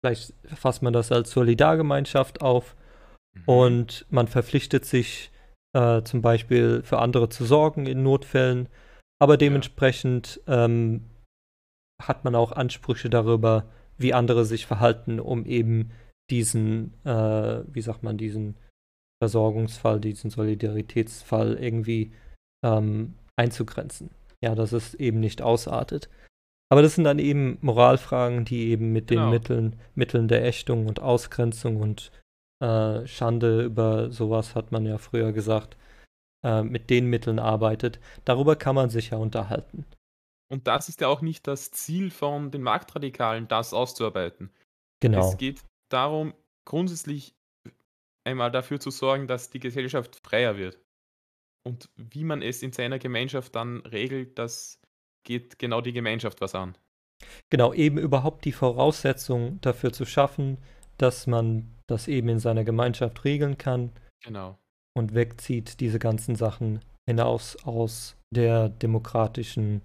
vielleicht 0.00 0.34
fasst 0.44 0.82
man 0.82 0.92
das 0.92 1.12
als 1.12 1.30
Solidargemeinschaft 1.30 2.40
auf 2.40 2.76
mhm. 3.34 3.42
und 3.46 4.06
man 4.10 4.28
verpflichtet 4.28 4.84
sich 4.84 5.30
äh, 5.74 6.02
zum 6.02 6.22
Beispiel 6.22 6.82
für 6.82 6.98
andere 6.98 7.28
zu 7.28 7.44
sorgen 7.44 7.86
in 7.86 8.02
Notfällen, 8.02 8.68
aber 9.20 9.36
dementsprechend 9.36 10.40
ähm, 10.46 11.04
hat 12.00 12.24
man 12.24 12.34
auch 12.34 12.52
Ansprüche 12.52 13.10
darüber, 13.10 13.64
wie 13.96 14.14
andere 14.14 14.44
sich 14.44 14.66
verhalten, 14.66 15.18
um 15.18 15.44
eben 15.44 15.90
diesen, 16.30 16.94
äh, 17.04 17.62
wie 17.66 17.80
sagt 17.80 18.02
man, 18.02 18.16
diesen 18.16 18.56
Versorgungsfall, 19.20 20.00
diesen 20.00 20.30
Solidaritätsfall 20.30 21.54
irgendwie 21.54 22.12
ähm, 22.64 23.14
einzugrenzen. 23.36 24.10
Ja, 24.40 24.54
dass 24.54 24.70
es 24.70 24.94
eben 24.94 25.18
nicht 25.18 25.42
ausartet. 25.42 26.08
Aber 26.70 26.82
das 26.82 26.94
sind 26.94 27.04
dann 27.04 27.18
eben 27.18 27.58
Moralfragen, 27.60 28.44
die 28.44 28.68
eben 28.68 28.92
mit 28.92 29.08
genau. 29.08 29.24
den 29.24 29.30
Mitteln, 29.30 29.80
Mitteln 29.94 30.28
der 30.28 30.44
Ächtung 30.44 30.86
und 30.86 31.00
Ausgrenzung 31.00 31.80
und 31.80 32.12
äh, 32.60 33.06
Schande 33.06 33.64
über 33.64 34.10
sowas 34.10 34.54
hat 34.54 34.72
man 34.72 34.84
ja 34.84 34.98
früher 34.98 35.32
gesagt, 35.32 35.76
äh, 36.44 36.62
mit 36.62 36.90
den 36.90 37.06
Mitteln 37.06 37.38
arbeitet. 37.38 38.00
Darüber 38.24 38.56
kann 38.56 38.74
man 38.74 38.90
sich 38.90 39.10
ja 39.10 39.18
unterhalten. 39.18 39.86
Und 40.50 40.66
das 40.66 40.88
ist 40.88 41.00
ja 41.00 41.08
auch 41.08 41.20
nicht 41.20 41.46
das 41.46 41.70
Ziel 41.70 42.10
von 42.10 42.50
den 42.50 42.62
Marktradikalen, 42.62 43.48
das 43.48 43.72
auszuarbeiten. 43.72 44.50
Genau. 45.00 45.28
Es 45.28 45.36
geht 45.36 45.62
darum, 45.90 46.34
grundsätzlich 46.64 47.34
einmal 48.24 48.50
dafür 48.50 48.80
zu 48.80 48.90
sorgen, 48.90 49.26
dass 49.26 49.50
die 49.50 49.60
Gesellschaft 49.60 50.16
freier 50.16 50.56
wird. 50.56 50.78
Und 51.66 51.90
wie 51.96 52.24
man 52.24 52.42
es 52.42 52.62
in 52.62 52.72
seiner 52.72 52.98
Gemeinschaft 52.98 53.54
dann 53.54 53.80
regelt, 53.80 54.38
das 54.38 54.80
geht 55.28 55.58
genau 55.58 55.82
die 55.82 55.92
Gemeinschaft 55.92 56.40
was 56.40 56.54
an. 56.54 56.76
Genau, 57.50 57.74
eben 57.74 57.98
überhaupt 57.98 58.44
die 58.46 58.52
Voraussetzung 58.52 59.60
dafür 59.60 59.92
zu 59.92 60.06
schaffen, 60.06 60.56
dass 60.96 61.26
man 61.26 61.70
das 61.86 62.08
eben 62.08 62.28
in 62.30 62.38
seiner 62.38 62.64
Gemeinschaft 62.64 63.24
regeln 63.24 63.58
kann. 63.58 63.92
Genau. 64.24 64.58
Und 64.96 65.14
wegzieht 65.14 65.80
diese 65.80 65.98
ganzen 65.98 66.34
Sachen 66.34 66.80
hinaus 67.06 67.62
aus 67.64 68.16
der 68.34 68.70
demokratischen, 68.70 69.82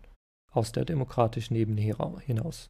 aus 0.51 0.71
der 0.71 0.85
demokratischen 0.85 1.55
Ebene 1.55 1.81
hinaus. 1.81 2.69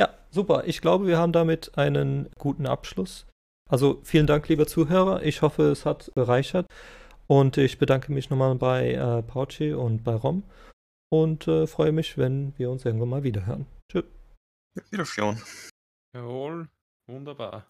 Ja, 0.00 0.14
super. 0.30 0.64
Ich 0.66 0.80
glaube, 0.80 1.06
wir 1.06 1.18
haben 1.18 1.32
damit 1.32 1.76
einen 1.76 2.30
guten 2.38 2.66
Abschluss. 2.66 3.26
also 3.68 4.00
vielen 4.02 4.26
Dank, 4.26 4.48
lieber 4.48 4.66
Zuhörer. 4.66 5.22
Ich 5.22 5.42
hoffe, 5.42 5.64
es 5.64 5.84
hat 5.84 6.10
bereichert. 6.14 6.66
Und 7.26 7.56
ich 7.56 7.78
bedanke 7.78 8.12
mich 8.12 8.30
nochmal 8.30 8.54
bei 8.56 8.92
äh, 8.92 9.22
Pauci 9.22 9.72
und 9.72 10.04
bei 10.04 10.14
Rom 10.14 10.42
und 11.10 11.48
äh, 11.48 11.66
freue 11.66 11.92
mich, 11.92 12.18
wenn 12.18 12.52
wir 12.58 12.70
uns 12.70 12.84
irgendwann 12.84 13.08
mal 13.08 13.22
wieder 13.22 13.46
hören. 13.46 13.66
Tschüss. 13.90 14.04
Wiederschauen. 14.90 15.40
Jawohl, 16.14 16.68
wunderbar. 17.06 17.66